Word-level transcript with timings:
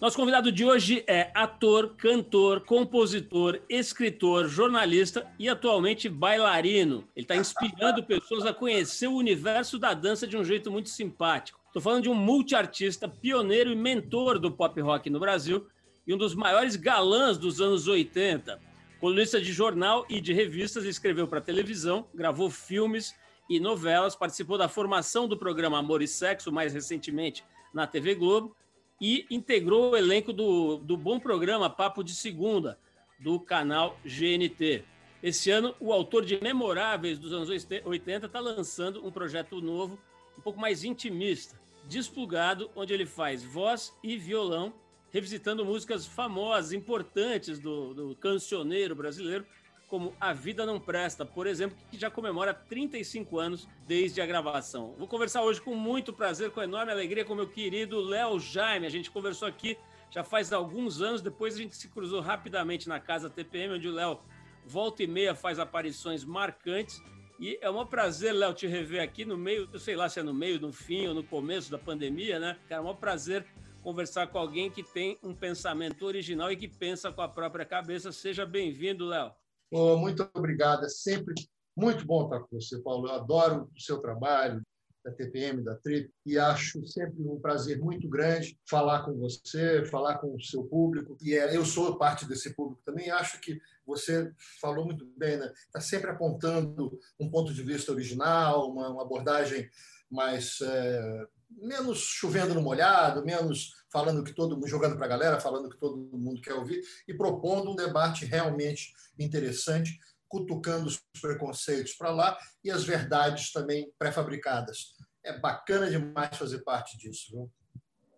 Nosso 0.00 0.16
convidado 0.16 0.50
de 0.50 0.64
hoje 0.64 1.04
é 1.06 1.30
ator, 1.34 1.94
cantor, 1.94 2.62
compositor, 2.62 3.60
escritor, 3.68 4.48
jornalista 4.48 5.30
e 5.38 5.46
atualmente 5.46 6.08
bailarino. 6.08 7.06
Ele 7.14 7.24
está 7.24 7.36
inspirando 7.36 8.02
pessoas 8.02 8.46
a 8.46 8.54
conhecer 8.54 9.08
o 9.08 9.14
universo 9.14 9.78
da 9.78 9.92
dança 9.92 10.26
de 10.26 10.38
um 10.38 10.44
jeito 10.44 10.70
muito 10.70 10.88
simpático. 10.88 11.60
Estou 11.66 11.82
falando 11.82 12.04
de 12.04 12.08
um 12.08 12.14
multiartista, 12.14 13.06
pioneiro 13.06 13.70
e 13.70 13.76
mentor 13.76 14.38
do 14.38 14.50
pop 14.50 14.80
rock 14.80 15.10
no 15.10 15.20
Brasil 15.20 15.66
e 16.06 16.14
um 16.14 16.16
dos 16.16 16.34
maiores 16.34 16.76
galãs 16.76 17.36
dos 17.36 17.60
anos 17.60 17.86
80. 17.86 18.58
Colunista 18.98 19.38
de 19.38 19.52
jornal 19.52 20.06
e 20.08 20.18
de 20.18 20.32
revistas, 20.32 20.86
escreveu 20.86 21.28
para 21.28 21.42
televisão, 21.42 22.06
gravou 22.14 22.48
filmes 22.48 23.14
e 23.50 23.60
novelas, 23.60 24.16
participou 24.16 24.56
da 24.56 24.66
formação 24.66 25.28
do 25.28 25.36
programa 25.36 25.78
Amor 25.78 26.00
e 26.00 26.08
Sexo, 26.08 26.50
mais 26.50 26.72
recentemente 26.72 27.44
na 27.74 27.86
TV 27.86 28.14
Globo, 28.14 28.56
e 29.00 29.26
integrou 29.30 29.92
o 29.92 29.96
elenco 29.96 30.32
do, 30.32 30.76
do 30.76 30.96
bom 30.96 31.18
programa 31.18 31.70
Papo 31.70 32.04
de 32.04 32.14
Segunda, 32.14 32.78
do 33.18 33.40
canal 33.40 33.98
GNT. 34.04 34.84
Esse 35.22 35.50
ano, 35.50 35.74
o 35.80 35.92
autor 35.92 36.24
de 36.24 36.40
Memoráveis 36.40 37.18
dos 37.18 37.32
anos 37.32 37.48
80 37.48 38.26
está 38.26 38.40
lançando 38.40 39.06
um 39.06 39.10
projeto 39.10 39.60
novo, 39.60 39.98
um 40.38 40.40
pouco 40.40 40.60
mais 40.60 40.84
intimista, 40.84 41.58
Desplugado, 41.88 42.70
onde 42.76 42.92
ele 42.92 43.06
faz 43.06 43.42
voz 43.42 43.92
e 44.02 44.16
violão, 44.16 44.72
revisitando 45.10 45.64
músicas 45.64 46.06
famosas, 46.06 46.72
importantes 46.72 47.58
do, 47.58 47.94
do 47.94 48.16
cancioneiro 48.16 48.94
brasileiro, 48.94 49.46
como 49.90 50.14
A 50.20 50.32
Vida 50.32 50.64
Não 50.64 50.78
Presta, 50.78 51.26
por 51.26 51.48
exemplo, 51.48 51.76
que 51.90 51.98
já 51.98 52.08
comemora 52.08 52.54
35 52.54 53.40
anos 53.40 53.68
desde 53.88 54.20
a 54.20 54.26
gravação. 54.26 54.94
Vou 54.96 55.08
conversar 55.08 55.42
hoje 55.42 55.60
com 55.60 55.74
muito 55.74 56.12
prazer, 56.12 56.52
com 56.52 56.62
enorme 56.62 56.92
alegria, 56.92 57.24
com 57.24 57.34
meu 57.34 57.48
querido 57.48 58.00
Léo 58.00 58.38
Jaime. 58.38 58.86
A 58.86 58.90
gente 58.90 59.10
conversou 59.10 59.48
aqui 59.48 59.76
já 60.08 60.22
faz 60.22 60.52
alguns 60.52 61.02
anos, 61.02 61.20
depois 61.20 61.56
a 61.56 61.58
gente 61.58 61.74
se 61.74 61.88
cruzou 61.88 62.20
rapidamente 62.20 62.88
na 62.88 63.00
casa 63.00 63.28
TPM, 63.28 63.74
onde 63.74 63.88
o 63.88 63.92
Léo 63.92 64.20
volta 64.64 65.02
e 65.02 65.08
meia 65.08 65.34
faz 65.34 65.58
aparições 65.58 66.24
marcantes. 66.24 67.02
E 67.40 67.58
é 67.60 67.68
um 67.68 67.84
prazer, 67.84 68.32
Léo, 68.32 68.54
te 68.54 68.68
rever 68.68 69.02
aqui 69.02 69.24
no 69.24 69.36
meio, 69.36 69.68
eu 69.72 69.78
sei 69.80 69.96
lá 69.96 70.08
se 70.08 70.20
é 70.20 70.22
no 70.22 70.32
meio, 70.32 70.60
no 70.60 70.72
fim 70.72 71.08
ou 71.08 71.14
no 71.14 71.24
começo 71.24 71.68
da 71.68 71.78
pandemia, 71.78 72.38
né? 72.38 72.56
Cara, 72.68 72.80
é 72.80 72.84
um 72.84 72.94
prazer 72.94 73.44
conversar 73.82 74.28
com 74.28 74.38
alguém 74.38 74.70
que 74.70 74.84
tem 74.84 75.18
um 75.20 75.34
pensamento 75.34 76.04
original 76.06 76.52
e 76.52 76.56
que 76.56 76.68
pensa 76.68 77.10
com 77.10 77.22
a 77.22 77.28
própria 77.28 77.64
cabeça. 77.64 78.12
Seja 78.12 78.46
bem-vindo, 78.46 79.06
Léo. 79.06 79.39
Oh, 79.70 79.96
muito 79.96 80.28
obrigado. 80.34 80.84
É 80.84 80.88
sempre 80.88 81.34
muito 81.76 82.04
bom 82.04 82.24
estar 82.24 82.40
com 82.40 82.60
você, 82.60 82.78
Paulo. 82.80 83.08
Eu 83.08 83.14
adoro 83.14 83.70
o 83.74 83.80
seu 83.80 83.98
trabalho, 83.98 84.62
da 85.04 85.10
TPM, 85.10 85.62
da 85.62 85.74
TRIP, 85.76 86.12
e 86.26 86.38
acho 86.38 86.86
sempre 86.86 87.22
um 87.22 87.40
prazer 87.40 87.78
muito 87.78 88.08
grande 88.08 88.58
falar 88.68 89.02
com 89.02 89.16
você, 89.16 89.84
falar 89.86 90.18
com 90.18 90.34
o 90.34 90.40
seu 90.40 90.64
público. 90.64 91.16
E 91.22 91.34
é, 91.34 91.56
eu 91.56 91.64
sou 91.64 91.96
parte 91.96 92.26
desse 92.26 92.54
público 92.54 92.82
também. 92.84 93.10
Acho 93.10 93.40
que 93.40 93.58
você 93.86 94.30
falou 94.60 94.84
muito 94.84 95.06
bem, 95.16 95.38
né? 95.38 95.50
Está 95.66 95.80
sempre 95.80 96.10
apontando 96.10 96.98
um 97.18 97.30
ponto 97.30 97.52
de 97.52 97.62
vista 97.62 97.92
original, 97.92 98.70
uma, 98.70 98.90
uma 98.90 99.02
abordagem 99.02 99.68
mais 100.10 100.60
é, 100.60 101.26
menos 101.50 101.98
chovendo 101.98 102.54
no 102.54 102.62
molhado, 102.62 103.24
menos 103.24 103.74
falando 103.92 104.24
que 104.24 104.32
todo 104.32 104.54
mundo, 104.54 104.68
jogando 104.68 104.96
para 104.96 105.06
a 105.06 105.08
galera, 105.08 105.40
falando 105.40 105.68
que 105.68 105.78
todo 105.78 105.96
mundo 105.96 106.40
quer 106.40 106.54
ouvir, 106.54 106.82
e 107.06 107.14
propondo 107.14 107.70
um 107.70 107.76
debate 107.76 108.24
realmente 108.24 108.92
interessante, 109.18 109.98
cutucando 110.28 110.86
os 110.86 111.02
preconceitos 111.20 111.94
para 111.94 112.10
lá 112.10 112.38
e 112.62 112.70
as 112.70 112.84
verdades 112.84 113.52
também 113.52 113.92
pré-fabricadas. 113.98 114.94
É 115.24 115.36
bacana 115.38 115.90
demais 115.90 116.36
fazer 116.36 116.60
parte 116.60 116.96
disso. 116.96 117.32
Viu? 117.32 117.50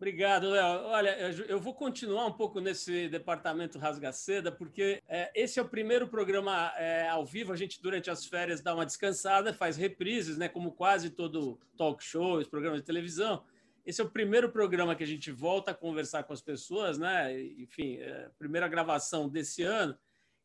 Obrigado, 0.03 0.51
Léo. 0.51 0.65
Olha, 0.87 1.17
eu 1.47 1.61
vou 1.61 1.73
continuar 1.73 2.27
um 2.27 2.33
pouco 2.33 2.59
nesse 2.59 3.09
departamento 3.09 3.79
Rasga-Seda, 3.79 4.51
porque 4.51 5.01
é, 5.07 5.31
esse 5.33 5.61
é 5.61 5.63
o 5.63 5.69
primeiro 5.69 6.09
programa 6.09 6.73
é, 6.77 7.09
ao 7.09 7.25
vivo. 7.25 7.53
A 7.53 7.57
gente, 7.57 7.81
durante 7.81 8.11
as 8.11 8.27
férias, 8.27 8.61
dá 8.61 8.75
uma 8.75 8.85
descansada, 8.85 9.55
faz 9.55 9.77
reprises, 9.77 10.37
né, 10.37 10.49
como 10.49 10.73
quase 10.73 11.09
todo 11.09 11.57
talk 11.77 12.03
show, 12.03 12.45
programa 12.47 12.79
de 12.79 12.83
televisão. 12.83 13.45
Esse 13.87 14.01
é 14.01 14.05
o 14.05 14.11
primeiro 14.11 14.51
programa 14.51 14.97
que 14.97 15.05
a 15.05 15.07
gente 15.07 15.31
volta 15.31 15.71
a 15.71 15.75
conversar 15.75 16.25
com 16.25 16.33
as 16.33 16.43
pessoas, 16.43 16.99
né? 16.99 17.41
Enfim, 17.41 17.99
é, 17.99 18.29
primeira 18.37 18.67
gravação 18.67 19.29
desse 19.29 19.63
ano. 19.63 19.97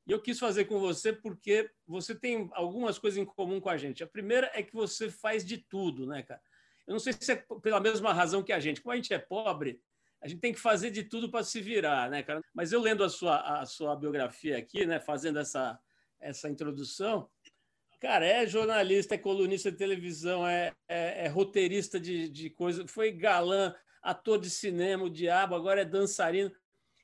E 0.06 0.12
eu 0.12 0.22
quis 0.22 0.38
fazer 0.38 0.66
com 0.66 0.80
você 0.80 1.12
porque 1.12 1.68
você 1.88 2.14
tem 2.14 2.48
algumas 2.54 3.00
coisas 3.00 3.18
em 3.18 3.26
comum 3.26 3.60
com 3.60 3.70
a 3.70 3.78
gente. 3.78 4.04
A 4.04 4.08
primeira 4.08 4.52
é 4.54 4.62
que 4.62 4.76
você 4.76 5.10
faz 5.10 5.44
de 5.44 5.58
tudo, 5.58 6.06
né, 6.06 6.22
cara? 6.22 6.42
Eu 6.88 6.94
não 6.94 7.00
sei 7.00 7.14
se 7.14 7.32
é 7.34 7.46
pela 7.62 7.80
mesma 7.82 8.14
razão 8.14 8.42
que 8.42 8.54
a 8.54 8.60
gente. 8.60 8.82
Como 8.82 8.94
a 8.94 8.96
gente 8.96 9.14
é 9.14 9.20
pobre, 9.20 9.82
a 10.22 10.28
gente 10.28 10.40
tem 10.40 10.54
que 10.54 10.60
fazer 10.60 10.90
de 10.90 11.04
tudo 11.04 11.30
para 11.30 11.44
se 11.44 11.62
virar, 11.62 12.10
né, 12.10 12.24
cara? 12.24 12.42
Mas 12.54 12.72
eu 12.72 12.82
lendo 12.82 13.04
a 13.04 13.10
sua, 13.10 13.60
a 13.60 13.66
sua 13.66 13.96
biografia 13.96 14.58
aqui, 14.58 14.86
né, 14.86 15.00
fazendo 15.00 15.38
essa, 15.38 15.78
essa 16.20 16.50
introdução, 16.50 17.30
cara, 18.00 18.26
é 18.26 18.48
jornalista, 18.48 19.16
é 19.16 19.18
colunista 19.18 19.72
de 19.72 19.78
televisão, 19.78 20.48
é, 20.48 20.74
é, 20.88 21.26
é 21.26 21.28
roteirista 21.28 22.00
de, 22.00 22.30
de 22.30 22.50
coisa, 22.50 22.88
foi 22.88 23.12
galã, 23.12 23.76
ator 24.02 24.40
de 24.40 24.50
cinema, 24.50 25.04
o 25.04 25.10
diabo, 25.10 25.56
agora 25.56 25.82
é 25.82 25.86
dançarino. 25.86 26.52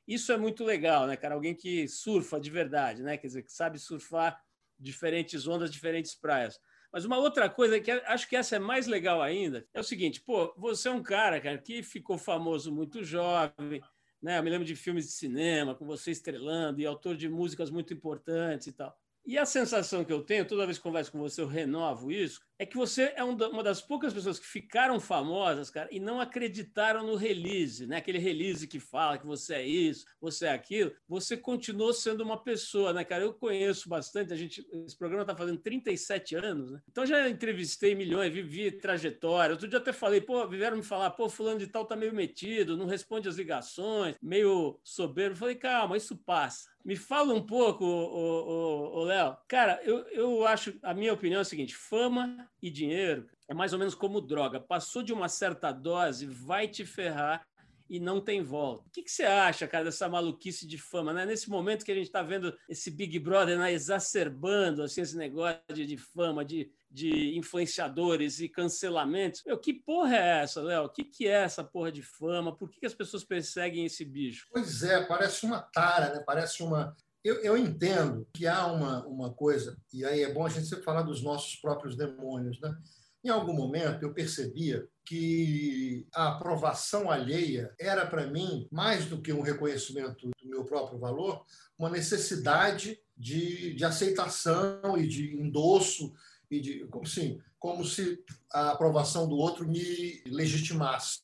Isso 0.08 0.32
é 0.32 0.38
muito 0.38 0.64
legal, 0.64 1.06
né, 1.08 1.16
cara? 1.16 1.36
Alguém 1.36 1.54
que 1.54 1.88
surfa 1.88 2.40
de 2.40 2.50
verdade, 2.50 3.04
né? 3.04 3.18
Quer 3.18 3.28
dizer, 3.28 3.44
que 3.44 3.52
sabe 3.52 3.80
surfar 3.80 4.42
diferentes 4.78 5.48
ondas, 5.48 5.72
diferentes 5.72 6.16
praias. 6.16 6.60
Mas 6.94 7.06
uma 7.06 7.18
outra 7.18 7.50
coisa 7.50 7.80
que 7.80 7.90
acho 7.90 8.30
que 8.30 8.36
essa 8.36 8.58
é 8.58 8.60
mais 8.60 8.86
legal 8.86 9.20
ainda 9.20 9.66
é 9.74 9.80
o 9.80 9.84
seguinte: 9.84 10.22
pô, 10.22 10.54
você 10.56 10.88
é 10.88 10.92
um 10.92 11.02
cara, 11.02 11.42
cara, 11.42 11.58
que 11.58 11.82
ficou 11.82 12.20
famoso 12.20 12.72
muito 12.72 13.04
jovem, 13.04 13.82
né? 14.22 14.38
Eu 14.38 14.44
me 14.44 14.52
lembro 14.52 14.66
de 14.66 14.76
filmes 14.76 15.08
de 15.08 15.12
cinema 15.12 15.74
com 15.74 15.88
você 15.88 16.12
estrelando 16.12 16.80
e 16.80 16.86
autor 16.86 17.18
de 17.18 17.28
músicas 17.28 17.72
muito 17.72 17.92
importantes 17.92 18.68
e 18.68 18.74
tal. 18.74 18.96
E 19.26 19.38
a 19.38 19.46
sensação 19.46 20.06
que 20.06 20.14
eu 20.14 20.22
tenho, 20.22 20.46
toda 20.46 20.66
vez 20.66 20.78
que 20.78 20.84
converso 20.84 21.12
com 21.12 21.20
você, 21.20 21.42
eu 21.42 21.48
renovo 21.48 22.12
isso, 22.12 22.42
é 22.60 22.66
que 22.66 22.78
você 22.78 23.14
é 23.16 23.24
uma 23.24 23.64
das 23.64 23.82
poucas 23.82 24.14
pessoas 24.14 24.40
que 24.40 24.46
ficaram 24.46 25.00
famosas, 25.00 25.70
cara, 25.70 25.90
e 25.92 26.00
não 26.00 26.20
acreditaram 26.20 27.06
no 27.06 27.16
release, 27.16 27.88
né? 27.88 27.98
Aquele 27.98 28.20
release 28.20 28.68
que 28.68 28.80
fala 28.80 29.18
que 29.18 29.26
você 29.26 29.56
é 29.56 29.68
isso, 29.68 30.06
você 30.22 30.46
é 30.46 30.52
aquilo. 30.52 30.94
Você 31.08 31.36
continuou 31.36 31.94
sendo 31.94 32.22
uma 32.22 32.42
pessoa, 32.42 32.94
né, 32.94 33.04
cara? 33.04 33.24
Eu 33.24 33.34
conheço 33.34 33.90
bastante, 33.90 34.32
a 34.32 34.36
gente, 34.36 34.66
esse 34.86 34.98
programa 34.98 35.24
está 35.24 35.36
fazendo 35.36 35.60
37 35.60 36.36
anos, 36.36 36.72
né? 36.72 36.82
Então 36.90 37.06
já 37.06 37.28
entrevistei 37.28 37.96
milhões, 37.96 38.34
vivi 38.34 38.72
trajetória. 38.72 39.54
Outro 39.54 39.68
dia 39.68 39.80
até 39.80 39.92
falei, 39.92 40.22
pô, 40.22 40.48
vieram 40.48 40.78
me 40.78 40.84
falar, 40.84 41.12
pô, 41.12 41.28
fulano 41.28 41.60
de 41.60 41.68
tal 41.68 41.86
tá 41.86 41.96
meio 41.96 42.14
metido, 42.14 42.78
não 42.78 42.86
responde 42.86 43.28
as 43.28 43.36
ligações, 43.36 44.16
meio 44.22 44.80
soberbo. 44.84 45.36
Falei, 45.36 45.56
calma, 45.56 45.98
isso 45.98 46.16
passa. 46.18 46.72
Me 46.86 46.98
fala 46.98 47.34
um 47.34 47.42
pouco, 47.42 47.86
o 47.86 49.04
Léo. 49.06 49.38
Cara, 49.48 49.80
eu, 49.84 50.00
eu 50.10 50.46
acho, 50.46 50.78
a 50.84 50.94
minha 50.94 51.14
opinião 51.14 51.40
é 51.40 51.42
a 51.42 51.46
seguinte: 51.46 51.74
fama 51.74 52.50
e 52.62 52.70
dinheiro 52.70 53.28
é 53.48 53.54
mais 53.54 53.74
ou 53.74 53.80
menos 53.80 53.96
como 53.96 54.22
droga. 54.22 54.60
Passou 54.60 55.04
de 55.04 55.14
uma 55.14 55.28
certa 55.28 55.72
dose, 55.72 56.26
vai 56.26 56.68
te 56.68 56.86
ferrar 56.86 57.46
e 57.90 58.00
não 58.00 58.20
tem 58.20 58.42
volta. 58.42 58.88
O 58.88 58.92
que, 58.92 59.04
que, 59.04 59.12
você 59.12 59.24
acha, 59.24 59.68
cara, 59.68 59.84
dessa 59.84 60.08
maluquice 60.10 60.66
de 60.66 60.78
fama, 60.78 61.14
né? 61.14 61.26
Nesse 61.26 61.50
momento 61.50 61.86
que 61.86 61.92
a 61.92 61.96
gente 61.96 62.08
está 62.08 62.24
vendo 62.24 62.58
esse 62.68 62.90
Big 62.90 63.20
Brother 63.20 63.58
né, 63.60 63.72
exacerbando 63.72 64.82
assim, 64.82 65.02
esse 65.02 65.18
negócio 65.18 65.62
de, 65.72 65.86
de 65.86 65.98
fama, 65.98 66.44
de, 66.44 66.72
de 66.90 67.38
influenciadores 67.38 68.40
e 68.40 68.50
cancelamentos. 68.50 69.44
Meu, 69.46 69.60
que 69.60 69.74
porra 69.74 70.16
é 70.16 70.42
essa, 70.42 70.62
Léo? 70.62 70.86
O 70.86 70.90
que, 70.90 71.04
que 71.04 71.28
é 71.28 71.44
essa 71.44 71.64
porra 71.64 71.92
de 71.92 72.02
fama? 72.02 72.56
Por 72.56 72.70
que, 72.70 72.80
que 72.80 72.86
as 72.86 72.96
pessoas 72.96 73.24
perseguem 73.24 73.86
esse 73.86 74.06
bicho? 74.06 74.48
Pois 74.52 74.82
é, 74.82 75.06
parece 75.06 75.46
uma 75.46 75.62
tara, 75.62 76.14
né? 76.14 76.24
Parece 76.26 76.64
uma. 76.64 76.96
Eu, 77.24 77.36
eu 77.42 77.58
entendo 77.58 78.28
que 78.34 78.46
há 78.46 78.68
uma, 78.68 79.06
uma 79.06 79.34
coisa, 79.34 79.78
e 79.94 80.04
aí 80.04 80.24
é 80.24 80.34
bom 80.34 80.46
a 80.46 80.50
gente 80.50 80.68
sempre 80.68 80.84
falar 80.84 81.04
dos 81.04 81.22
nossos 81.22 81.56
próprios 81.56 81.96
demônios, 81.96 82.60
né? 82.60 82.76
Em 83.24 83.30
algum 83.30 83.54
momento 83.54 84.04
eu 84.04 84.14
percebia 84.14 84.86
que 85.06 86.06
a 86.14 86.30
aprovação 86.30 87.10
alheia 87.10 87.74
era 87.80 88.06
para 88.06 88.28
mim, 88.28 88.68
mais 88.70 89.06
do 89.06 89.22
que 89.22 89.32
um 89.32 89.42
reconhecimento 89.42 90.30
do 90.42 90.50
meu 90.50 90.66
próprio 90.66 91.00
valor, 91.00 91.46
uma 91.78 91.90
necessidade 91.90 93.00
de, 93.18 93.74
de 93.76 93.86
aceitação 93.86 94.98
e 94.98 95.08
de 95.08 95.36
endosso 95.38 96.14
e 96.52 96.60
de, 96.60 96.86
como, 96.88 97.06
assim, 97.06 97.40
como 97.58 97.86
se 97.86 98.22
a 98.52 98.72
aprovação 98.72 99.28
do 99.28 99.38
outro 99.38 99.66
me 99.66 100.22
legitimasse, 100.26 101.22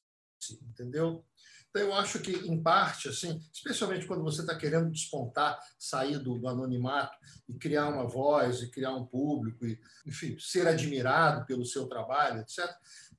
entendeu? 0.61 1.25
Então, 1.69 1.83
eu 1.83 1.93
acho 1.93 2.19
que, 2.19 2.31
em 2.31 2.61
parte, 2.61 3.09
assim, 3.09 3.39
especialmente 3.53 4.07
quando 4.07 4.23
você 4.23 4.41
está 4.41 4.55
querendo 4.55 4.89
despontar, 4.89 5.59
sair 5.77 6.17
do, 6.17 6.39
do, 6.39 6.47
anonimato 6.47 7.15
e 7.47 7.53
criar 7.53 7.89
uma 7.89 8.07
voz, 8.07 8.61
e 8.61 8.71
criar 8.71 8.95
um 8.95 9.05
público, 9.05 9.65
e, 9.65 9.79
enfim, 10.05 10.35
ser 10.39 10.67
admirado 10.67 11.45
pelo 11.45 11.65
seu 11.65 11.87
trabalho, 11.87 12.41
etc., 12.41 12.67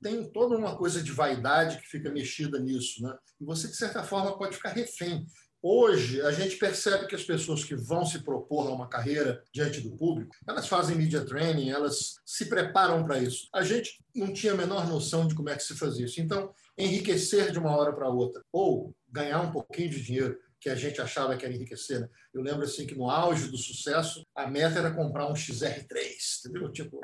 tem 0.01 0.29
toda 0.31 0.57
uma 0.57 0.75
coisa 0.75 1.01
de 1.01 1.11
vaidade 1.11 1.77
que 1.79 1.87
fica 1.87 2.11
mexida 2.11 2.59
nisso. 2.59 3.03
Né? 3.03 3.15
E 3.39 3.45
você, 3.45 3.67
de 3.67 3.75
certa 3.75 4.03
forma, 4.03 4.37
pode 4.37 4.55
ficar 4.55 4.69
refém 4.69 5.25
Hoje, 5.63 6.19
a 6.21 6.31
gente 6.31 6.55
percebe 6.55 7.05
que 7.05 7.13
as 7.13 7.23
pessoas 7.23 7.63
que 7.63 7.75
vão 7.75 8.03
se 8.03 8.19
propor 8.23 8.67
a 8.67 8.73
uma 8.73 8.89
carreira 8.89 9.43
diante 9.53 9.79
do 9.79 9.95
público, 9.95 10.35
elas 10.47 10.67
fazem 10.67 10.97
media 10.97 11.23
training, 11.23 11.69
elas 11.69 12.15
se 12.25 12.45
preparam 12.45 13.03
para 13.03 13.19
isso. 13.19 13.47
A 13.53 13.61
gente 13.61 14.03
não 14.15 14.33
tinha 14.33 14.53
a 14.53 14.57
menor 14.57 14.87
noção 14.87 15.27
de 15.27 15.35
como 15.35 15.49
é 15.49 15.55
que 15.55 15.61
se 15.61 15.75
fazia 15.75 16.07
isso. 16.07 16.19
Então, 16.19 16.51
enriquecer 16.81 17.51
de 17.51 17.59
uma 17.59 17.75
hora 17.75 17.93
para 17.93 18.09
outra, 18.09 18.43
ou 18.51 18.95
ganhar 19.09 19.41
um 19.41 19.51
pouquinho 19.51 19.89
de 19.89 20.01
dinheiro, 20.01 20.37
que 20.59 20.69
a 20.69 20.75
gente 20.75 21.01
achava 21.01 21.35
que 21.35 21.43
era 21.43 21.53
enriquecer. 21.53 22.01
Né? 22.01 22.09
Eu 22.33 22.41
lembro 22.41 22.63
assim 22.63 22.85
que 22.85 22.95
no 22.95 23.09
auge 23.09 23.49
do 23.49 23.57
sucesso, 23.57 24.25
a 24.35 24.47
meta 24.47 24.79
era 24.79 24.93
comprar 24.93 25.27
um 25.27 25.33
XR3, 25.33 25.89
entendeu? 26.45 26.71
Tipo, 26.71 27.01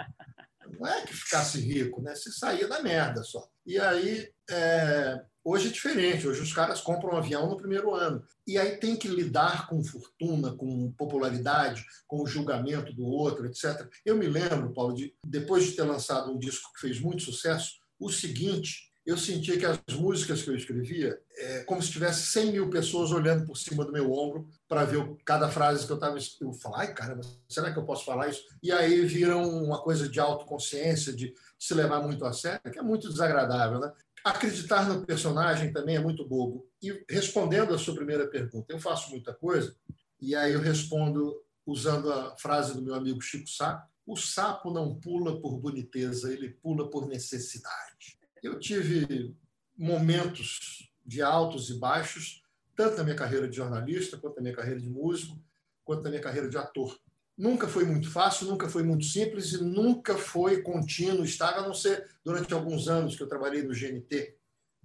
não 0.80 0.88
é 0.88 1.02
que 1.02 1.14
ficasse 1.14 1.60
rico, 1.60 2.02
né? 2.02 2.14
Você 2.14 2.32
saía 2.32 2.68
da 2.68 2.82
merda 2.84 3.24
só. 3.24 3.48
E 3.66 3.80
aí, 3.80 4.30
é... 4.50 5.20
hoje 5.44 5.70
é 5.70 5.72
diferente. 5.72 6.28
Hoje 6.28 6.42
os 6.42 6.54
caras 6.54 6.82
compram 6.82 7.16
um 7.16 7.18
avião 7.18 7.50
no 7.50 7.58
primeiro 7.58 7.96
ano. 7.96 8.24
E 8.46 8.60
aí 8.60 8.78
tem 8.78 8.96
que 8.96 9.08
lidar 9.08 9.68
com 9.68 9.84
fortuna, 9.84 10.56
com 10.56 10.92
popularidade, 10.92 11.84
com 12.06 12.22
o 12.22 12.28
julgamento 12.28 12.94
do 12.94 13.06
outro, 13.06 13.48
etc. 13.48 13.90
Eu 14.06 14.16
me 14.16 14.28
lembro, 14.28 14.74
Paulo, 14.74 14.94
de 14.94 15.16
depois 15.26 15.66
de 15.66 15.72
ter 15.72 15.84
lançado 15.84 16.32
um 16.32 16.38
disco 16.38 16.72
que 16.74 16.82
fez 16.82 17.00
muito 17.00 17.24
sucesso, 17.24 17.80
o 18.00 18.12
seguinte 18.12 18.87
eu 19.08 19.18
sentia 19.18 19.58
que 19.58 19.66
as 19.66 19.80
músicas 19.96 20.42
que 20.42 20.50
eu 20.50 20.56
escrevia, 20.56 21.18
é 21.38 21.64
como 21.64 21.82
se 21.82 21.90
tivesse 21.90 22.28
100 22.28 22.52
mil 22.52 22.70
pessoas 22.70 23.14
olhando 23.14 23.46
por 23.46 23.56
cima 23.56 23.86
do 23.86 23.92
meu 23.94 24.12
ombro 24.12 24.50
para 24.68 24.84
ver 24.84 25.16
cada 25.24 25.48
frase 25.48 25.86
que 25.86 25.92
eu 25.94 25.96
estava 25.96 26.18
eu 26.42 26.52
falar, 26.52 26.80
ai 26.80 26.94
caramba, 26.94 27.22
será 27.48 27.72
que 27.72 27.80
eu 27.80 27.86
posso 27.86 28.04
falar 28.04 28.28
isso? 28.28 28.44
E 28.62 28.70
aí 28.70 29.06
viram 29.06 29.48
uma 29.64 29.82
coisa 29.82 30.10
de 30.10 30.20
autoconsciência, 30.20 31.14
de 31.14 31.34
se 31.58 31.74
levar 31.74 32.02
muito 32.02 32.26
a 32.26 32.34
sério, 32.34 32.70
que 32.70 32.80
é 32.80 32.82
muito 32.82 33.08
desagradável, 33.08 33.80
né? 33.80 33.94
Acreditar 34.26 34.90
no 34.90 35.06
personagem 35.06 35.72
também 35.72 35.96
é 35.96 36.02
muito 36.02 36.28
bobo. 36.28 36.68
E 36.84 37.02
respondendo 37.10 37.74
a 37.74 37.78
sua 37.78 37.96
primeira 37.96 38.28
pergunta, 38.28 38.74
eu 38.74 38.80
faço 38.80 39.10
muita 39.10 39.34
coisa, 39.34 39.74
e 40.20 40.36
aí 40.36 40.52
eu 40.52 40.60
respondo 40.60 41.34
usando 41.66 42.12
a 42.12 42.36
frase 42.36 42.74
do 42.74 42.82
meu 42.82 42.94
amigo 42.94 43.22
Chico 43.22 43.48
Sá: 43.48 43.88
o 44.06 44.18
sapo 44.18 44.70
não 44.70 45.00
pula 45.00 45.40
por 45.40 45.58
boniteza, 45.58 46.34
ele 46.34 46.50
pula 46.50 46.90
por 46.90 47.08
necessidade. 47.08 48.17
Eu 48.44 48.60
tive 48.60 49.36
momentos 49.78 50.92
de 51.06 51.22
altos 51.22 51.70
e 51.70 51.80
baixos, 51.80 52.44
tanto 52.76 52.98
na 52.98 53.04
minha 53.04 53.16
carreira 53.16 53.48
de 53.48 53.56
jornalista, 53.56 54.18
quanto 54.18 54.36
na 54.36 54.42
minha 54.42 54.56
carreira 54.56 54.80
de 54.80 54.90
músico, 54.90 55.42
quanto 55.84 56.04
na 56.04 56.10
minha 56.10 56.22
carreira 56.22 56.50
de 56.50 56.58
ator. 56.58 57.00
Nunca 57.38 57.68
foi 57.68 57.86
muito 57.86 58.10
fácil, 58.10 58.48
nunca 58.48 58.68
foi 58.68 58.84
muito 58.84 59.06
simples 59.06 59.54
e 59.54 59.64
nunca 59.64 60.18
foi 60.18 60.62
contínuo, 60.62 61.24
estável, 61.24 61.64
a 61.64 61.68
não 61.68 61.74
ser 61.74 62.10
durante 62.24 62.54
alguns 62.54 62.88
anos 62.88 63.16
que 63.16 63.24
eu 63.24 63.28
trabalhei 63.28 63.64
no 63.64 63.74
GNT. 63.74 64.36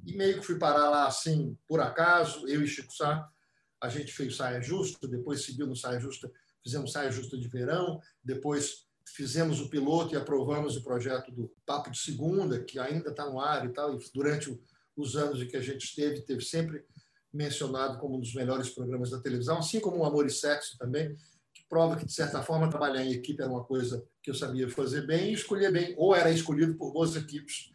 E 0.04 0.16
meio 0.16 0.40
que 0.40 0.46
fui 0.46 0.58
parar 0.58 0.90
lá 0.90 1.06
assim, 1.06 1.56
por 1.66 1.81
acaso, 1.81 2.46
eu 2.46 2.62
e 2.62 2.66
Chico 2.66 2.93
Sá. 2.93 3.28
A 3.81 3.88
gente 3.88 4.12
fez 4.12 4.37
Saia 4.37 4.60
Justa, 4.60 5.08
depois 5.08 5.44
seguiu 5.44 5.66
no 5.66 5.75
Saia 5.75 5.99
Justa, 5.99 6.31
fizemos 6.62 6.93
Saia 6.93 7.10
Justa 7.10 7.37
de 7.38 7.49
Verão, 7.49 8.00
depois 8.22 8.87
fizemos 9.14 9.61
o 9.61 9.69
piloto 9.69 10.14
e 10.14 10.17
aprovamos 10.17 10.76
o 10.76 10.82
projeto 10.82 11.31
do 11.31 11.53
Papo 11.67 11.91
de 11.91 11.99
Segunda, 11.99 12.62
que 12.62 12.79
ainda 12.79 13.11
está 13.11 13.29
no 13.29 13.38
ar 13.38 13.67
e 13.67 13.73
tal, 13.73 13.94
e 13.94 13.99
durante 14.14 14.59
os 14.97 15.17
anos 15.17 15.41
em 15.41 15.47
que 15.47 15.56
a 15.56 15.61
gente 15.61 15.85
esteve, 15.85 16.23
teve 16.23 16.43
sempre 16.43 16.85
mencionado 17.32 17.99
como 17.99 18.17
um 18.17 18.20
dos 18.20 18.35
melhores 18.35 18.70
programas 18.70 19.11
da 19.11 19.20
televisão, 19.20 19.59
assim 19.59 19.81
como 19.81 19.99
o 19.99 20.05
Amor 20.05 20.26
e 20.26 20.31
Sexo 20.31 20.76
também, 20.79 21.14
que 21.53 21.64
prova 21.69 21.97
que, 21.97 22.06
de 22.06 22.12
certa 22.12 22.43
forma, 22.43 22.70
trabalhar 22.70 23.05
em 23.05 23.12
equipe 23.12 23.43
era 23.43 23.50
uma 23.50 23.64
coisa 23.64 24.05
que 24.23 24.31
eu 24.31 24.35
sabia 24.35 24.69
fazer 24.70 25.06
bem 25.06 25.31
e 25.31 25.35
escolher 25.35 25.70
bem, 25.70 25.94
ou 25.99 26.14
era 26.14 26.31
escolhido 26.31 26.75
por 26.76 26.93
boas 26.93 27.14
equipes, 27.17 27.70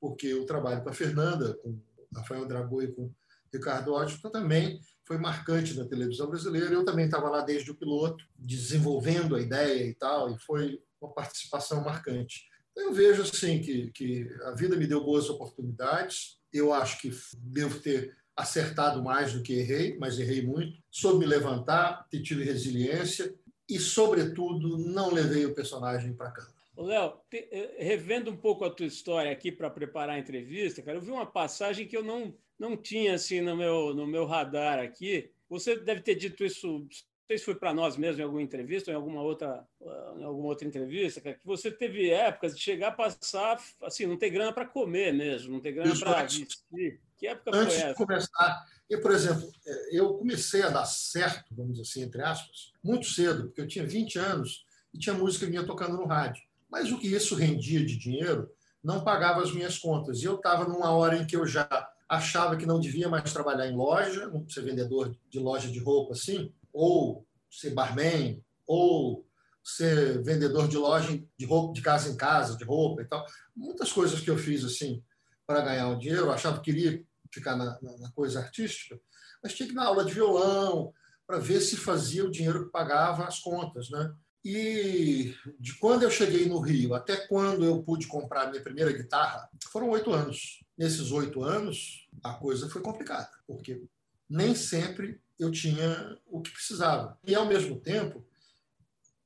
porque 0.00 0.26
eu 0.26 0.44
trabalho 0.44 0.82
com 0.82 0.90
a 0.90 0.94
Fernanda, 0.94 1.54
com 1.62 1.78
Rafael 2.14 2.46
Dragô 2.46 2.82
e 2.82 2.92
com 2.92 3.10
Ricardo 3.52 3.92
Ótimo, 3.92 4.30
também 4.30 4.80
foi 5.04 5.18
marcante 5.18 5.76
na 5.76 5.84
televisão 5.84 6.28
brasileira. 6.28 6.72
Eu 6.72 6.84
também 6.84 7.06
estava 7.06 7.28
lá 7.28 7.42
desde 7.42 7.70
o 7.70 7.74
piloto, 7.74 8.24
desenvolvendo 8.36 9.36
a 9.36 9.40
ideia 9.40 9.84
e 9.84 9.94
tal, 9.94 10.30
e 10.30 10.38
foi 10.38 10.80
uma 11.00 11.12
participação 11.12 11.82
marcante. 11.82 12.44
Eu 12.76 12.92
vejo 12.92 13.22
assim 13.22 13.60
que, 13.60 13.90
que 13.90 14.28
a 14.44 14.52
vida 14.52 14.76
me 14.76 14.86
deu 14.86 15.04
boas 15.04 15.28
oportunidades. 15.28 16.38
Eu 16.52 16.72
acho 16.72 17.00
que 17.00 17.12
devo 17.36 17.80
ter 17.80 18.16
acertado 18.36 19.02
mais 19.02 19.32
do 19.32 19.42
que 19.42 19.52
errei, 19.52 19.96
mas 19.98 20.18
errei 20.18 20.44
muito. 20.44 20.78
Soube 20.90 21.20
me 21.20 21.26
levantar, 21.26 22.06
tive 22.10 22.44
resiliência 22.44 23.34
e, 23.68 23.78
sobretudo, 23.78 24.78
não 24.78 25.12
levei 25.12 25.44
o 25.44 25.54
personagem 25.54 26.14
para 26.14 26.30
cá. 26.30 26.51
Léo, 26.76 27.20
eh, 27.32 27.76
revendo 27.78 28.30
um 28.30 28.36
pouco 28.36 28.64
a 28.64 28.70
tua 28.70 28.86
história 28.86 29.30
aqui 29.30 29.52
para 29.52 29.68
preparar 29.68 30.16
a 30.16 30.18
entrevista, 30.18 30.82
cara, 30.82 30.96
eu 30.96 31.02
vi 31.02 31.10
uma 31.10 31.26
passagem 31.26 31.86
que 31.86 31.96
eu 31.96 32.02
não 32.02 32.34
não 32.62 32.76
tinha 32.76 33.14
assim 33.14 33.40
no 33.40 33.56
meu, 33.56 33.92
no 33.92 34.06
meu 34.06 34.24
radar 34.24 34.78
aqui. 34.78 35.30
Você 35.48 35.76
deve 35.76 36.00
ter 36.00 36.14
dito 36.14 36.44
isso, 36.44 36.66
não 36.68 36.88
sei 37.26 37.38
se 37.38 37.44
foi 37.44 37.56
para 37.56 37.74
nós 37.74 37.96
mesmo 37.96 38.20
em 38.20 38.24
alguma 38.24 38.40
entrevista 38.40 38.90
ou 38.90 38.94
em 38.94 38.96
alguma 38.96 39.20
outra, 39.20 39.66
ah, 39.84 40.14
em 40.16 40.22
alguma 40.22 40.46
outra 40.46 40.66
entrevista, 40.66 41.20
que 41.20 41.44
você 41.44 41.72
teve 41.72 42.08
épocas 42.08 42.54
de 42.54 42.62
chegar 42.62 42.88
a 42.88 42.92
passar, 42.92 43.60
assim, 43.82 44.06
não 44.06 44.16
ter 44.16 44.30
grana 44.30 44.52
para 44.52 44.64
comer 44.64 45.12
mesmo, 45.12 45.52
não 45.52 45.60
ter 45.60 45.72
grana 45.72 45.98
para 45.98 46.22
vestir. 46.22 47.00
Que 47.16 47.26
época 47.26 47.56
antes 47.56 47.74
foi 47.74 47.82
essa? 47.82 47.92
de 47.92 48.06
começar, 48.06 48.66
eu, 48.88 49.00
por 49.00 49.10
exemplo, 49.10 49.52
é, 49.66 49.98
eu 49.98 50.14
comecei 50.14 50.62
a 50.62 50.70
dar 50.70 50.84
certo, 50.84 51.54
vamos 51.54 51.72
dizer 51.72 51.82
assim, 51.82 52.02
entre 52.02 52.22
aspas, 52.22 52.72
muito 52.82 53.06
cedo, 53.06 53.46
porque 53.46 53.60
eu 53.60 53.66
tinha 53.66 53.84
20 53.84 54.18
anos 54.18 54.64
e 54.94 54.98
tinha 54.98 55.14
música 55.14 55.46
minha 55.46 55.66
tocando 55.66 55.96
no 55.96 56.06
rádio. 56.06 56.42
Mas 56.72 56.90
o 56.90 56.98
que 56.98 57.06
isso 57.06 57.34
rendia 57.34 57.84
de 57.84 57.98
dinheiro 57.98 58.50
não 58.82 59.04
pagava 59.04 59.42
as 59.42 59.52
minhas 59.52 59.78
contas. 59.78 60.22
E 60.22 60.24
eu 60.24 60.36
estava 60.36 60.64
numa 60.64 60.90
hora 60.90 61.18
em 61.18 61.26
que 61.26 61.36
eu 61.36 61.46
já 61.46 61.68
achava 62.08 62.56
que 62.56 62.64
não 62.64 62.80
devia 62.80 63.10
mais 63.10 63.30
trabalhar 63.30 63.68
em 63.68 63.76
loja, 63.76 64.32
ser 64.48 64.62
vendedor 64.62 65.14
de 65.28 65.38
loja 65.38 65.70
de 65.70 65.78
roupa 65.78 66.14
assim, 66.14 66.50
ou 66.72 67.26
ser 67.50 67.74
barman, 67.74 68.42
ou 68.66 69.26
ser 69.62 70.22
vendedor 70.22 70.66
de 70.66 70.78
loja 70.78 71.22
de 71.36 71.44
roupa 71.44 71.74
de 71.74 71.82
casa 71.82 72.08
em 72.08 72.16
casa, 72.16 72.56
de 72.56 72.64
roupa 72.64 73.02
e 73.02 73.04
tal. 73.04 73.24
Muitas 73.54 73.92
coisas 73.92 74.20
que 74.20 74.30
eu 74.30 74.38
fiz 74.38 74.64
assim 74.64 75.02
para 75.46 75.60
ganhar 75.60 75.88
um 75.88 75.98
dinheiro, 75.98 76.22
eu 76.26 76.32
achava 76.32 76.56
que 76.56 76.72
queria 76.72 77.04
ficar 77.30 77.54
na, 77.54 77.78
na, 77.82 77.98
na, 77.98 78.12
coisa 78.12 78.40
artística, 78.40 78.98
mas 79.42 79.54
tinha 79.54 79.66
que 79.66 79.72
ir 79.72 79.76
na 79.76 79.84
aula 79.84 80.04
de 80.04 80.14
violão 80.14 80.92
para 81.26 81.38
ver 81.38 81.60
se 81.60 81.76
fazia 81.76 82.24
o 82.24 82.30
dinheiro 82.30 82.64
que 82.64 82.72
pagava 82.72 83.24
as 83.24 83.38
contas, 83.40 83.90
né? 83.90 84.14
E 84.44 85.34
de 85.58 85.74
quando 85.78 86.02
eu 86.02 86.10
cheguei 86.10 86.46
no 86.46 86.58
Rio 86.58 86.94
até 86.94 87.16
quando 87.28 87.64
eu 87.64 87.82
pude 87.82 88.06
comprar 88.08 88.50
minha 88.50 88.62
primeira 88.62 88.92
guitarra, 88.92 89.48
foram 89.70 89.88
oito 89.90 90.12
anos. 90.12 90.60
Nesses 90.76 91.12
oito 91.12 91.44
anos, 91.44 92.08
a 92.22 92.34
coisa 92.34 92.68
foi 92.68 92.82
complicada, 92.82 93.30
porque 93.46 93.84
nem 94.28 94.54
sempre 94.54 95.20
eu 95.38 95.50
tinha 95.50 96.18
o 96.26 96.40
que 96.40 96.50
precisava. 96.50 97.18
E, 97.24 97.34
ao 97.34 97.46
mesmo 97.46 97.78
tempo, 97.78 98.26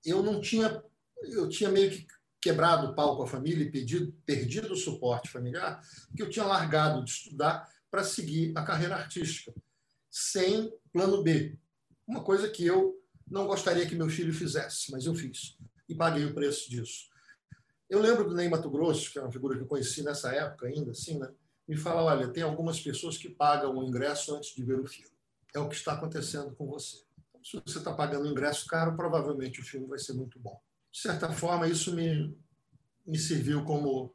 eu 0.04 0.23
não 0.23 0.40
tinha, 0.40 0.82
eu 1.23 1.49
tinha 1.49 1.70
meio 1.70 1.90
que 1.90 2.06
quebrado 2.40 2.88
o 2.88 2.94
pau 2.94 3.16
com 3.16 3.23
a 3.23 3.26
família 3.26 3.64
e 3.64 3.70
perdido, 3.70 4.12
perdido 4.25 4.73
o 4.73 4.76
suporte 4.76 5.28
familiar, 5.30 5.80
que 6.14 6.23
eu 6.23 6.30
tinha 6.30 6.44
largado 6.44 7.04
de 7.04 7.11
estudar 7.11 7.68
para 7.90 8.04
seguir 8.04 8.52
a 8.54 8.62
carreira 8.62 8.96
artística, 8.96 9.52
sem 10.11 10.73
plano 10.92 11.23
B. 11.23 11.58
Uma 12.06 12.23
coisa 12.23 12.49
que 12.49 12.64
eu 12.64 12.95
não 13.28 13.47
gostaria 13.47 13.87
que 13.87 13.95
meu 13.95 14.09
filho 14.09 14.33
fizesse, 14.33 14.90
mas 14.90 15.06
eu 15.06 15.14
fiz 15.14 15.56
e 15.88 15.95
paguei 15.95 16.25
o 16.25 16.35
preço 16.35 16.71
disso. 16.71 17.09
Eu 17.88 18.00
lembro 18.00 18.28
do 18.28 18.35
Ney 18.35 18.49
Mato 18.49 18.71
Grosso, 18.71 19.12
que 19.12 19.18
é 19.18 19.23
uma 19.23 19.30
figura 19.30 19.56
que 19.56 19.62
eu 19.62 19.66
conheci 19.66 20.02
nessa 20.02 20.33
época 20.33 20.66
ainda, 20.66 20.90
assim, 20.90 21.18
né? 21.18 21.33
me 21.68 21.76
fala, 21.76 22.02
olha, 22.04 22.28
tem 22.28 22.42
algumas 22.42 22.80
pessoas 22.80 23.16
que 23.16 23.28
pagam 23.28 23.76
o 23.76 23.85
ingresso 23.85 24.35
antes 24.37 24.54
de 24.54 24.64
ver 24.64 24.78
o 24.78 24.87
filme. 24.87 25.11
É 25.54 25.59
o 25.59 25.68
que 25.68 25.75
está 25.75 25.95
acontecendo 25.95 26.54
com 26.54 26.66
você. 26.66 26.99
Então, 27.30 27.42
se 27.45 27.61
você 27.64 27.78
está 27.78 27.92
pagando 27.92 28.26
o 28.26 28.30
ingresso 28.30 28.66
caro, 28.66 28.97
provavelmente 28.97 29.61
o 29.61 29.64
filme 29.64 29.87
vai 29.87 29.99
ser 29.99 30.12
muito 30.12 30.38
bom. 30.38 30.61
De 30.92 31.00
certa 31.00 31.33
forma, 31.33 31.68
isso 31.68 31.95
me, 31.95 32.37
me 33.04 33.18
serviu 33.18 33.64
como 33.64 34.14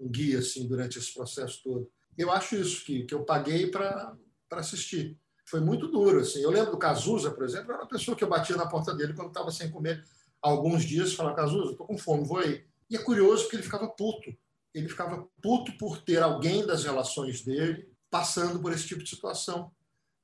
um 0.00 0.08
guia 0.08 0.38
assim 0.38 0.66
durante 0.68 0.98
esse 0.98 1.12
processo 1.12 1.60
todo. 1.62 1.90
Eu 2.16 2.30
acho 2.30 2.56
isso, 2.56 2.84
que, 2.84 3.04
que 3.04 3.14
eu 3.14 3.24
paguei 3.24 3.68
para 3.68 4.16
assistir. 4.50 5.18
Foi 5.52 5.60
muito 5.60 5.86
duro. 5.86 6.20
Assim. 6.20 6.40
Eu 6.40 6.50
lembro 6.50 6.70
do 6.70 6.78
Cazuza, 6.78 7.30
por 7.30 7.44
exemplo, 7.44 7.72
era 7.72 7.82
uma 7.82 7.88
pessoa 7.88 8.16
que 8.16 8.24
eu 8.24 8.28
batia 8.28 8.56
na 8.56 8.66
porta 8.66 8.94
dele 8.94 9.12
quando 9.12 9.28
estava 9.28 9.50
sem 9.50 9.70
comer 9.70 10.02
alguns 10.40 10.82
dias, 10.82 11.12
falava, 11.12 11.36
Cazuza, 11.36 11.72
estou 11.72 11.86
com 11.86 11.98
fome, 11.98 12.26
vou 12.26 12.38
aí. 12.38 12.64
E 12.88 12.96
é 12.96 12.98
curioso 12.98 13.42
porque 13.42 13.56
ele 13.56 13.62
ficava 13.62 13.86
puto. 13.86 14.34
Ele 14.72 14.88
ficava 14.88 15.28
puto 15.42 15.76
por 15.76 16.00
ter 16.00 16.22
alguém 16.22 16.64
das 16.64 16.84
relações 16.84 17.42
dele 17.42 17.86
passando 18.10 18.60
por 18.62 18.72
esse 18.72 18.86
tipo 18.86 19.02
de 19.04 19.10
situação. 19.10 19.70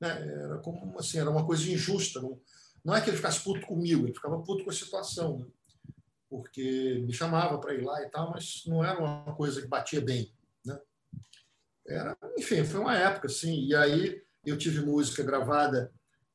Né? 0.00 0.08
Era 0.08 0.58
como 0.60 0.98
assim, 0.98 1.18
era 1.18 1.28
uma 1.28 1.44
coisa 1.44 1.70
injusta. 1.70 2.22
Não, 2.22 2.40
não 2.82 2.96
é 2.96 3.02
que 3.02 3.10
ele 3.10 3.18
ficasse 3.18 3.44
puto 3.44 3.66
comigo, 3.66 4.06
ele 4.06 4.14
ficava 4.14 4.40
puto 4.40 4.64
com 4.64 4.70
a 4.70 4.72
situação. 4.72 5.40
Né? 5.40 5.46
Porque 6.30 7.04
me 7.06 7.12
chamava 7.12 7.58
para 7.58 7.74
ir 7.74 7.84
lá 7.84 8.02
e 8.02 8.08
tal, 8.08 8.30
mas 8.30 8.62
não 8.66 8.82
era 8.82 8.98
uma 8.98 9.34
coisa 9.34 9.60
que 9.60 9.68
batia 9.68 10.00
bem. 10.00 10.32
Né? 10.64 10.80
Era, 11.86 12.16
enfim, 12.38 12.64
foi 12.64 12.80
uma 12.80 12.96
época, 12.96 13.26
assim. 13.26 13.66
E 13.66 13.74
aí 13.74 14.26
eu 14.48 14.58
tive 14.58 14.80
música 14.80 15.22
gravada, 15.22 15.92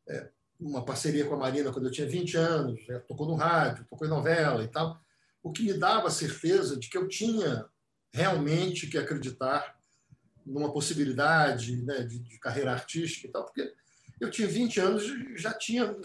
é, 0.07 0.29
uma 0.59 0.83
parceria 0.83 1.25
com 1.25 1.35
a 1.35 1.37
Marina 1.37 1.71
quando 1.71 1.85
eu 1.85 1.91
tinha 1.91 2.07
20 2.07 2.37
anos, 2.37 2.83
já 2.85 2.99
tocou 3.01 3.27
no 3.27 3.35
rádio, 3.35 3.85
tocou 3.89 4.07
em 4.07 4.09
novela 4.09 4.63
e 4.63 4.67
tal, 4.67 4.99
o 5.41 5.51
que 5.51 5.63
me 5.63 5.73
dava 5.73 6.07
a 6.07 6.11
certeza 6.11 6.77
de 6.77 6.89
que 6.89 6.97
eu 6.97 7.07
tinha 7.07 7.65
realmente 8.13 8.87
que 8.87 8.97
acreditar 8.97 9.75
numa 10.45 10.71
possibilidade 10.71 11.81
né, 11.83 12.03
de, 12.03 12.19
de, 12.19 12.39
carreira 12.39 12.71
artística 12.71 13.27
e 13.27 13.31
tal, 13.31 13.45
porque 13.45 13.73
eu 14.19 14.29
tinha 14.29 14.47
20 14.47 14.79
anos 14.79 15.03
e 15.03 15.37
já 15.37 15.53
tinha 15.53 15.95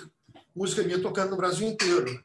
música 0.55 0.83
minha 0.83 1.01
tocando 1.01 1.31
no 1.31 1.37
Brasil 1.37 1.69
inteiro. 1.69 2.25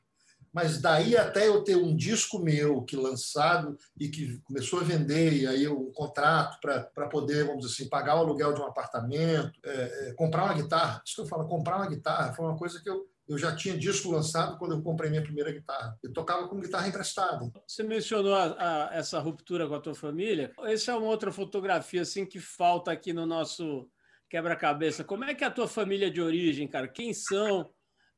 Mas 0.54 0.80
daí 0.80 1.18
até 1.18 1.48
eu 1.48 1.64
ter 1.64 1.76
um 1.76 1.96
disco 1.96 2.38
meu 2.38 2.84
que 2.84 2.96
lançado 2.96 3.76
e 4.00 4.08
que 4.08 4.38
começou 4.44 4.80
a 4.80 4.84
vender, 4.84 5.34
e 5.34 5.48
aí 5.48 5.68
um 5.68 5.92
contrato 5.92 6.60
para 6.62 7.10
poder, 7.10 7.46
vamos 7.46 7.66
dizer 7.66 7.74
assim, 7.74 7.90
pagar 7.90 8.16
o 8.16 8.20
aluguel 8.20 8.54
de 8.54 8.62
um 8.62 8.66
apartamento, 8.66 9.60
é, 9.66 10.10
é, 10.10 10.14
comprar 10.14 10.44
uma 10.44 10.54
guitarra. 10.54 11.02
Isso 11.04 11.16
que 11.16 11.22
eu 11.22 11.26
falo, 11.26 11.48
comprar 11.48 11.78
uma 11.78 11.88
guitarra 11.88 12.34
foi 12.34 12.46
uma 12.46 12.56
coisa 12.56 12.80
que 12.80 12.88
eu, 12.88 13.10
eu 13.28 13.38
já 13.38 13.56
tinha 13.56 13.76
disco 13.76 14.12
lançado 14.12 14.60
quando 14.60 14.76
eu 14.76 14.82
comprei 14.84 15.10
minha 15.10 15.24
primeira 15.24 15.52
guitarra. 15.52 15.98
Eu 16.04 16.14
tocava 16.14 16.48
com 16.48 16.60
guitarra 16.60 16.88
emprestada. 16.88 17.52
Você 17.68 17.82
mencionou 17.82 18.36
a, 18.36 18.90
a, 18.90 18.96
essa 18.96 19.20
ruptura 19.20 19.68
com 19.68 19.74
a 19.74 19.82
tua 19.82 19.96
família. 19.96 20.54
Essa 20.66 20.92
é 20.92 20.96
uma 20.96 21.08
outra 21.08 21.32
fotografia 21.32 22.04
assim 22.04 22.28
que 22.28 22.40
falta 22.40 22.92
aqui 22.92 23.12
no 23.12 23.26
nosso 23.26 23.90
quebra-cabeça. 24.30 25.04
Como 25.04 25.24
é 25.24 25.34
que 25.34 25.44
é 25.44 25.48
a 25.48 25.52
tua 25.52 25.68
família 25.68 26.12
de 26.12 26.22
origem, 26.22 26.68
cara? 26.68 26.88
Quem 26.88 27.12
são? 27.12 27.72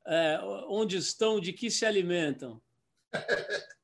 É, 0.07 0.39
onde 0.67 0.97
estão, 0.97 1.39
de 1.39 1.53
que 1.53 1.69
se 1.69 1.85
alimentam? 1.85 2.61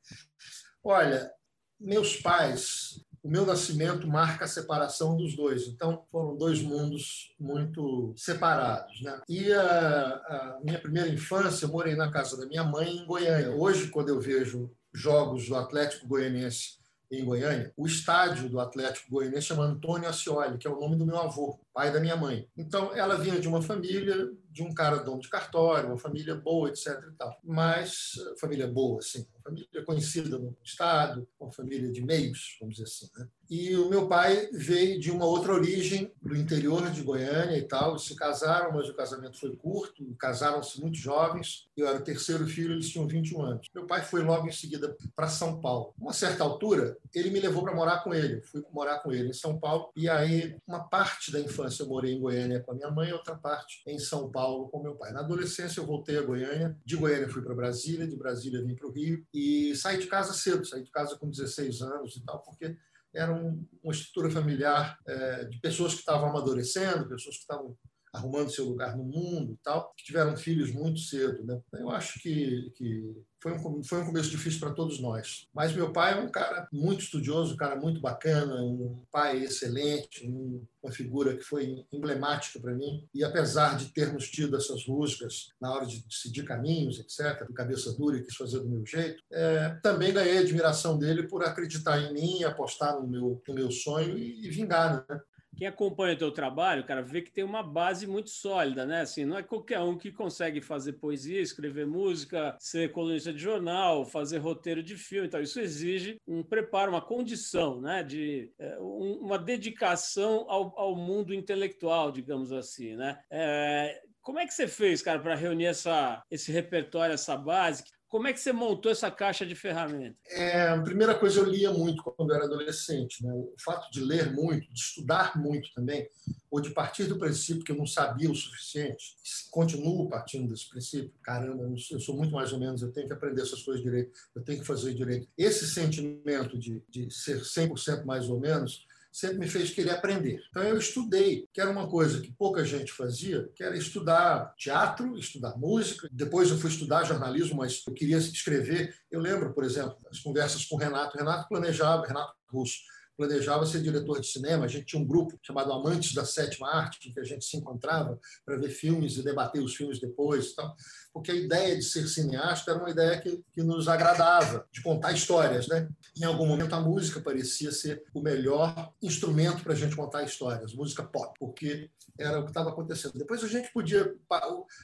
Olha, 0.83 1.31
meus 1.79 2.15
pais, 2.15 3.03
o 3.23 3.29
meu 3.29 3.45
nascimento 3.45 4.07
marca 4.07 4.45
a 4.45 4.47
separação 4.47 5.15
dos 5.15 5.35
dois. 5.35 5.67
Então, 5.67 6.05
foram 6.11 6.35
dois 6.35 6.61
mundos 6.61 7.33
muito 7.39 8.13
separados. 8.17 9.01
Né? 9.01 9.21
E 9.29 9.53
a, 9.53 9.61
a, 9.61 10.59
minha 10.63 10.79
primeira 10.79 11.09
infância, 11.09 11.65
eu 11.65 11.69
morei 11.69 11.95
na 11.95 12.11
casa 12.11 12.35
da 12.37 12.45
minha 12.45 12.63
mãe 12.63 12.97
em 12.97 13.05
Goiânia. 13.05 13.51
Hoje, 13.51 13.89
quando 13.89 14.09
eu 14.09 14.19
vejo 14.19 14.71
jogos 14.93 15.47
do 15.47 15.55
Atlético 15.55 16.07
Goianiense 16.07 16.81
em 17.11 17.23
Goiânia, 17.23 17.71
o 17.77 17.85
estádio 17.85 18.49
do 18.49 18.59
Atlético 18.59 19.11
Goianiense 19.11 19.47
chama 19.47 19.65
Antônio 19.65 20.09
Ascioli, 20.09 20.57
que 20.57 20.65
é 20.65 20.71
o 20.71 20.79
nome 20.79 20.95
do 20.95 21.05
meu 21.05 21.17
avô, 21.17 21.59
pai 21.73 21.91
da 21.91 21.99
minha 21.99 22.15
mãe. 22.15 22.47
Então, 22.57 22.95
ela 22.95 23.17
vinha 23.17 23.39
de 23.39 23.47
uma 23.47 23.61
família 23.61 24.31
de 24.51 24.63
um 24.63 24.73
cara 24.73 24.97
dono 24.97 25.21
de 25.21 25.29
cartório, 25.29 25.87
uma 25.87 25.97
família 25.97 26.35
boa, 26.35 26.69
etc. 26.69 26.87
E 26.87 27.15
tal. 27.15 27.39
Mas, 27.43 28.11
família 28.39 28.67
boa, 28.67 28.99
uma 28.99 29.40
família 29.41 29.85
conhecida 29.85 30.37
no 30.37 30.55
Estado, 30.63 31.27
uma 31.39 31.51
família 31.51 31.91
de 31.91 32.01
meios, 32.03 32.57
vamos 32.59 32.75
dizer 32.75 32.87
assim. 32.87 33.09
Né? 33.17 33.27
E 33.51 33.75
o 33.75 33.89
meu 33.89 34.07
pai 34.07 34.47
veio 34.53 34.97
de 34.97 35.11
uma 35.11 35.25
outra 35.25 35.51
origem, 35.51 36.09
do 36.21 36.37
interior 36.37 36.89
de 36.89 37.03
Goiânia 37.03 37.57
e 37.57 37.63
tal. 37.63 37.99
Se 37.99 38.15
casaram, 38.15 38.71
mas 38.71 38.87
o 38.87 38.93
casamento 38.93 39.37
foi 39.37 39.53
curto, 39.57 40.15
casaram-se 40.17 40.79
muito 40.79 40.97
jovens. 40.97 41.67
Eu 41.75 41.85
era 41.85 41.97
o 41.97 42.03
terceiro 42.03 42.47
filho, 42.47 42.71
eles 42.71 42.87
tinham 42.87 43.05
21 43.05 43.41
anos. 43.41 43.67
Meu 43.75 43.85
pai 43.85 44.03
foi 44.03 44.23
logo 44.23 44.47
em 44.47 44.53
seguida 44.53 44.95
para 45.13 45.27
São 45.27 45.59
Paulo. 45.59 45.93
Uma 45.99 46.13
certa 46.13 46.45
altura, 46.45 46.97
ele 47.13 47.29
me 47.29 47.41
levou 47.41 47.61
para 47.61 47.75
morar 47.75 48.01
com 48.05 48.13
ele. 48.13 48.41
fui 48.41 48.63
morar 48.71 48.99
com 48.99 49.11
ele 49.11 49.31
em 49.31 49.33
São 49.33 49.59
Paulo. 49.59 49.91
E 49.97 50.07
aí, 50.07 50.55
uma 50.65 50.87
parte 50.87 51.29
da 51.29 51.39
infância 51.41 51.83
eu 51.83 51.89
morei 51.89 52.13
em 52.13 52.21
Goiânia 52.21 52.61
com 52.61 52.71
a 52.71 52.75
minha 52.75 52.89
mãe, 52.89 53.11
outra 53.11 53.35
parte 53.35 53.81
em 53.85 53.99
São 53.99 54.31
Paulo 54.31 54.69
com 54.69 54.81
meu 54.81 54.95
pai. 54.95 55.11
Na 55.11 55.19
adolescência, 55.19 55.81
eu 55.81 55.85
voltei 55.85 56.17
a 56.17 56.21
Goiânia. 56.21 56.77
De 56.85 56.95
Goiânia, 56.95 57.27
fui 57.27 57.41
para 57.41 57.53
Brasília. 57.53 58.07
De 58.07 58.15
Brasília, 58.15 58.63
vim 58.63 58.75
para 58.75 58.87
o 58.87 58.91
Rio. 58.91 59.25
E 59.33 59.75
saí 59.75 59.97
de 59.97 60.07
casa 60.07 60.33
cedo, 60.33 60.65
saí 60.65 60.83
de 60.83 60.91
casa 60.91 61.17
com 61.17 61.29
16 61.29 61.81
anos 61.81 62.15
e 62.17 62.23
tal, 62.25 62.41
porque 62.43 62.77
era 63.13 63.33
um, 63.33 63.65
uma 63.83 63.93
estrutura 63.93 64.29
familiar 64.29 64.97
é, 65.07 65.45
de 65.45 65.59
pessoas 65.59 65.93
que 65.93 65.99
estavam 65.99 66.29
amadurecendo, 66.29 67.07
pessoas 67.07 67.35
que 67.35 67.41
estavam 67.41 67.77
arrumando 68.13 68.51
seu 68.51 68.65
lugar 68.65 68.97
no 68.97 69.03
mundo 69.03 69.57
tal, 69.63 69.93
que 69.95 70.03
tiveram 70.03 70.35
filhos 70.35 70.71
muito 70.71 70.99
cedo. 70.99 71.43
Né? 71.45 71.59
Eu 71.73 71.89
acho 71.89 72.19
que, 72.19 72.71
que 72.75 73.15
foi, 73.41 73.53
um, 73.53 73.83
foi 73.83 74.01
um 74.01 74.05
começo 74.05 74.29
difícil 74.29 74.59
para 74.59 74.73
todos 74.73 74.99
nós. 74.99 75.47
Mas 75.53 75.73
meu 75.73 75.91
pai 75.91 76.13
é 76.13 76.21
um 76.21 76.29
cara 76.29 76.67
muito 76.71 77.01
estudioso, 77.01 77.53
um 77.53 77.57
cara 77.57 77.75
muito 77.75 77.99
bacana, 77.99 78.61
um 78.61 79.03
pai 79.11 79.43
excelente, 79.43 80.27
um, 80.27 80.63
uma 80.83 80.91
figura 80.91 81.35
que 81.35 81.43
foi 81.43 81.85
emblemática 81.91 82.59
para 82.59 82.73
mim. 82.73 83.07
E 83.13 83.23
apesar 83.23 83.77
de 83.77 83.89
termos 83.93 84.29
tido 84.29 84.55
essas 84.55 84.85
rusgas 84.85 85.49
na 85.59 85.73
hora 85.73 85.85
de 85.85 86.03
decidir 86.05 86.43
caminhos, 86.43 86.99
etc., 86.99 87.47
de 87.47 87.53
cabeça 87.53 87.93
dura 87.93 88.17
e 88.17 88.23
quis 88.23 88.35
fazer 88.35 88.59
do 88.59 88.69
meu 88.69 88.85
jeito, 88.85 89.23
é, 89.31 89.69
também 89.81 90.13
ganhei 90.13 90.37
admiração 90.39 90.97
dele 90.97 91.27
por 91.27 91.43
acreditar 91.43 91.99
em 91.99 92.13
mim, 92.13 92.43
apostar 92.43 92.99
no 92.99 93.07
meu, 93.07 93.41
no 93.47 93.53
meu 93.53 93.71
sonho 93.71 94.17
e, 94.17 94.45
e 94.45 94.49
vingar. 94.49 95.05
Né? 95.09 95.21
Quem 95.61 95.67
acompanha 95.67 96.15
o 96.15 96.17
teu 96.17 96.31
trabalho, 96.31 96.83
cara, 96.83 97.03
vê 97.03 97.21
que 97.21 97.31
tem 97.31 97.43
uma 97.43 97.61
base 97.61 98.07
muito 98.07 98.31
sólida, 98.31 98.83
né? 98.83 99.01
Assim, 99.01 99.25
não 99.25 99.37
é 99.37 99.43
qualquer 99.43 99.79
um 99.79 99.95
que 99.95 100.11
consegue 100.11 100.59
fazer 100.59 100.93
poesia, 100.93 101.39
escrever 101.39 101.85
música, 101.85 102.57
ser 102.59 102.91
colunista 102.91 103.31
de 103.31 103.37
jornal, 103.37 104.03
fazer 104.03 104.39
roteiro 104.39 104.81
de 104.81 104.97
filme. 104.97 105.27
Então, 105.27 105.39
isso 105.39 105.59
exige 105.59 106.17
um 106.27 106.41
preparo, 106.41 106.89
uma 106.89 106.99
condição, 106.99 107.79
né? 107.79 108.01
De 108.01 108.51
é, 108.57 108.79
um, 108.79 109.19
uma 109.21 109.37
dedicação 109.37 110.47
ao, 110.49 110.73
ao, 110.79 110.95
mundo 110.95 111.31
intelectual, 111.31 112.11
digamos 112.11 112.51
assim, 112.51 112.95
né? 112.95 113.19
É, 113.29 114.01
como 114.19 114.39
é 114.39 114.47
que 114.47 114.55
você 114.55 114.67
fez, 114.67 115.03
cara, 115.03 115.19
para 115.19 115.35
reunir 115.35 115.65
essa, 115.65 116.23
esse 116.31 116.51
repertório, 116.51 117.13
essa 117.13 117.37
base? 117.37 117.83
Como 118.11 118.27
é 118.27 118.33
que 118.33 118.41
você 118.41 118.51
montou 118.51 118.91
essa 118.91 119.09
caixa 119.09 119.45
de 119.45 119.55
ferramentas? 119.55 120.17
É, 120.27 120.67
a 120.67 120.81
primeira 120.81 121.17
coisa, 121.17 121.39
eu 121.39 121.45
lia 121.45 121.71
muito 121.71 122.03
quando 122.03 122.31
eu 122.31 122.35
era 122.35 122.43
adolescente. 122.43 123.23
Né? 123.23 123.31
O 123.31 123.55
fato 123.57 123.89
de 123.89 124.01
ler 124.01 124.33
muito, 124.33 124.67
de 124.67 124.77
estudar 124.77 125.39
muito 125.39 125.73
também, 125.73 126.05
ou 126.51 126.59
de 126.59 126.71
partir 126.71 127.05
do 127.05 127.17
princípio 127.17 127.63
que 127.63 127.71
eu 127.71 127.77
não 127.77 127.87
sabia 127.87 128.29
o 128.29 128.35
suficiente, 128.35 129.15
continuo 129.49 130.09
partindo 130.09 130.49
desse 130.49 130.67
princípio, 130.67 131.13
caramba, 131.23 131.63
eu 131.63 131.99
sou 132.01 132.17
muito 132.17 132.33
mais 132.33 132.51
ou 132.51 132.59
menos, 132.59 132.81
eu 132.81 132.91
tenho 132.91 133.07
que 133.07 133.13
aprender 133.13 133.43
essas 133.43 133.63
coisas 133.63 133.81
direito, 133.81 134.11
eu 134.35 134.43
tenho 134.43 134.59
que 134.59 134.67
fazer 134.67 134.93
direito. 134.93 135.29
Esse 135.37 135.65
sentimento 135.65 136.59
de, 136.59 136.83
de 136.89 137.09
ser 137.09 137.39
100% 137.39 138.03
mais 138.03 138.27
ou 138.27 138.41
menos 138.41 138.85
sempre 139.11 139.37
me 139.37 139.47
fez 139.47 139.71
querer 139.71 139.91
aprender. 139.91 140.41
Então 140.49 140.63
eu 140.63 140.77
estudei, 140.77 141.47
que 141.53 141.59
era 141.59 141.69
uma 141.69 141.87
coisa 141.87 142.21
que 142.21 142.31
pouca 142.31 142.63
gente 142.63 142.91
fazia, 142.91 143.49
que 143.55 143.63
era 143.63 143.75
estudar 143.75 144.53
teatro, 144.55 145.17
estudar 145.17 145.57
música. 145.57 146.07
Depois 146.11 146.49
eu 146.49 146.57
fui 146.57 146.69
estudar 146.69 147.03
jornalismo, 147.03 147.57
mas 147.57 147.83
eu 147.85 147.93
queria 147.93 148.17
escrever. 148.17 148.95
Eu 149.09 149.19
lembro, 149.19 149.53
por 149.53 149.63
exemplo, 149.63 149.97
as 150.09 150.19
conversas 150.19 150.65
com 150.65 150.75
o 150.75 150.79
Renato. 150.79 151.17
Renato 151.17 151.49
planejava, 151.49 152.07
Renato 152.07 152.33
Russo, 152.47 152.79
planejava 153.17 153.65
ser 153.65 153.81
diretor 153.81 154.19
de 154.19 154.27
cinema. 154.27 154.65
A 154.65 154.67
gente 154.67 154.85
tinha 154.85 155.01
um 155.01 155.05
grupo 155.05 155.37
chamado 155.41 155.71
Amantes 155.71 156.13
da 156.13 156.25
Sétima 156.25 156.69
Arte, 156.69 157.09
em 157.09 157.13
que 157.13 157.19
a 157.19 157.23
gente 157.23 157.45
se 157.45 157.57
encontrava 157.57 158.19
para 158.45 158.57
ver 158.57 158.69
filmes 158.69 159.17
e 159.17 159.23
debater 159.23 159.61
os 159.61 159.75
filmes 159.75 159.99
depois. 159.99 160.53
Tal. 160.53 160.75
Porque 161.13 161.31
a 161.31 161.35
ideia 161.35 161.75
de 161.75 161.83
ser 161.83 162.07
cineasta 162.07 162.71
era 162.71 162.79
uma 162.79 162.89
ideia 162.89 163.19
que, 163.19 163.43
que 163.51 163.61
nos 163.61 163.87
agradava, 163.87 164.67
de 164.71 164.81
contar 164.81 165.11
histórias. 165.11 165.67
Né? 165.67 165.87
Em 166.17 166.23
algum 166.23 166.45
momento, 166.45 166.73
a 166.73 166.79
música 166.79 167.19
parecia 167.19 167.71
ser 167.71 168.03
o 168.13 168.21
melhor 168.21 168.93
instrumento 169.01 169.63
para 169.63 169.73
a 169.73 169.75
gente 169.75 169.95
contar 169.95 170.23
histórias, 170.23 170.73
música 170.73 171.03
pop, 171.03 171.33
porque 171.39 171.89
era 172.17 172.39
o 172.39 172.43
que 172.43 172.49
estava 172.49 172.69
acontecendo. 172.69 173.17
Depois 173.17 173.43
a 173.43 173.47
gente 173.47 173.71
podia. 173.73 174.13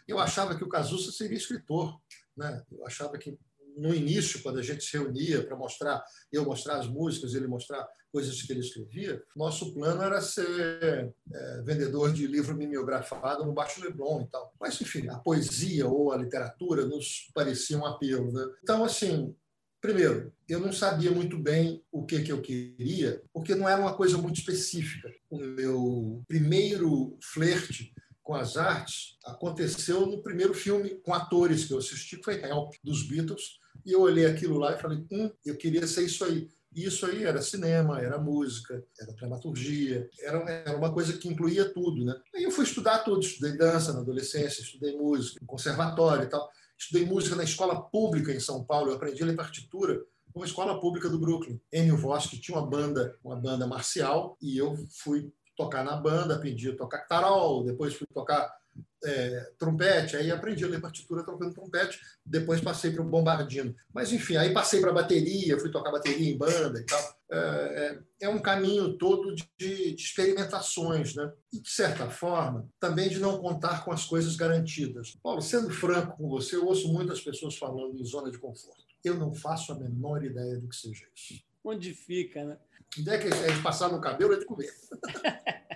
Eu 0.08 0.20
achava 0.20 0.56
que 0.56 0.64
o 0.64 0.70
Cazuza 0.70 1.12
seria 1.12 1.38
escritor. 1.38 2.00
Né? 2.36 2.62
Eu 2.72 2.86
achava 2.86 3.18
que 3.18 3.38
no 3.78 3.94
início, 3.94 4.42
quando 4.42 4.60
a 4.60 4.64
gente 4.64 4.84
se 4.84 4.98
reunia 4.98 5.46
para 5.46 5.56
mostrar, 5.56 6.04
eu 6.32 6.44
mostrar 6.44 6.80
as 6.80 6.88
músicas, 6.88 7.34
ele 7.34 7.48
mostrar 7.48 7.88
coisas 8.12 8.42
que 8.42 8.52
ele 8.52 8.62
escrevia, 8.62 9.22
nosso 9.36 9.74
plano 9.74 10.02
era 10.02 10.20
ser 10.22 11.14
é, 11.34 11.62
vendedor 11.64 12.12
de 12.12 12.26
livro 12.26 12.56
mimeografado 12.56 13.46
no 13.46 13.54
Baixo 13.54 13.82
Leblon 13.82 14.22
e 14.22 14.28
tal. 14.28 14.54
Mas, 14.60 14.82
enfim, 14.82 15.08
a 15.10 15.20
poesia 15.20 15.88
ou 15.88 16.12
a 16.12 16.18
literatura 16.18 16.86
nos 16.86 17.30
parecia 17.34 17.78
um 17.78 17.86
apelo. 17.86 18.32
Né? 18.32 18.46
Então, 18.64 18.84
assim, 18.84 19.36
Primeiro, 19.80 20.34
eu 20.50 20.60
não 20.60 20.74
sabia 20.74 21.12
muito 21.12 21.38
bem 21.38 21.84
o 21.92 22.04
que, 22.04 22.24
que 22.24 22.32
eu 22.32 22.42
queria, 22.42 23.22
porque 23.32 23.54
não 23.54 23.70
era 23.70 23.80
uma 23.80 23.96
coisa 23.96 24.18
muito 24.18 24.40
específica. 24.40 25.08
O 25.30 25.38
meu 25.38 26.24
primeiro 26.28 27.16
flerte 27.22 27.94
com 28.24 28.34
as 28.34 28.58
artes 28.58 29.18
aconteceu 29.24 30.06
no 30.06 30.22
primeiro 30.22 30.54
filme 30.54 30.96
com 31.02 31.14
atores 31.14 31.66
que 31.66 31.74
eu 31.74 31.78
assisti, 31.78 32.18
que 32.18 32.24
foi 32.24 32.44
Help, 32.44 32.74
dos 32.84 33.08
Beatles, 33.08 33.60
e 33.86 33.92
eu 33.92 34.02
olhei 34.02 34.26
aquilo 34.26 34.58
lá 34.58 34.74
e 34.74 34.80
falei, 34.80 35.06
hum, 35.12 35.32
eu 35.46 35.56
queria 35.56 35.86
ser 35.88 36.04
isso 36.04 36.24
aí. 36.24 36.50
E 36.76 36.86
isso 36.86 37.06
aí 37.06 37.24
era 37.24 37.42
cinema, 37.42 38.00
era 38.00 38.20
música, 38.20 38.84
era 39.00 39.12
dramaturgia, 39.14 40.10
era, 40.22 40.38
era 40.50 40.78
uma 40.78 40.94
coisa 40.94 41.14
que 41.14 41.28
incluía 41.28 41.74
tudo. 41.74 42.06
Né? 42.06 42.16
Aí 42.36 42.44
eu 42.44 42.52
fui 42.52 42.66
estudar 42.66 43.00
tudo, 43.00 43.22
estudei 43.22 43.58
dança 43.58 43.94
na 43.94 44.00
adolescência, 44.00 44.62
estudei 44.62 44.96
música, 44.96 45.44
conservatório 45.46 46.26
e 46.26 46.30
tal. 46.30 46.48
Estudei 46.78 47.06
música 47.06 47.36
na 47.36 47.44
escola 47.44 47.82
pública 47.82 48.32
em 48.32 48.40
São 48.40 48.64
Paulo, 48.64 48.92
eu 48.92 48.96
aprendi 48.96 49.24
a 49.24 49.26
ler 49.26 49.36
partitura 49.36 50.00
numa 50.36 50.46
escola 50.46 50.80
pública 50.80 51.10
do 51.10 51.20
Brooklyn. 51.20 51.60
Enio 51.74 51.98
que 52.30 52.40
tinha 52.40 52.58
uma 52.58 52.68
banda, 52.68 53.18
uma 53.24 53.36
banda 53.36 53.66
marcial, 53.66 54.38
e 54.40 54.58
eu 54.58 54.78
fui 54.92 55.32
tocar 55.56 55.84
na 55.84 55.96
banda, 55.96 56.36
aprendi 56.36 56.70
a 56.70 56.78
tocar 56.78 57.08
tarol, 57.08 57.64
depois 57.64 57.96
fui 57.96 58.06
tocar 58.14 58.56
é, 59.04 59.52
trompete, 59.58 60.16
aí 60.16 60.32
aprendi 60.32 60.64
a 60.64 60.68
ler 60.68 60.82
partitura 60.82 61.24
tocando 61.24 61.54
trompete, 61.54 62.00
depois 62.26 62.62
passei 62.62 62.92
para 62.92 63.02
o 63.02 63.10
bombardino. 63.10 63.76
Mas, 63.94 64.12
enfim, 64.12 64.38
aí 64.38 64.54
passei 64.54 64.82
para 64.82 64.92
bateria, 64.92 65.60
fui 65.60 65.72
tocar 65.72 65.92
bateria 65.92 66.30
em 66.30 66.38
banda 66.38 66.80
e 66.80 66.86
tal. 66.86 67.18
É, 67.30 67.38
é, 67.38 68.26
é 68.26 68.30
um 68.30 68.40
caminho 68.40 68.98
todo 68.98 69.36
de, 69.36 69.48
de, 69.58 69.96
experimentações, 69.96 71.16
né? 71.16 71.32
E, 71.54 71.60
de 71.60 71.70
certa 71.70 72.10
forma, 72.10 72.68
também 72.80 73.10
de 73.10 73.20
não 73.20 73.38
contar 73.38 73.86
com 73.86 73.92
as 73.92 74.06
coisas 74.06 74.36
garantidas. 74.36 75.18
Paulo, 75.22 75.42
sendo 75.42 75.70
franco 75.70 76.18
com 76.18 76.30
você, 76.30 76.56
eu 76.56 76.66
ouço 76.66 76.92
muitas 76.92 77.22
pessoas 77.22 77.56
falando 77.58 77.98
em 77.98 78.06
zona 78.06 78.32
de 78.32 78.40
conforto. 78.40 78.84
Eu 79.04 79.16
não 79.16 79.34
faço 79.34 79.72
a 79.72 79.76
menor 79.76 80.24
ideia 80.24 80.60
do 80.60 80.68
que 80.68 80.76
seja 80.76 81.06
isso. 81.16 81.42
Onde 81.64 81.94
fica, 81.94 82.44
né? 82.44 82.58
A 82.98 83.00
ideia 83.00 83.20
que 83.20 83.28
é 83.28 83.52
de 83.52 83.62
passar 83.62 83.90
no 83.92 84.02
cabelo 84.02 84.34
é 84.34 84.40
de 84.40 84.46
comer. 84.46 84.74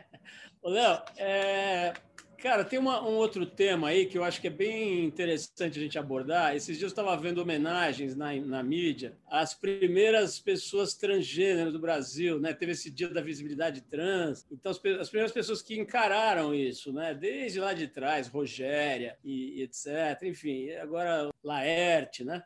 Léo, 0.64 1.02
é, 1.18 1.94
Cara, 2.42 2.66
tem 2.66 2.80
uma, 2.80 3.08
um 3.08 3.18
outro 3.18 3.46
tema 3.46 3.90
aí 3.90 4.08
que 4.08 4.18
eu 4.18 4.24
acho 4.24 4.42
que 4.42 4.48
é 4.48 4.50
bem 4.50 5.06
interessante 5.06 5.78
a 5.78 5.82
gente 5.82 6.00
abordar. 6.00 6.56
Esses 6.56 6.76
dias 6.76 6.92
eu 6.92 7.02
estava 7.02 7.16
vendo 7.16 7.38
homenagens 7.38 8.16
na, 8.16 8.34
na 8.34 8.64
mídia 8.64 9.16
às 9.30 9.54
primeiras 9.54 10.40
pessoas 10.40 10.96
transgênero 10.96 11.72
do 11.72 11.78
Brasil, 11.78 12.40
né? 12.40 12.52
Teve 12.52 12.72
esse 12.72 12.90
dia 12.90 13.10
da 13.10 13.22
visibilidade 13.22 13.82
trans. 13.82 14.48
Então, 14.52 14.72
as, 14.72 14.78
as 15.00 15.10
primeiras 15.10 15.32
pessoas 15.32 15.62
que 15.62 15.80
encararam 15.80 16.52
isso, 16.52 16.92
né? 16.92 17.14
Desde 17.14 17.60
lá 17.60 17.74
de 17.74 17.88
trás, 17.88 18.28
Rogéria 18.28 19.20
e, 19.24 19.60
e 19.60 19.62
etc. 19.62 20.24
Enfim, 20.24 20.72
agora 20.72 21.30
Laerte, 21.44 22.24
né? 22.24 22.44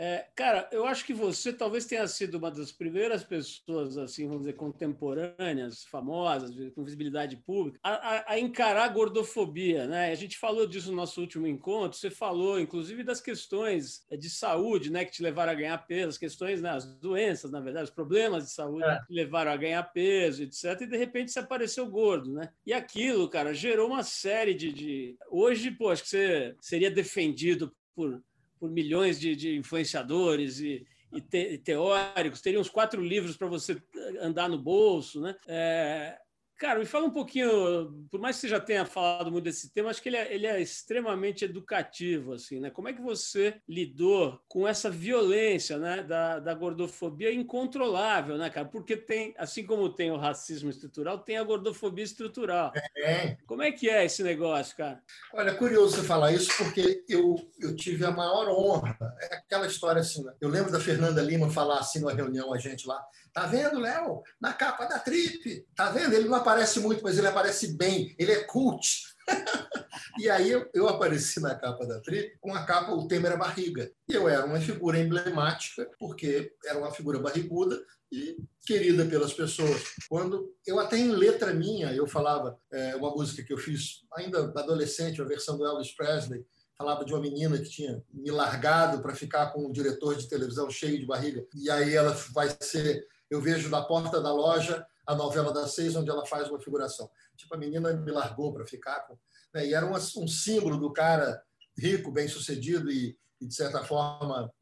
É, 0.00 0.26
cara, 0.36 0.68
eu 0.70 0.86
acho 0.86 1.04
que 1.04 1.12
você 1.12 1.52
talvez 1.52 1.84
tenha 1.84 2.06
sido 2.06 2.38
uma 2.38 2.52
das 2.52 2.70
primeiras 2.70 3.24
pessoas, 3.24 3.98
assim, 3.98 4.28
vamos 4.28 4.42
dizer, 4.42 4.52
contemporâneas, 4.52 5.84
famosas, 5.86 6.54
com 6.72 6.84
visibilidade 6.84 7.36
pública, 7.36 7.80
a, 7.82 7.90
a, 7.90 8.32
a, 8.34 8.38
encarar 8.38 8.84
a 8.84 8.88
gordofobia, 8.88 9.88
né? 9.88 10.12
A 10.12 10.14
gente 10.14 10.38
falou 10.38 10.68
disso 10.68 10.92
no 10.92 10.96
nosso 10.96 11.20
último 11.20 11.48
encontro, 11.48 11.98
você 11.98 12.10
falou, 12.10 12.60
inclusive, 12.60 13.02
das 13.02 13.20
questões 13.20 14.06
é, 14.08 14.16
de 14.16 14.30
saúde, 14.30 14.88
né, 14.88 15.04
que 15.04 15.10
te 15.10 15.22
levaram 15.22 15.50
a 15.50 15.56
ganhar 15.56 15.78
peso, 15.78 16.10
as 16.10 16.18
questões, 16.18 16.62
né, 16.62 16.70
as 16.70 16.86
doenças, 17.00 17.50
na 17.50 17.60
verdade, 17.60 17.86
os 17.86 17.94
problemas 17.94 18.44
de 18.44 18.52
saúde 18.52 18.84
é. 18.84 19.00
que 19.00 19.06
te 19.08 19.12
levaram 19.12 19.50
a 19.50 19.56
ganhar 19.56 19.82
peso, 19.82 20.44
etc. 20.44 20.80
E, 20.80 20.86
de 20.86 20.96
repente, 20.96 21.32
você 21.32 21.40
apareceu 21.40 21.84
gordo, 21.90 22.32
né? 22.32 22.48
E 22.64 22.72
aquilo, 22.72 23.28
cara, 23.28 23.52
gerou 23.52 23.88
uma 23.88 24.04
série 24.04 24.54
de... 24.54 24.72
de... 24.72 25.16
Hoje, 25.28 25.72
pô, 25.72 25.90
acho 25.90 26.04
que 26.04 26.10
você 26.10 26.54
seria 26.60 26.88
defendido 26.88 27.74
por 27.96 28.22
por 28.58 28.70
milhões 28.70 29.18
de, 29.18 29.34
de 29.36 29.56
influenciadores 29.56 30.60
e, 30.60 30.86
e, 31.12 31.20
te, 31.20 31.54
e, 31.54 31.58
teóricos, 31.58 32.40
teria 32.40 32.60
uns 32.60 32.68
quatro 32.68 33.02
livros 33.02 33.36
para 33.36 33.46
você 33.46 33.80
andar 34.20 34.48
no 34.48 34.58
bolso, 34.58 35.20
né? 35.20 35.34
É, 35.46 36.18
Cara, 36.58 36.80
me 36.80 36.84
fala 36.86 37.06
um 37.06 37.10
pouquinho, 37.10 38.06
por 38.10 38.18
mais 38.18 38.34
que 38.34 38.40
você 38.42 38.48
já 38.48 38.58
tenha 38.58 38.84
falado 38.84 39.30
muito 39.30 39.44
desse 39.44 39.72
tema, 39.72 39.90
acho 39.90 40.02
que 40.02 40.08
ele 40.08 40.16
é, 40.16 40.34
ele 40.34 40.44
é, 40.44 40.60
extremamente 40.60 41.44
educativo, 41.44 42.32
assim, 42.32 42.58
né? 42.58 42.68
Como 42.68 42.88
é 42.88 42.92
que 42.92 43.00
você 43.00 43.60
lidou 43.68 44.42
com 44.48 44.66
essa 44.66 44.90
violência, 44.90 45.78
né, 45.78 46.02
da, 46.02 46.40
da 46.40 46.52
gordofobia 46.54 47.32
incontrolável, 47.32 48.36
né, 48.36 48.50
cara? 48.50 48.66
Porque 48.66 48.96
tem, 48.96 49.32
assim 49.38 49.64
como 49.64 49.88
tem 49.88 50.10
o 50.10 50.16
racismo 50.16 50.68
estrutural, 50.68 51.20
tem 51.20 51.38
a 51.38 51.44
gordofobia 51.44 52.04
estrutural. 52.04 52.72
É. 52.96 53.36
Como 53.46 53.62
é 53.62 53.70
que 53.70 53.88
é 53.88 54.04
esse 54.04 54.24
negócio, 54.24 54.76
cara? 54.76 55.00
Olha, 55.32 55.54
curioso 55.54 55.94
você 55.94 56.02
falar 56.02 56.32
isso, 56.32 56.50
porque 56.56 57.04
eu, 57.08 57.36
eu 57.60 57.76
tive 57.76 58.04
a 58.04 58.10
maior 58.10 58.48
honra. 58.48 58.98
É 59.30 59.36
aquela 59.36 59.68
história 59.68 60.00
assim, 60.00 60.24
né? 60.24 60.32
Eu 60.40 60.48
lembro 60.48 60.72
da 60.72 60.80
Fernanda 60.80 61.22
Lima 61.22 61.48
falar 61.48 61.78
assim 61.78 62.00
numa 62.00 62.12
reunião, 62.12 62.52
a 62.52 62.58
gente 62.58 62.84
lá, 62.84 63.00
Tá 63.32 63.46
vendo, 63.46 63.78
Léo? 63.78 64.22
Na 64.40 64.52
capa 64.52 64.86
da 64.86 64.98
Trip. 64.98 65.66
Tá 65.74 65.90
vendo? 65.90 66.14
Ele 66.14 66.28
não 66.28 66.36
aparece 66.36 66.80
muito, 66.80 67.02
mas 67.02 67.18
ele 67.18 67.26
aparece 67.26 67.76
bem. 67.76 68.14
Ele 68.18 68.32
é 68.32 68.44
cult. 68.44 68.86
e 70.18 70.28
aí 70.30 70.50
eu, 70.50 70.68
eu, 70.74 70.88
apareci 70.88 71.40
na 71.40 71.54
capa 71.54 71.86
da 71.86 72.00
Trip 72.00 72.36
com 72.40 72.54
a 72.54 72.64
capa, 72.64 72.92
o 72.92 73.06
tema 73.06 73.28
era 73.28 73.36
barriga. 73.36 73.90
E 74.08 74.14
eu 74.14 74.28
era 74.28 74.44
uma 74.46 74.60
figura 74.60 74.98
emblemática, 74.98 75.88
porque 75.98 76.52
era 76.64 76.78
uma 76.78 76.90
figura 76.90 77.18
barriguda 77.18 77.78
e 78.10 78.36
querida 78.66 79.04
pelas 79.04 79.32
pessoas. 79.32 79.82
Quando 80.08 80.54
eu 80.66 80.78
até 80.78 80.96
em 80.96 81.10
letra 81.10 81.52
minha, 81.52 81.92
eu 81.92 82.06
falava 82.06 82.58
é, 82.72 82.96
uma 82.96 83.10
música 83.10 83.42
que 83.42 83.52
eu 83.52 83.58
fiz 83.58 84.02
ainda 84.14 84.52
adolescente, 84.56 85.20
a 85.20 85.24
versão 85.24 85.56
do 85.58 85.66
Elvis 85.66 85.94
Presley, 85.94 86.44
falava 86.78 87.04
de 87.04 87.12
uma 87.12 87.20
menina 87.20 87.58
que 87.58 87.68
tinha 87.68 88.02
me 88.12 88.30
largado 88.30 89.02
para 89.02 89.14
ficar 89.14 89.52
com 89.52 89.66
um 89.66 89.72
diretor 89.72 90.14
de 90.14 90.28
televisão 90.28 90.70
cheio 90.70 90.98
de 90.98 91.06
barriga. 91.06 91.44
E 91.54 91.68
aí 91.68 91.94
ela 91.94 92.12
vai 92.32 92.48
ser 92.60 93.04
eu 93.30 93.40
vejo 93.40 93.68
na 93.68 93.82
porta 93.82 94.20
da 94.20 94.32
loja 94.32 94.86
a 95.06 95.14
novela 95.14 95.52
das 95.52 95.74
seis, 95.74 95.96
onde 95.96 96.10
ela 96.10 96.26
faz 96.26 96.48
uma 96.48 96.60
figuração. 96.60 97.10
Tipo, 97.36 97.54
a 97.54 97.58
menina 97.58 97.92
me 97.94 98.10
largou 98.10 98.52
para 98.52 98.66
ficar 98.66 99.00
com. 99.06 99.18
Né? 99.54 99.68
E 99.68 99.74
era 99.74 99.86
um, 99.86 99.94
um, 99.94 100.28
símbolo 100.28 100.76
do 100.76 100.92
cara 100.92 101.42
rico, 101.76 102.12
bem-sucedido 102.12 102.90
e, 102.90 103.16
e, 103.40 103.46
de 103.46 103.54
certa 103.54 103.82
forma, 103.84 104.52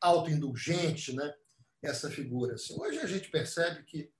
autoindulgente, 0.00 1.12
né? 1.14 1.32
essa 1.82 2.10
figura. 2.10 2.54
Assim, 2.54 2.74
hoje 2.80 2.98
a 2.98 3.06
gente 3.06 3.30
percebe 3.30 3.84
que 3.84 4.10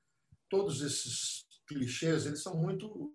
todos 0.49 0.83
esses 0.83 1.45
clichês 1.67 2.27
eles 2.27 2.43
são 2.43 2.57
muito 2.57 3.13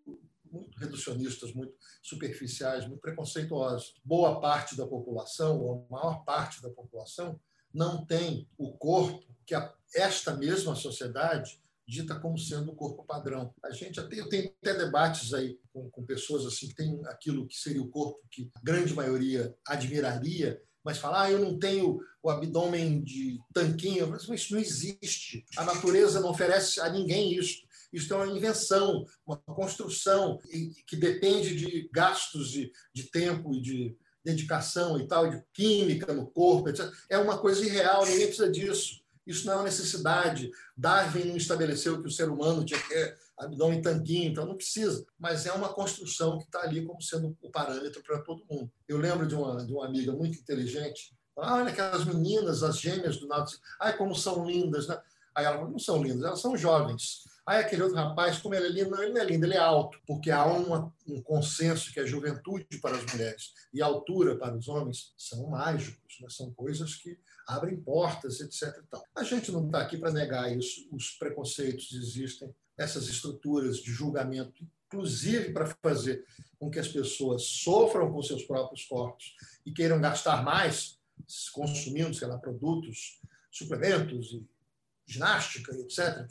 muito 0.51 0.79
reducionistas, 0.79 1.53
muito 1.53 1.75
superficiais, 2.01 2.87
muito 2.87 2.99
preconceituosos. 2.99 3.93
Boa 4.03 4.41
parte 4.41 4.75
da 4.75 4.87
população, 4.87 5.59
ou 5.59 5.85
a 5.87 5.93
maior 5.93 6.23
parte 6.23 6.59
da 6.59 6.71
população, 6.71 7.39
não 7.71 8.03
tem 8.03 8.49
o 8.57 8.75
corpo 8.75 9.23
que 9.45 9.53
a, 9.53 9.71
esta 9.95 10.35
mesma 10.35 10.75
sociedade 10.75 11.59
dita 11.87 12.19
como 12.19 12.37
sendo 12.37 12.71
o 12.71 12.75
corpo 12.75 13.03
padrão. 13.03 13.51
A 13.63 13.71
gente 13.71 13.99
até, 13.99 14.23
tenho 14.25 14.53
até 14.61 14.75
debates 14.75 15.33
aí 15.33 15.57
com, 15.73 15.89
com 15.89 16.05
pessoas 16.05 16.45
assim 16.45 16.67
que 16.67 16.75
têm 16.75 17.01
aquilo 17.05 17.47
que 17.47 17.55
seria 17.55 17.81
o 17.81 17.89
corpo 17.89 18.19
que 18.29 18.51
a 18.55 18.61
grande 18.61 18.93
maioria 18.93 19.55
admiraria, 19.65 20.61
mas 20.83 20.99
falar, 20.99 21.23
ah, 21.23 21.31
eu 21.31 21.39
não 21.39 21.57
tenho 21.57 21.99
o 22.21 22.29
abdômen 22.29 23.03
de 23.03 23.39
tanquinho, 23.53 24.07
mas 24.07 24.29
isso 24.29 24.53
não 24.53 24.61
existe. 24.61 25.43
A 25.57 25.65
natureza 25.65 26.19
não 26.19 26.29
oferece 26.29 26.79
a 26.79 26.89
ninguém 26.89 27.33
isso. 27.33 27.67
Isso 27.91 28.13
é 28.13 28.17
uma 28.17 28.37
invenção, 28.37 29.03
uma 29.25 29.37
construção 29.37 30.37
que 30.85 30.95
depende 30.95 31.55
de 31.55 31.89
gastos 31.91 32.51
de, 32.51 32.71
de 32.93 33.03
tempo 33.05 33.53
e 33.53 33.61
de 33.61 33.97
dedicação 34.23 34.99
e 34.99 35.07
tal, 35.07 35.29
de 35.29 35.43
química 35.53 36.13
no 36.13 36.27
corpo, 36.27 36.69
etc. 36.69 36.87
É 37.09 37.17
uma 37.17 37.39
coisa 37.39 37.65
irreal, 37.65 38.05
ninguém 38.05 38.27
precisa 38.27 38.51
disso. 38.51 39.01
Isso 39.29 39.45
não 39.45 39.53
é 39.53 39.55
uma 39.57 39.63
necessidade. 39.65 40.49
Darwin 40.75 41.25
não 41.25 41.37
estabeleceu 41.37 42.01
que 42.01 42.07
o 42.07 42.11
ser 42.11 42.29
humano 42.29 42.65
tinha 42.65 42.79
que 42.79 42.89
ter 42.89 43.15
abdômen 43.37 43.79
tanquinho, 43.79 44.31
então 44.31 44.43
não 44.43 44.55
precisa. 44.55 45.05
Mas 45.19 45.45
é 45.45 45.51
uma 45.51 45.71
construção 45.71 46.39
que 46.39 46.45
está 46.45 46.61
ali 46.61 46.83
como 46.83 46.99
sendo 46.99 47.37
o 47.39 47.51
parâmetro 47.51 48.01
para 48.01 48.21
todo 48.21 48.43
mundo. 48.49 48.71
Eu 48.87 48.97
lembro 48.97 49.27
de 49.27 49.35
uma, 49.35 49.63
de 49.63 49.71
uma 49.71 49.85
amiga 49.85 50.11
muito 50.11 50.39
inteligente. 50.39 51.15
Ah, 51.37 51.57
olha 51.57 51.69
aquelas 51.69 52.05
meninas, 52.05 52.63
as 52.63 52.79
gêmeas 52.79 53.17
do 53.17 53.27
nada. 53.27 53.45
Ai, 53.79 53.95
como 53.95 54.15
são 54.15 54.43
lindas, 54.43 54.87
né? 54.87 54.99
Aí 55.35 55.45
ela 55.45 55.57
falou, 55.57 55.71
não 55.71 55.79
são 55.79 56.01
lindas, 56.01 56.23
elas 56.23 56.41
são 56.41 56.57
jovens. 56.57 57.23
Aí 57.49 57.61
aquele 57.61 57.81
outro 57.81 57.97
rapaz, 57.97 58.37
como 58.37 58.53
ele 58.53 58.67
é 58.67 58.69
lindo, 58.69 58.91
não, 58.91 59.01
ele 59.01 59.11
não 59.11 59.21
é 59.21 59.25
lindo, 59.25 59.43
ele 59.43 59.55
é 59.55 59.57
alto, 59.57 59.99
porque 60.05 60.29
há 60.29 60.45
uma, 60.45 60.93
um 61.07 61.19
consenso 61.19 61.91
que 61.91 61.99
a 61.99 62.05
juventude 62.05 62.77
para 62.79 62.95
as 62.95 63.03
mulheres 63.11 63.53
e 63.73 63.81
a 63.81 63.87
altura 63.87 64.37
para 64.37 64.55
os 64.55 64.67
homens 64.67 65.15
são 65.17 65.49
mágicos, 65.49 66.19
né? 66.21 66.27
são 66.29 66.53
coisas 66.53 66.93
que 66.93 67.17
abrem 67.47 67.81
portas, 67.81 68.39
etc. 68.39 68.71
A 69.15 69.23
gente 69.23 69.51
não 69.51 69.65
está 69.65 69.81
aqui 69.81 69.97
para 69.97 70.11
negar 70.11 70.55
isso, 70.55 70.87
os 70.91 71.09
preconceitos 71.17 71.91
existem, 71.91 72.53
essas 72.77 73.07
estruturas 73.07 73.77
de 73.77 73.91
julgamento, 73.91 74.63
inclusive 74.85 75.51
para 75.51 75.75
fazer 75.81 76.23
com 76.59 76.69
que 76.69 76.77
as 76.77 76.87
pessoas 76.87 77.41
sofram 77.45 78.11
com 78.11 78.21
seus 78.21 78.43
próprios 78.43 78.85
corpos 78.85 79.33
e 79.65 79.71
queiram 79.71 79.99
gastar 79.99 80.43
mais, 80.43 80.99
consumindo, 81.51 82.13
sei 82.13 82.27
lá, 82.27 82.37
produtos, 82.37 83.19
suplementos 83.49 84.33
e 84.33 84.47
ginástica, 85.11 85.73
etc. 85.75 86.25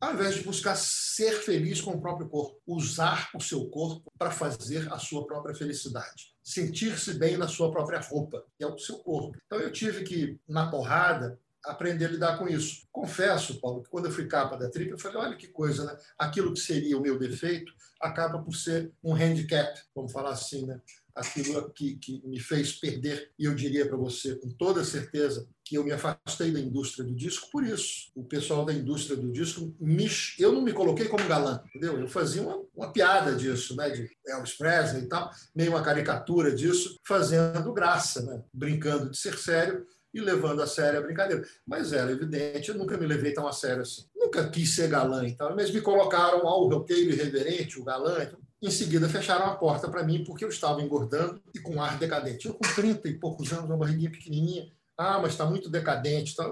ao 0.00 0.14
invés 0.14 0.36
de 0.36 0.42
buscar 0.42 0.76
ser 0.76 1.32
feliz 1.42 1.80
com 1.80 1.92
o 1.92 2.00
próprio 2.00 2.28
corpo, 2.28 2.60
usar 2.66 3.30
o 3.34 3.40
seu 3.40 3.68
corpo 3.68 4.10
para 4.18 4.30
fazer 4.30 4.92
a 4.92 4.98
sua 4.98 5.26
própria 5.26 5.54
felicidade 5.54 6.30
sentir-se 6.50 7.14
bem 7.14 7.36
na 7.36 7.46
sua 7.46 7.70
própria 7.70 8.00
roupa, 8.00 8.44
que 8.58 8.64
é 8.64 8.66
o 8.66 8.78
seu 8.78 8.98
corpo. 8.98 9.38
Então 9.46 9.60
eu 9.60 9.70
tive 9.70 10.02
que, 10.02 10.40
na 10.48 10.68
porrada, 10.68 11.38
aprender 11.64 12.06
a 12.06 12.10
lidar 12.10 12.38
com 12.38 12.48
isso. 12.48 12.86
Confesso, 12.90 13.60
Paulo, 13.60 13.82
que 13.82 13.90
quando 13.90 14.06
eu 14.06 14.10
fui 14.10 14.26
capa 14.26 14.56
da 14.56 14.68
Trip, 14.68 14.90
eu 14.90 14.98
falei, 14.98 15.18
olha 15.18 15.36
que 15.36 15.48
coisa, 15.48 15.84
né? 15.84 15.96
Aquilo 16.18 16.52
que 16.52 16.60
seria 16.60 16.96
o 16.98 17.00
meu 17.00 17.18
defeito 17.18 17.72
acaba 18.00 18.42
por 18.42 18.54
ser 18.54 18.92
um 19.04 19.14
handicap, 19.14 19.78
vamos 19.94 20.10
falar 20.10 20.30
assim, 20.30 20.66
né? 20.66 20.80
Aquilo 21.14 21.70
que, 21.72 21.96
que 21.96 22.22
me 22.26 22.38
fez 22.38 22.72
perder, 22.72 23.30
e 23.38 23.44
eu 23.44 23.54
diria 23.54 23.86
para 23.86 23.96
você 23.96 24.36
com 24.36 24.48
toda 24.50 24.84
certeza 24.84 25.48
que 25.64 25.76
eu 25.76 25.84
me 25.84 25.92
afastei 25.92 26.50
da 26.50 26.58
indústria 26.58 27.04
do 27.04 27.14
disco 27.14 27.48
por 27.50 27.64
isso. 27.64 28.10
O 28.14 28.24
pessoal 28.24 28.64
da 28.64 28.72
indústria 28.72 29.16
do 29.16 29.30
disco, 29.30 29.74
me, 29.80 30.08
eu 30.38 30.52
não 30.52 30.62
me 30.62 30.72
coloquei 30.72 31.06
como 31.06 31.28
galã, 31.28 31.62
entendeu? 31.68 31.98
Eu 31.98 32.08
fazia 32.08 32.42
uma, 32.42 32.60
uma 32.74 32.92
piada 32.92 33.34
disso, 33.34 33.76
né? 33.76 33.88
De 33.90 34.10
Elvis 34.26 34.54
Presley 34.54 35.04
e 35.04 35.08
tal, 35.08 35.30
meio 35.54 35.70
uma 35.70 35.82
caricatura 35.82 36.54
disso, 36.54 36.96
fazendo 37.06 37.72
graça, 37.72 38.22
né? 38.22 38.42
Brincando 38.52 39.10
de 39.10 39.16
ser 39.16 39.38
sério, 39.38 39.86
e 40.12 40.20
levando 40.20 40.62
a 40.62 40.66
sério 40.66 40.98
a 40.98 41.02
brincadeira. 41.02 41.44
Mas 41.66 41.92
era 41.92 42.10
evidente, 42.10 42.68
eu 42.68 42.74
nunca 42.76 42.96
me 42.96 43.06
levei 43.06 43.32
tão 43.32 43.46
a 43.46 43.52
sério 43.52 43.82
assim. 43.82 44.04
Nunca 44.14 44.48
quis 44.48 44.74
ser 44.74 44.88
galã 44.88 45.26
e 45.26 45.36
tal, 45.36 45.54
mas 45.54 45.70
me 45.70 45.80
colocaram 45.80 46.46
ao 46.46 46.68
roqueiro 46.68 47.10
irreverente, 47.10 47.80
o 47.80 47.84
galã. 47.84 48.22
Então, 48.22 48.40
em 48.62 48.70
seguida, 48.70 49.08
fecharam 49.08 49.46
a 49.46 49.56
porta 49.56 49.88
para 49.88 50.04
mim 50.04 50.22
porque 50.22 50.44
eu 50.44 50.50
estava 50.50 50.82
engordando 50.82 51.42
e 51.54 51.58
com 51.58 51.82
ar 51.82 51.98
decadente. 51.98 52.46
Eu, 52.46 52.54
com 52.54 52.74
30 52.74 53.08
e 53.08 53.18
poucos 53.18 53.50
anos, 53.52 53.64
uma 53.64 53.76
barriguinha 53.76 54.10
pequenininha. 54.10 54.70
Ah, 54.98 55.18
mas 55.18 55.32
está 55.32 55.46
muito 55.46 55.70
decadente. 55.70 56.36
Tá... 56.36 56.44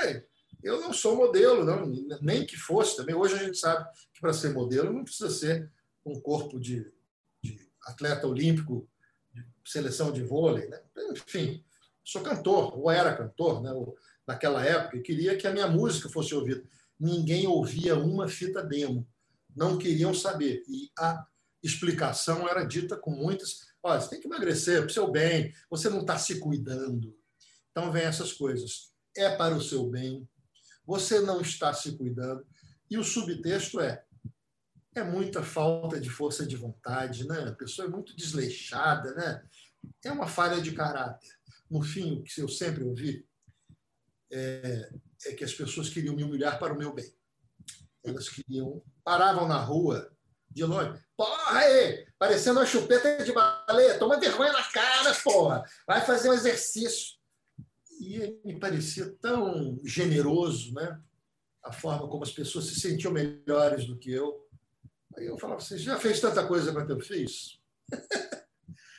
Ai, 0.00 0.24
eu 0.60 0.80
não 0.80 0.92
sou 0.92 1.16
modelo, 1.16 1.64
não, 1.64 1.86
nem 2.20 2.44
que 2.44 2.56
fosse 2.56 2.96
também. 2.96 3.14
Hoje 3.14 3.34
a 3.34 3.38
gente 3.38 3.58
sabe 3.58 3.88
que 4.12 4.20
para 4.20 4.32
ser 4.32 4.52
modelo 4.52 4.92
não 4.92 5.04
precisa 5.04 5.30
ser 5.30 5.70
um 6.04 6.20
corpo 6.20 6.58
de, 6.58 6.92
de 7.42 7.60
atleta 7.84 8.26
olímpico, 8.26 8.88
de 9.32 9.44
seleção 9.64 10.10
de 10.10 10.24
vôlei. 10.24 10.66
Né? 10.68 10.80
Enfim, 11.12 11.64
sou 12.04 12.22
cantor, 12.22 12.76
ou 12.76 12.90
era 12.90 13.16
cantor 13.16 13.62
né? 13.62 13.70
naquela 14.26 14.64
época, 14.64 14.96
e 14.96 15.02
queria 15.02 15.36
que 15.36 15.46
a 15.46 15.52
minha 15.52 15.68
música 15.68 16.08
fosse 16.08 16.34
ouvida. 16.34 16.64
Ninguém 16.98 17.46
ouvia 17.46 17.96
uma 17.96 18.26
fita 18.26 18.64
demo, 18.64 19.06
não 19.54 19.78
queriam 19.78 20.12
saber. 20.12 20.64
E 20.66 20.90
a 20.98 21.24
explicação 21.66 22.48
era 22.48 22.64
dita 22.64 22.96
com 22.96 23.10
muitas: 23.10 23.66
olha, 23.82 24.00
você 24.00 24.10
tem 24.10 24.20
que 24.20 24.26
emagrecer 24.26 24.80
para 24.80 24.90
o 24.90 24.92
seu 24.92 25.10
bem, 25.10 25.52
você 25.70 25.88
não 25.88 26.00
está 26.00 26.18
se 26.18 26.38
cuidando. 26.38 27.16
Então, 27.70 27.92
vem 27.92 28.04
essas 28.04 28.32
coisas. 28.32 28.92
É 29.16 29.34
para 29.36 29.54
o 29.54 29.62
seu 29.62 29.88
bem, 29.88 30.28
você 30.86 31.20
não 31.20 31.40
está 31.40 31.72
se 31.72 31.96
cuidando. 31.96 32.46
E 32.90 32.96
o 32.96 33.04
subtexto 33.04 33.80
é: 33.80 34.04
é 34.94 35.02
muita 35.02 35.42
falta 35.42 36.00
de 36.00 36.08
força 36.08 36.46
de 36.46 36.56
vontade, 36.56 37.26
né? 37.26 37.48
a 37.48 37.54
pessoa 37.54 37.86
é 37.86 37.90
muito 37.90 38.16
desleixada, 38.16 39.14
né? 39.14 39.44
é 40.04 40.10
uma 40.10 40.26
falha 40.26 40.60
de 40.60 40.72
caráter. 40.72 41.28
No 41.70 41.82
fim, 41.82 42.14
o 42.14 42.22
que 42.22 42.40
eu 42.40 42.48
sempre 42.48 42.84
ouvi 42.84 43.26
é, 44.30 44.90
é 45.26 45.34
que 45.34 45.44
as 45.44 45.52
pessoas 45.52 45.88
queriam 45.88 46.14
me 46.14 46.24
humilhar 46.24 46.58
para 46.58 46.72
o 46.72 46.78
meu 46.78 46.94
bem. 46.94 47.12
Elas 48.04 48.28
queriam, 48.28 48.82
paravam 49.04 49.48
na 49.48 49.58
rua 49.58 50.15
de 50.56 50.64
longe. 50.64 50.98
Porra, 51.14 51.58
aí, 51.58 52.06
parecendo 52.18 52.58
uma 52.58 52.66
chupeta 52.66 53.22
de 53.22 53.30
baleia, 53.30 53.98
toma 53.98 54.18
vergonha 54.18 54.52
na 54.52 54.62
cara, 54.62 55.14
porra. 55.22 55.62
Vai 55.86 56.00
fazer 56.00 56.30
um 56.30 56.32
exercício. 56.32 57.14
E 58.00 58.40
me 58.42 58.58
parecia 58.58 59.14
tão 59.20 59.78
generoso, 59.84 60.72
né? 60.72 60.98
A 61.62 61.70
forma 61.72 62.08
como 62.08 62.22
as 62.22 62.32
pessoas 62.32 62.64
se 62.66 62.80
sentiam 62.80 63.12
melhores 63.12 63.86
do 63.86 63.98
que 63.98 64.10
eu. 64.10 64.48
Aí 65.16 65.26
eu 65.26 65.38
falava, 65.38 65.60
você 65.60 65.76
já 65.76 65.98
fez 65.98 66.20
tanta 66.20 66.46
coisa 66.46 66.72
quanto 66.72 66.90
eu 66.90 67.00
fiz? 67.00 67.60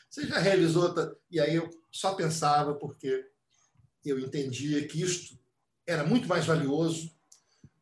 você 0.08 0.28
já 0.28 0.38
realizou? 0.38 0.93
E 1.32 1.39
aí 1.39 1.56
eu 1.56 1.70
só 1.91 2.13
pensava 2.13 2.76
porque 2.76 3.28
eu 4.06 4.20
entendia 4.20 4.88
que 4.88 5.02
isto 5.02 5.39
era 5.88 6.04
muito 6.04 6.28
mais 6.28 6.46
valioso 6.46 7.12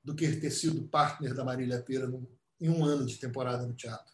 do 0.02 0.16
que 0.16 0.36
ter 0.38 0.52
sido 0.52 0.88
partner 0.88 1.34
da 1.34 1.44
Marília 1.44 1.82
Pera 1.82 2.08
em 2.60 2.70
um 2.70 2.84
ano 2.84 3.06
de 3.06 3.18
temporada 3.18 3.66
no 3.66 3.74
teatro, 3.74 4.14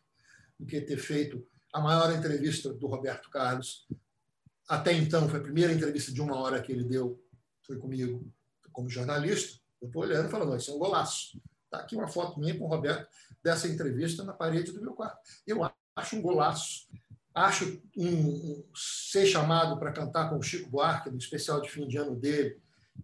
do 0.59 0.65
que 0.65 0.81
ter 0.81 0.97
feito 0.97 1.45
a 1.73 1.79
maior 1.79 2.11
entrevista 2.13 2.73
do 2.73 2.87
Roberto 2.87 3.29
Carlos 3.29 3.87
até 4.71 4.93
então, 4.93 5.27
foi 5.27 5.41
a 5.41 5.43
primeira 5.43 5.73
entrevista 5.73 6.13
de 6.13 6.21
uma 6.21 6.37
hora 6.37 6.61
que 6.61 6.71
ele 6.71 6.85
deu, 6.85 7.21
foi 7.67 7.77
comigo, 7.77 8.25
como 8.71 8.89
jornalista. 8.89 9.59
Eu 9.81 9.87
estou 9.87 10.03
olhando 10.03 10.29
e 10.29 10.31
falando, 10.31 10.55
isso 10.55 10.71
é 10.71 10.73
um 10.73 10.79
golaço. 10.79 11.41
Está 11.65 11.79
aqui 11.79 11.93
uma 11.93 12.07
foto 12.07 12.39
minha 12.39 12.57
com 12.57 12.63
o 12.63 12.69
Roberto 12.69 13.05
dessa 13.43 13.67
entrevista 13.67 14.23
na 14.23 14.31
parede 14.31 14.71
do 14.71 14.79
meu 14.79 14.93
quarto. 14.93 15.19
Eu 15.45 15.59
acho 15.93 16.15
um 16.15 16.21
golaço. 16.21 16.87
Acho 17.35 17.81
um, 17.97 18.07
um 18.07 18.63
ser 18.73 19.25
chamado 19.25 19.77
para 19.77 19.91
cantar 19.91 20.29
com 20.29 20.37
o 20.37 20.41
Chico 20.41 20.69
Buarque 20.69 21.11
no 21.11 21.17
especial 21.17 21.59
de 21.59 21.69
fim 21.69 21.85
de 21.85 21.97
ano 21.97 22.15
dele 22.15 22.57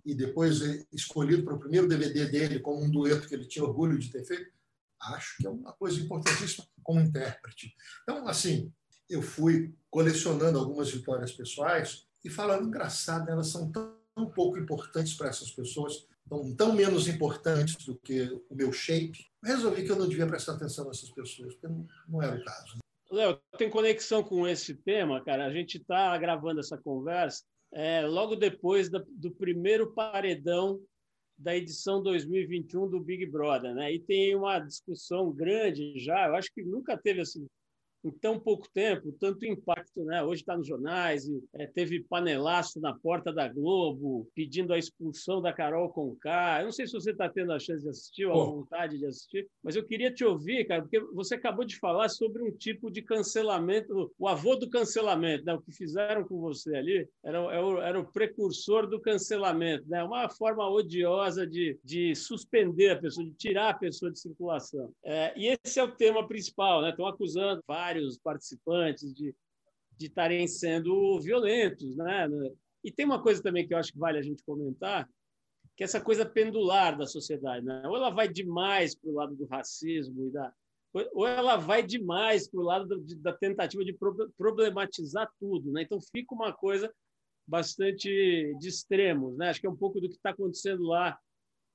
e 0.05 0.15
depois 0.15 0.61
escolhido 0.93 1.43
para 1.43 1.55
o 1.55 1.59
primeiro 1.59 1.89
DVD 1.89 2.27
dele 2.27 2.59
como 2.59 2.81
um 2.81 2.89
dueto 2.89 3.27
que 3.27 3.35
ele 3.35 3.45
tinha 3.45 3.65
orgulho 3.65 3.99
de 3.99 4.09
ter 4.09 4.23
feito. 4.23 4.53
Acho 5.01 5.37
que 5.37 5.47
é 5.47 5.49
uma 5.49 5.73
coisa 5.73 5.99
importantíssima 5.99 6.65
como 6.83 6.99
intérprete. 6.99 7.73
Então, 8.03 8.27
assim, 8.27 8.71
eu 9.09 9.21
fui 9.21 9.73
colecionando 9.89 10.57
algumas 10.57 10.89
vitórias 10.91 11.31
pessoais 11.31 12.07
e 12.23 12.29
falando, 12.29 12.67
engraçado, 12.67 13.29
elas 13.29 13.47
são 13.47 13.71
tão, 13.71 13.95
tão 14.15 14.29
pouco 14.29 14.57
importantes 14.57 15.13
para 15.13 15.29
essas 15.29 15.51
pessoas, 15.51 16.07
tão, 16.29 16.55
tão 16.55 16.73
menos 16.73 17.07
importantes 17.07 17.85
do 17.85 17.95
que 17.97 18.23
o 18.49 18.55
meu 18.55 18.71
shape. 18.71 19.25
Resolvi 19.43 19.83
que 19.83 19.91
eu 19.91 19.95
não 19.97 20.09
devia 20.09 20.27
prestar 20.27 20.53
atenção 20.53 20.85
nessas 20.87 21.09
pessoas, 21.11 21.53
porque 21.53 21.67
não, 21.67 21.87
não 22.07 22.21
era 22.21 22.35
o 22.35 22.43
caso. 22.43 22.75
Né? 22.75 22.79
Léo, 23.09 23.39
tem 23.57 23.69
conexão 23.69 24.21
com 24.21 24.47
esse 24.47 24.75
tema, 24.75 25.23
cara. 25.23 25.45
A 25.45 25.51
gente 25.51 25.77
está 25.77 26.17
gravando 26.17 26.59
essa 26.59 26.77
conversa 26.77 27.43
é, 27.73 28.05
logo 28.05 28.35
depois 28.35 28.89
da, 28.89 29.03
do 29.09 29.31
primeiro 29.31 29.93
paredão 29.93 30.79
da 31.37 31.55
edição 31.55 32.01
2021 32.01 32.89
do 32.89 32.99
Big 32.99 33.25
Brother, 33.27 33.73
né? 33.73 33.93
E 33.93 33.99
tem 33.99 34.35
uma 34.35 34.59
discussão 34.59 35.31
grande 35.31 35.99
já. 35.99 36.27
Eu 36.27 36.35
acho 36.35 36.51
que 36.53 36.63
nunca 36.63 36.97
teve 36.97 37.21
assim 37.21 37.47
em 38.07 38.11
tão 38.11 38.39
pouco 38.39 38.67
tempo, 38.73 39.11
tanto 39.19 39.45
impacto, 39.45 40.03
né? 40.03 40.23
Hoje 40.23 40.41
está 40.41 40.57
nos 40.57 40.67
jornais, 40.67 41.29
é, 41.53 41.67
teve 41.67 42.03
panelaço 42.03 42.79
na 42.79 42.93
porta 42.93 43.31
da 43.33 43.47
Globo 43.47 44.27
pedindo 44.33 44.73
a 44.73 44.77
expulsão 44.77 45.41
da 45.41 45.53
Carol 45.53 45.89
Conká. 45.89 46.59
Eu 46.59 46.65
não 46.65 46.71
sei 46.71 46.87
se 46.87 46.93
você 46.93 47.11
está 47.11 47.29
tendo 47.29 47.51
a 47.51 47.59
chance 47.59 47.83
de 47.83 47.89
assistir 47.89 48.25
ou 48.25 48.41
a 48.41 48.45
vontade 48.45 48.97
de 48.97 49.05
assistir, 49.05 49.47
mas 49.63 49.75
eu 49.75 49.85
queria 49.85 50.13
te 50.13 50.23
ouvir, 50.23 50.65
cara, 50.65 50.81
porque 50.81 50.99
você 51.13 51.35
acabou 51.35 51.65
de 51.65 51.77
falar 51.77 52.09
sobre 52.09 52.41
um 52.41 52.51
tipo 52.51 52.89
de 52.89 53.01
cancelamento, 53.01 54.11
o 54.17 54.27
avô 54.27 54.55
do 54.55 54.69
cancelamento, 54.69 55.45
né? 55.45 55.53
O 55.53 55.61
que 55.61 55.71
fizeram 55.71 56.23
com 56.23 56.39
você 56.39 56.75
ali 56.75 57.07
era, 57.23 57.37
era, 57.37 57.65
o, 57.65 57.81
era 57.81 57.99
o 57.99 58.11
precursor 58.11 58.87
do 58.87 58.99
cancelamento, 58.99 59.87
né? 59.87 60.03
Uma 60.03 60.29
forma 60.29 60.67
odiosa 60.69 61.45
de, 61.45 61.77
de 61.83 62.15
suspender 62.15 62.91
a 62.91 62.99
pessoa, 62.99 63.25
de 63.25 63.33
tirar 63.33 63.69
a 63.69 63.77
pessoa 63.77 64.11
de 64.11 64.19
circulação. 64.19 64.91
É, 65.03 65.33
e 65.37 65.57
esse 65.63 65.79
é 65.79 65.83
o 65.83 65.91
tema 65.91 66.27
principal, 66.27 66.81
né? 66.81 66.91
Estão 66.91 67.07
acusando 67.07 67.61
vários 67.67 67.96
participantes 68.17 69.13
de 69.13 69.35
estarem 69.99 70.47
sendo 70.47 71.19
violentos, 71.19 71.95
né? 71.95 72.27
E 72.83 72.91
tem 72.91 73.05
uma 73.05 73.21
coisa 73.21 73.41
também 73.41 73.67
que 73.67 73.73
eu 73.73 73.77
acho 73.77 73.91
que 73.91 73.99
vale 73.99 74.17
a 74.17 74.21
gente 74.21 74.43
comentar, 74.43 75.09
que 75.75 75.83
é 75.83 75.85
essa 75.85 76.01
coisa 76.01 76.25
pendular 76.25 76.97
da 76.97 77.05
sociedade, 77.05 77.65
né? 77.65 77.83
Ou 77.87 77.95
ela 77.95 78.09
vai 78.09 78.27
demais 78.27 78.95
para 78.95 79.09
o 79.09 79.13
lado 79.13 79.35
do 79.35 79.45
racismo 79.45 80.27
e 80.27 80.31
da 80.31 80.53
ou 81.13 81.27
ela 81.27 81.57
vai 81.57 81.83
demais 81.83 82.49
para 82.49 82.59
o 82.59 82.63
lado 82.63 83.05
da 83.17 83.33
tentativa 83.33 83.85
de 83.85 83.95
problematizar 84.35 85.29
tudo, 85.39 85.71
né? 85.71 85.83
Então 85.83 85.99
fica 86.01 86.33
uma 86.33 86.51
coisa 86.51 86.91
bastante 87.45 88.55
de 88.57 88.67
extremos, 88.67 89.37
né? 89.37 89.49
Acho 89.49 89.61
que 89.61 89.67
é 89.67 89.69
um 89.69 89.75
pouco 89.75 90.01
do 90.01 90.09
que 90.09 90.15
está 90.15 90.31
acontecendo 90.31 90.83
lá 90.83 91.19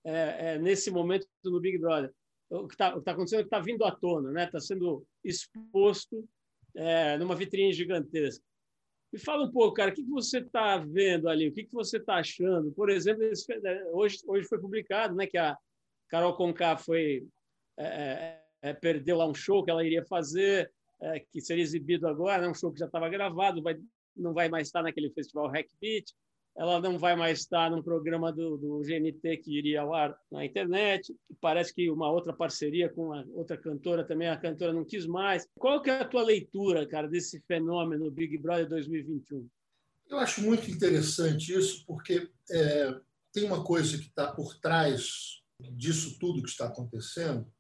é, 0.05 0.55
é, 0.55 0.59
nesse 0.59 0.91
momento 0.91 1.27
no 1.45 1.61
Big 1.61 1.79
Brother 1.79 2.13
o 2.53 2.69
que 2.69 2.75
está 2.75 3.01
tá 3.01 3.13
acontecendo 3.13 3.41
é 3.41 3.43
que 3.43 3.47
está 3.47 3.61
vindo 3.61 3.85
à 3.85 3.91
tona, 3.91 4.31
né? 4.31 4.45
Está 4.45 4.61
sendo 4.61 5.05
exposto 5.25 6.29
é, 6.75 7.17
numa 7.19 7.35
vitrine 7.35 7.73
gigantesca. 7.73 8.45
Me 9.13 9.19
fala 9.19 9.45
um 9.45 9.51
pouco, 9.51 9.75
cara, 9.75 9.91
o 9.91 9.95
que, 9.95 10.03
que 10.03 10.11
você 10.11 10.39
está 10.39 10.79
vendo 10.79 11.29
ali? 11.29 11.49
O 11.49 11.53
que, 11.53 11.65
que 11.65 11.73
você 11.73 11.99
está 11.99 12.17
achando? 12.17 12.73
Por 12.73 12.91
exemplo, 12.91 13.23
esse, 13.25 13.51
é, 13.53 13.85
hoje, 13.93 14.19
hoje 14.27 14.47
foi 14.49 14.59
publicado, 14.59 15.15
né, 15.15 15.27
que 15.27 15.39
a 15.39 15.57
Carol 16.09 16.35
Conká 16.35 16.77
foi 16.77 17.27
é, 17.77 17.85
é, 17.85 18.43
é, 18.63 18.73
perdeu 18.73 19.17
lá 19.17 19.27
um 19.27 19.35
show 19.35 19.65
que 19.65 19.71
ela 19.71 19.85
iria 19.85 20.05
fazer, 20.05 20.71
é, 21.01 21.21
que 21.21 21.41
seria 21.41 21.63
exibido 21.63 22.07
agora, 22.07 22.43
né, 22.43 22.49
um 22.49 22.55
show 22.55 22.73
que 22.73 22.79
já 22.79 22.87
estava 22.87 23.09
gravado, 23.09 23.63
vai, 23.63 23.79
não 24.17 24.33
vai 24.33 24.49
mais 24.49 24.69
estar 24.69 24.83
naquele 24.83 25.11
festival 25.11 25.49
Hack 25.49 25.69
Beat 25.81 26.13
ela 26.57 26.81
não 26.81 26.99
vai 26.99 27.17
mais 27.17 27.41
estar 27.41 27.71
num 27.71 27.83
programa 27.83 28.33
do, 28.33 28.57
do 28.59 28.81
GNT 28.81 29.39
que 29.39 29.57
iria 29.57 29.81
ao 29.81 29.95
ar 29.95 30.17
na 30.31 30.45
internet. 30.45 31.15
Parece 31.41 31.75
que 31.75 31.91
uma 31.91 32.11
outra 32.11 32.33
parceria 32.33 32.89
com 32.91 33.13
a 33.13 33.25
outra 33.33 33.57
cantora 33.57 34.05
também, 34.05 34.29
a 34.29 34.37
cantora 34.37 34.73
não 34.73 34.85
quis 34.85 35.07
mais. 35.07 35.47
Qual 35.59 35.81
que 35.81 35.91
é 35.91 36.01
a 36.01 36.09
tua 36.09 36.23
leitura, 36.23 36.87
cara, 36.87 37.09
desse 37.09 37.41
fenômeno 37.47 38.11
Big 38.11 38.37
Brother 38.39 38.69
2021? 38.69 39.49
Eu 40.09 40.19
acho 40.19 40.43
muito 40.43 40.71
interessante 40.71 41.55
isso, 41.55 41.87
porque 41.87 42.29
é, 42.51 43.01
tem 43.33 43.45
uma 43.45 43.65
coisa 43.65 43.97
que 43.97 44.09
está 44.09 44.31
por 44.31 44.59
trás 44.61 45.41
disso 45.71 46.19
tudo 46.19 46.43
que 46.43 46.51
está 46.51 46.67
acontecendo, 46.67 47.51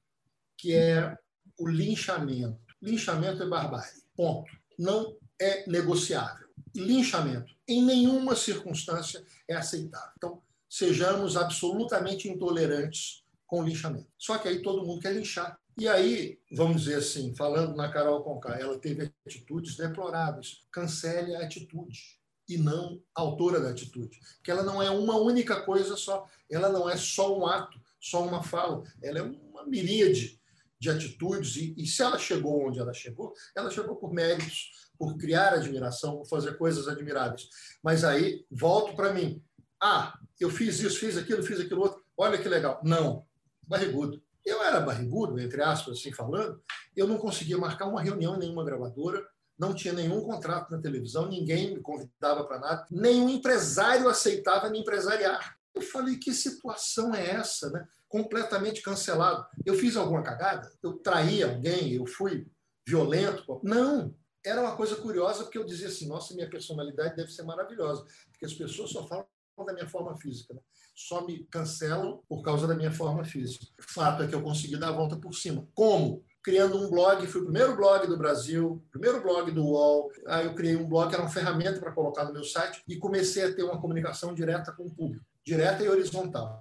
que 0.58 0.74
é 0.74 1.16
o 1.58 1.68
linchamento. 1.68 2.60
Linchamento 2.80 3.42
é 3.42 3.48
barbárie. 3.48 4.02
Ponto. 4.14 4.50
Não 4.78 5.16
é 5.40 5.68
negociável. 5.68 6.41
Linchamento 6.74 7.54
em 7.68 7.84
nenhuma 7.84 8.34
circunstância 8.34 9.24
é 9.48 9.54
aceitável. 9.54 10.12
Então, 10.16 10.42
sejamos 10.68 11.36
absolutamente 11.36 12.28
intolerantes 12.28 13.22
com 13.46 13.60
o 13.60 13.64
linchamento. 13.64 14.08
Só 14.18 14.38
que 14.38 14.48
aí 14.48 14.62
todo 14.62 14.86
mundo 14.86 15.02
quer 15.02 15.12
linchar. 15.12 15.58
E 15.78 15.86
aí, 15.88 16.38
vamos 16.50 16.82
dizer 16.82 16.96
assim, 16.96 17.34
falando 17.34 17.76
na 17.76 17.90
Carol 17.90 18.22
Conká, 18.22 18.58
ela 18.58 18.78
teve 18.78 19.12
atitudes 19.26 19.76
deploráveis. 19.76 20.64
Cancele 20.70 21.36
a 21.36 21.44
atitude 21.44 22.18
e 22.48 22.56
não 22.56 23.02
a 23.14 23.20
autora 23.20 23.60
da 23.60 23.70
atitude. 23.70 24.18
Porque 24.36 24.50
ela 24.50 24.62
não 24.62 24.82
é 24.82 24.90
uma 24.90 25.16
única 25.16 25.62
coisa 25.62 25.96
só. 25.96 26.26
Ela 26.50 26.70
não 26.70 26.88
é 26.88 26.96
só 26.96 27.38
um 27.38 27.46
ato, 27.46 27.78
só 28.00 28.26
uma 28.26 28.42
fala. 28.42 28.82
Ela 29.02 29.18
é 29.18 29.22
uma 29.22 29.66
miríade 29.66 30.40
de 30.78 30.90
atitudes. 30.90 31.56
E, 31.56 31.74
e 31.76 31.86
se 31.86 32.02
ela 32.02 32.18
chegou 32.18 32.66
onde 32.66 32.78
ela 32.78 32.92
chegou, 32.92 33.34
ela 33.54 33.70
chegou 33.70 33.96
por 33.96 34.12
méritos 34.12 34.90
por 35.02 35.16
criar 35.16 35.52
admiração, 35.52 36.18
por 36.18 36.28
fazer 36.28 36.56
coisas 36.56 36.86
admiráveis. 36.86 37.48
Mas 37.82 38.04
aí, 38.04 38.46
volto 38.48 38.94
para 38.94 39.12
mim, 39.12 39.42
Ah, 39.84 40.16
eu 40.38 40.48
fiz 40.48 40.78
isso, 40.78 41.00
fiz 41.00 41.18
aquilo, 41.18 41.42
fiz 41.42 41.58
aquilo 41.58 41.80
outro. 41.80 42.00
Olha 42.16 42.38
que 42.38 42.48
legal. 42.48 42.80
Não, 42.84 43.26
barrigudo. 43.66 44.22
Eu 44.46 44.62
era 44.62 44.78
barrigudo, 44.78 45.40
entre 45.40 45.60
aspas, 45.60 45.98
assim 45.98 46.12
falando. 46.12 46.62
Eu 46.94 47.08
não 47.08 47.18
conseguia 47.18 47.58
marcar 47.58 47.88
uma 47.88 48.00
reunião 48.00 48.36
em 48.36 48.38
nenhuma 48.38 48.64
gravadora, 48.64 49.26
não 49.58 49.74
tinha 49.74 49.92
nenhum 49.92 50.20
contrato 50.20 50.70
na 50.70 50.80
televisão, 50.80 51.28
ninguém 51.28 51.74
me 51.74 51.80
convidava 51.80 52.44
para 52.44 52.60
nada, 52.60 52.86
nenhum 52.92 53.28
empresário 53.28 54.08
aceitava 54.08 54.70
me 54.70 54.78
empresariar. 54.78 55.56
Eu 55.74 55.82
falei, 55.82 56.16
que 56.16 56.32
situação 56.32 57.12
é 57.12 57.30
essa, 57.30 57.68
né? 57.70 57.84
Completamente 58.08 58.82
cancelado. 58.82 59.44
Eu 59.66 59.74
fiz 59.74 59.96
alguma 59.96 60.22
cagada? 60.22 60.70
Eu 60.80 60.92
traí 60.92 61.42
alguém? 61.42 61.94
Eu 61.94 62.06
fui 62.06 62.46
violento? 62.86 63.60
Não. 63.64 64.14
Era 64.44 64.60
uma 64.60 64.76
coisa 64.76 64.96
curiosa, 64.96 65.44
porque 65.44 65.58
eu 65.58 65.64
dizia 65.64 65.88
assim: 65.88 66.08
nossa, 66.08 66.34
minha 66.34 66.50
personalidade 66.50 67.16
deve 67.16 67.30
ser 67.30 67.42
maravilhosa, 67.42 68.04
porque 68.30 68.46
as 68.46 68.54
pessoas 68.54 68.90
só 68.90 69.06
falam 69.06 69.26
da 69.64 69.72
minha 69.72 69.88
forma 69.88 70.16
física. 70.16 70.54
Né? 70.54 70.60
Só 70.94 71.24
me 71.24 71.44
cancelam 71.44 72.22
por 72.28 72.42
causa 72.42 72.66
da 72.66 72.74
minha 72.74 72.90
forma 72.90 73.24
física. 73.24 73.64
Fato 73.80 74.22
é 74.22 74.26
que 74.26 74.34
eu 74.34 74.42
consegui 74.42 74.76
dar 74.76 74.88
a 74.88 74.92
volta 74.92 75.16
por 75.16 75.34
cima. 75.34 75.66
Como? 75.74 76.24
Criando 76.42 76.76
um 76.76 76.90
blog, 76.90 77.24
fui 77.26 77.40
o 77.40 77.44
primeiro 77.44 77.76
blog 77.76 78.06
do 78.08 78.16
Brasil, 78.16 78.84
primeiro 78.90 79.22
blog 79.22 79.50
do 79.52 79.64
UOL. 79.64 80.10
Aí 80.26 80.46
eu 80.46 80.54
criei 80.54 80.76
um 80.76 80.88
blog, 80.88 81.12
era 81.12 81.22
uma 81.22 81.30
ferramenta 81.30 81.78
para 81.78 81.92
colocar 81.92 82.24
no 82.24 82.32
meu 82.32 82.42
site 82.42 82.82
e 82.88 82.96
comecei 82.96 83.44
a 83.44 83.54
ter 83.54 83.62
uma 83.62 83.80
comunicação 83.80 84.34
direta 84.34 84.72
com 84.72 84.84
o 84.84 84.90
público, 84.94 85.24
direta 85.44 85.84
e 85.84 85.88
horizontal. 85.88 86.60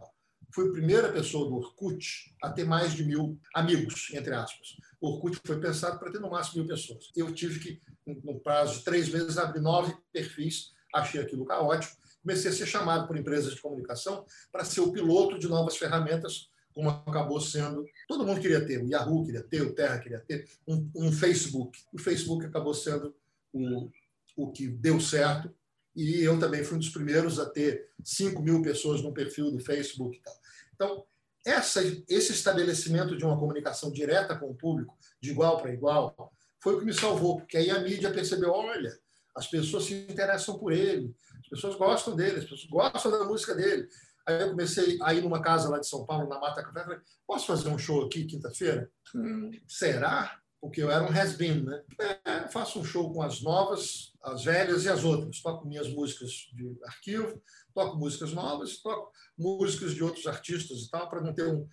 Fui 0.54 0.68
a 0.68 0.72
primeira 0.72 1.12
pessoa 1.12 1.48
do 1.48 1.56
Orkut 1.56 2.36
a 2.44 2.50
ter 2.50 2.66
mais 2.66 2.94
de 2.94 3.04
mil 3.04 3.40
amigos, 3.56 4.12
entre 4.14 4.36
aspas. 4.36 4.76
O 5.02 5.10
Orkut 5.10 5.42
foi 5.44 5.60
pensado 5.60 6.00
para 6.00 6.12
ter 6.12 6.20
no 6.20 6.30
máximo 6.30 6.60
mil 6.60 6.68
pessoas. 6.68 7.12
Eu 7.16 7.34
tive 7.34 7.60
que, 7.60 7.82
no 8.24 8.40
prazo 8.40 8.78
de 8.78 8.86
três 8.86 9.10
meses, 9.10 9.38
abrir 9.38 9.60
nove 9.60 9.94
perfis, 10.14 10.72
achei 10.94 11.20
aquilo 11.20 11.44
caótico 11.44 12.00
comecei 12.22 12.52
a 12.52 12.54
ser 12.54 12.66
chamado 12.66 13.08
por 13.08 13.18
empresas 13.18 13.54
de 13.54 13.62
comunicação 13.62 14.26
para 14.52 14.64
ser 14.64 14.82
o 14.82 14.92
piloto 14.92 15.38
de 15.38 15.48
novas 15.48 15.76
ferramentas, 15.78 16.50
como 16.74 16.90
acabou 16.90 17.42
sendo. 17.42 17.86
Todo 18.08 18.26
mundo 18.26 18.40
queria 18.40 18.66
ter, 18.66 18.82
o 18.82 18.88
Yahoo 18.88 19.26
queria 19.26 19.44
ter, 19.44 19.62
o 19.62 19.74
Terra 19.74 20.00
queria 20.00 20.20
ter, 20.20 20.48
um, 20.68 20.90
um 20.96 21.12
Facebook. 21.12 21.80
O 21.92 22.00
Facebook 22.00 22.46
acabou 22.46 22.74
sendo 22.74 23.14
o, 23.52 23.90
o 24.36 24.52
que 24.52 24.68
deu 24.68 25.00
certo, 25.00 25.54
e 25.94 26.22
eu 26.22 26.40
também 26.40 26.64
fui 26.64 26.78
um 26.78 26.80
dos 26.80 26.90
primeiros 26.90 27.38
a 27.38 27.50
ter 27.50 27.90
5 28.04 28.42
mil 28.42 28.62
pessoas 28.62 29.02
no 29.02 29.14
perfil 29.14 29.52
do 29.52 29.60
Facebook. 29.60 30.18
E 30.18 30.22
tal. 30.22 30.36
Então, 30.74 31.06
essa, 31.46 31.82
esse 32.08 32.32
estabelecimento 32.32 33.18
de 33.18 33.26
uma 33.26 33.38
comunicação 33.38 33.92
direta 33.92 34.38
com 34.38 34.52
o 34.52 34.56
público, 34.56 34.98
de 35.20 35.32
igual 35.32 35.62
para 35.62 35.74
igual, 35.74 36.34
foi 36.62 36.76
o 36.76 36.80
que 36.80 36.86
me 36.86 36.94
salvou, 36.94 37.38
porque 37.38 37.58
aí 37.58 37.70
a 37.70 37.80
mídia 37.80 38.12
percebeu: 38.12 38.52
olha, 38.52 38.92
as 39.36 39.48
pessoas 39.48 39.86
se 39.86 39.94
interessam 39.94 40.60
por 40.60 40.72
ele, 40.72 41.14
pessoas 41.52 41.76
gostam 41.76 42.16
dele, 42.16 42.38
as 42.38 42.44
pessoas 42.44 42.66
gostam 42.66 43.12
da 43.12 43.26
música 43.26 43.54
dele. 43.54 43.88
Aí 44.26 44.42
eu 44.42 44.52
comecei 44.52 44.98
a 45.02 45.14
ir 45.14 45.22
numa 45.22 45.42
casa 45.42 45.68
lá 45.68 45.80
de 45.80 45.88
São 45.88 46.06
Paulo, 46.06 46.30
na 46.30 46.40
Mata 46.40 46.64
Café, 46.64 46.84
falei, 46.84 47.00
posso 47.28 47.48
fazer 47.48 47.70
um 47.70 47.78
show 47.78 48.06
aqui 48.06 48.24
quinta-feira? 48.24 48.90
Hum, 49.14 49.52
será? 49.68 50.40
Porque 50.62 50.82
eu 50.84 50.92
era 50.92 51.04
um 51.04 51.10
has-been, 51.12 51.64
né? 51.64 51.84
É, 52.24 52.48
faço 52.48 52.80
um 52.80 52.86
show 52.86 53.12
com 53.12 53.24
as 53.24 53.42
novas, 53.42 54.14
as 54.22 54.44
velhas 54.44 54.86
e 54.86 54.90
as 54.90 55.04
outras. 55.04 55.42
Toco 55.42 55.68
minhas 55.68 55.90
músicas 55.90 56.30
de 56.54 56.78
arquivo, 56.86 57.42
toco 57.74 57.98
músicas 57.98 58.32
novas, 58.32 58.78
toco 58.78 59.12
músicas 59.36 59.96
de 59.96 60.04
outros 60.04 60.28
artistas 60.28 60.84
e 60.84 60.90
tal, 60.92 61.10
para 61.10 61.22
não 61.22 61.34
ter 61.34 61.48
um, 61.48 61.68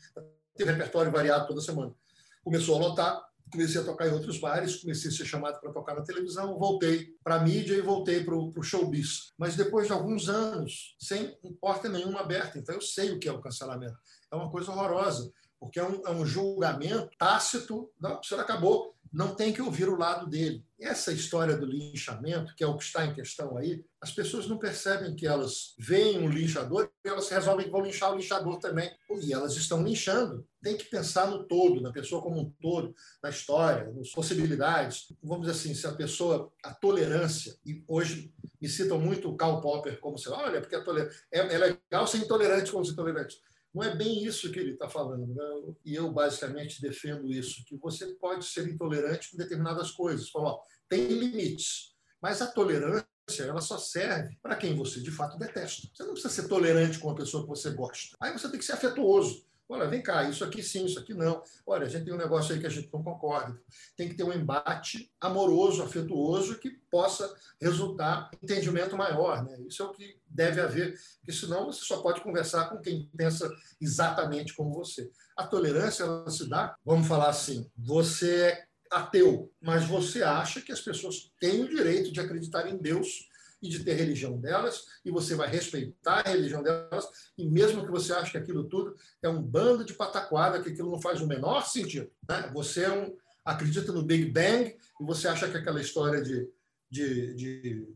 ter 0.56 0.64
um 0.64 0.68
repertório 0.68 1.12
variado 1.12 1.46
toda 1.46 1.60
semana. 1.60 1.94
Começou 2.42 2.76
a 2.76 2.88
lotar, 2.88 3.22
comecei 3.50 3.80
a 3.80 3.84
tocar 3.84 4.08
em 4.08 4.12
outros 4.12 4.38
bares, 4.38 4.76
comecei 4.76 5.10
a 5.10 5.14
ser 5.14 5.24
chamado 5.24 5.60
para 5.60 5.72
tocar 5.72 5.94
na 5.94 6.02
televisão, 6.02 6.58
voltei 6.58 7.14
para 7.22 7.36
a 7.36 7.40
mídia 7.40 7.74
e 7.74 7.82
voltei 7.82 8.24
para 8.24 8.34
o 8.34 8.62
show-biz. 8.62 9.32
Mas 9.36 9.54
depois 9.54 9.86
de 9.86 9.92
alguns 9.92 10.28
anos, 10.28 10.96
sem 10.98 11.36
porta 11.60 11.88
nenhuma 11.88 12.20
aberta, 12.20 12.58
então 12.58 12.74
eu 12.74 12.80
sei 12.80 13.12
o 13.12 13.18
que 13.18 13.28
é 13.28 13.32
o 13.32 13.40
cancelamento. 13.40 13.98
É 14.32 14.36
uma 14.36 14.50
coisa 14.50 14.70
horrorosa, 14.70 15.30
porque 15.58 15.78
é 15.78 15.84
um, 15.84 16.06
é 16.06 16.10
um 16.10 16.24
julgamento 16.24 17.10
tácito, 17.18 17.90
não, 18.00 18.20
o 18.20 18.22
senhor 18.22 18.40
acabou, 18.40 18.94
não 19.12 19.34
tem 19.34 19.52
que 19.52 19.62
ouvir 19.62 19.88
o 19.88 19.96
lado 19.96 20.26
dele. 20.26 20.64
Essa 20.78 21.12
história 21.12 21.56
do 21.56 21.66
linchamento, 21.66 22.54
que 22.54 22.62
é 22.62 22.66
o 22.66 22.76
que 22.76 22.84
está 22.84 23.04
em 23.04 23.14
questão 23.14 23.56
aí, 23.56 23.84
as 24.00 24.12
pessoas 24.12 24.46
não 24.46 24.58
percebem 24.58 25.16
que 25.16 25.26
elas 25.26 25.74
veem 25.78 26.18
um 26.18 26.28
linchador 26.28 26.90
e 27.04 27.08
elas 27.08 27.28
resolvem 27.28 27.66
que 27.66 27.72
vão 27.72 27.82
linchar 27.82 28.12
o 28.12 28.16
linchador 28.16 28.58
também. 28.58 28.90
E 29.22 29.32
elas 29.32 29.56
estão 29.56 29.82
linchando. 29.82 30.46
Tem 30.62 30.76
que 30.76 30.84
pensar 30.84 31.28
no 31.28 31.44
todo, 31.44 31.80
na 31.80 31.90
pessoa 31.90 32.22
como 32.22 32.38
um 32.40 32.50
todo, 32.60 32.94
na 33.22 33.30
história, 33.30 33.90
nas 33.92 34.10
possibilidades. 34.10 35.12
Vamos 35.22 35.46
dizer 35.46 35.58
assim, 35.58 35.74
se 35.74 35.86
a 35.86 35.92
pessoa, 35.92 36.52
a 36.62 36.72
tolerância, 36.74 37.56
e 37.64 37.82
hoje 37.88 38.32
me 38.60 38.68
citam 38.68 39.00
muito 39.00 39.28
o 39.30 39.36
Karl 39.36 39.60
Popper 39.60 39.98
como 40.00 40.18
se, 40.18 40.28
olha, 40.28 40.60
porque 40.60 40.76
a 40.76 40.84
tolerância, 40.84 41.18
é, 41.32 41.38
é 41.38 41.58
legal 41.58 42.06
ser 42.06 42.18
intolerante 42.18 42.70
como 42.70 42.84
ser 42.84 42.92
intolerante. 42.92 43.40
Não 43.78 43.84
é 43.84 43.94
bem 43.94 44.24
isso 44.24 44.50
que 44.50 44.58
ele 44.58 44.72
está 44.72 44.88
falando. 44.88 45.24
Né? 45.24 45.74
E 45.84 45.94
eu, 45.94 46.10
basicamente, 46.10 46.82
defendo 46.82 47.32
isso, 47.32 47.64
que 47.64 47.76
você 47.76 48.06
pode 48.14 48.44
ser 48.44 48.68
intolerante 48.68 49.30
com 49.30 49.36
determinadas 49.36 49.92
coisas. 49.92 50.28
Fala, 50.30 50.58
tem 50.88 51.06
limites. 51.06 51.94
Mas 52.20 52.42
a 52.42 52.48
tolerância 52.48 53.06
ela 53.38 53.60
só 53.60 53.78
serve 53.78 54.36
para 54.42 54.56
quem 54.56 54.74
você 54.74 55.00
de 55.00 55.12
fato 55.12 55.38
detesta. 55.38 55.86
Você 55.94 56.02
não 56.02 56.12
precisa 56.12 56.34
ser 56.34 56.48
tolerante 56.48 56.98
com 56.98 57.06
uma 57.06 57.14
pessoa 57.14 57.44
que 57.44 57.48
você 57.48 57.70
gosta. 57.70 58.16
Aí 58.20 58.32
você 58.32 58.48
tem 58.50 58.58
que 58.58 58.64
ser 58.64 58.72
afetuoso. 58.72 59.46
Olha, 59.68 59.86
vem 59.86 60.02
cá, 60.02 60.24
isso 60.24 60.42
aqui 60.42 60.62
sim, 60.62 60.86
isso 60.86 60.98
aqui 60.98 61.12
não. 61.12 61.42
Olha, 61.66 61.86
a 61.86 61.88
gente 61.88 62.06
tem 62.06 62.14
um 62.14 62.18
negócio 62.18 62.54
aí 62.54 62.60
que 62.60 62.66
a 62.66 62.70
gente 62.70 62.88
não 62.90 63.02
concorda. 63.02 63.60
Tem 63.96 64.08
que 64.08 64.14
ter 64.14 64.24
um 64.24 64.32
embate 64.32 65.12
amoroso, 65.20 65.82
afetuoso, 65.82 66.58
que 66.58 66.70
possa 66.90 67.30
resultar 67.60 68.30
em 68.32 68.44
entendimento 68.44 68.96
maior. 68.96 69.44
Né? 69.44 69.60
Isso 69.68 69.82
é 69.82 69.86
o 69.86 69.92
que 69.92 70.18
deve 70.26 70.60
haver, 70.60 70.98
porque 71.18 71.32
senão 71.32 71.66
você 71.66 71.84
só 71.84 72.00
pode 72.00 72.22
conversar 72.22 72.70
com 72.70 72.78
quem 72.78 73.10
pensa 73.14 73.50
exatamente 73.78 74.54
como 74.54 74.72
você. 74.72 75.10
A 75.36 75.46
tolerância 75.46 76.04
ela 76.04 76.30
se 76.30 76.48
dá, 76.48 76.74
vamos 76.84 77.06
falar 77.06 77.28
assim, 77.28 77.70
você 77.76 78.42
é 78.42 78.68
ateu, 78.90 79.52
mas 79.60 79.84
você 79.84 80.22
acha 80.22 80.62
que 80.62 80.72
as 80.72 80.80
pessoas 80.80 81.30
têm 81.38 81.62
o 81.62 81.68
direito 81.68 82.10
de 82.10 82.20
acreditar 82.20 82.66
em 82.68 82.78
Deus 82.78 83.27
e 83.60 83.68
de 83.68 83.84
ter 83.84 83.94
religião 83.94 84.38
delas, 84.38 84.84
e 85.04 85.10
você 85.10 85.34
vai 85.34 85.48
respeitar 85.48 86.20
a 86.24 86.30
religião 86.30 86.62
delas, 86.62 87.08
e 87.36 87.48
mesmo 87.48 87.84
que 87.84 87.90
você 87.90 88.12
ache 88.12 88.32
que 88.32 88.38
aquilo 88.38 88.64
tudo 88.64 88.96
é 89.22 89.28
um 89.28 89.42
bando 89.42 89.84
de 89.84 89.94
pataquada, 89.94 90.62
que 90.62 90.70
aquilo 90.70 90.90
não 90.90 91.00
faz 91.00 91.20
o 91.20 91.26
menor 91.26 91.66
sentido. 91.66 92.10
Né? 92.28 92.50
Você 92.54 92.84
é 92.84 92.92
um, 92.92 93.16
acredita 93.44 93.92
no 93.92 94.02
Big 94.02 94.30
Bang 94.30 94.76
e 95.00 95.04
você 95.04 95.26
acha 95.26 95.48
que 95.48 95.56
aquela 95.56 95.80
história 95.80 96.22
de, 96.22 96.48
de, 96.90 97.34
de 97.34 97.88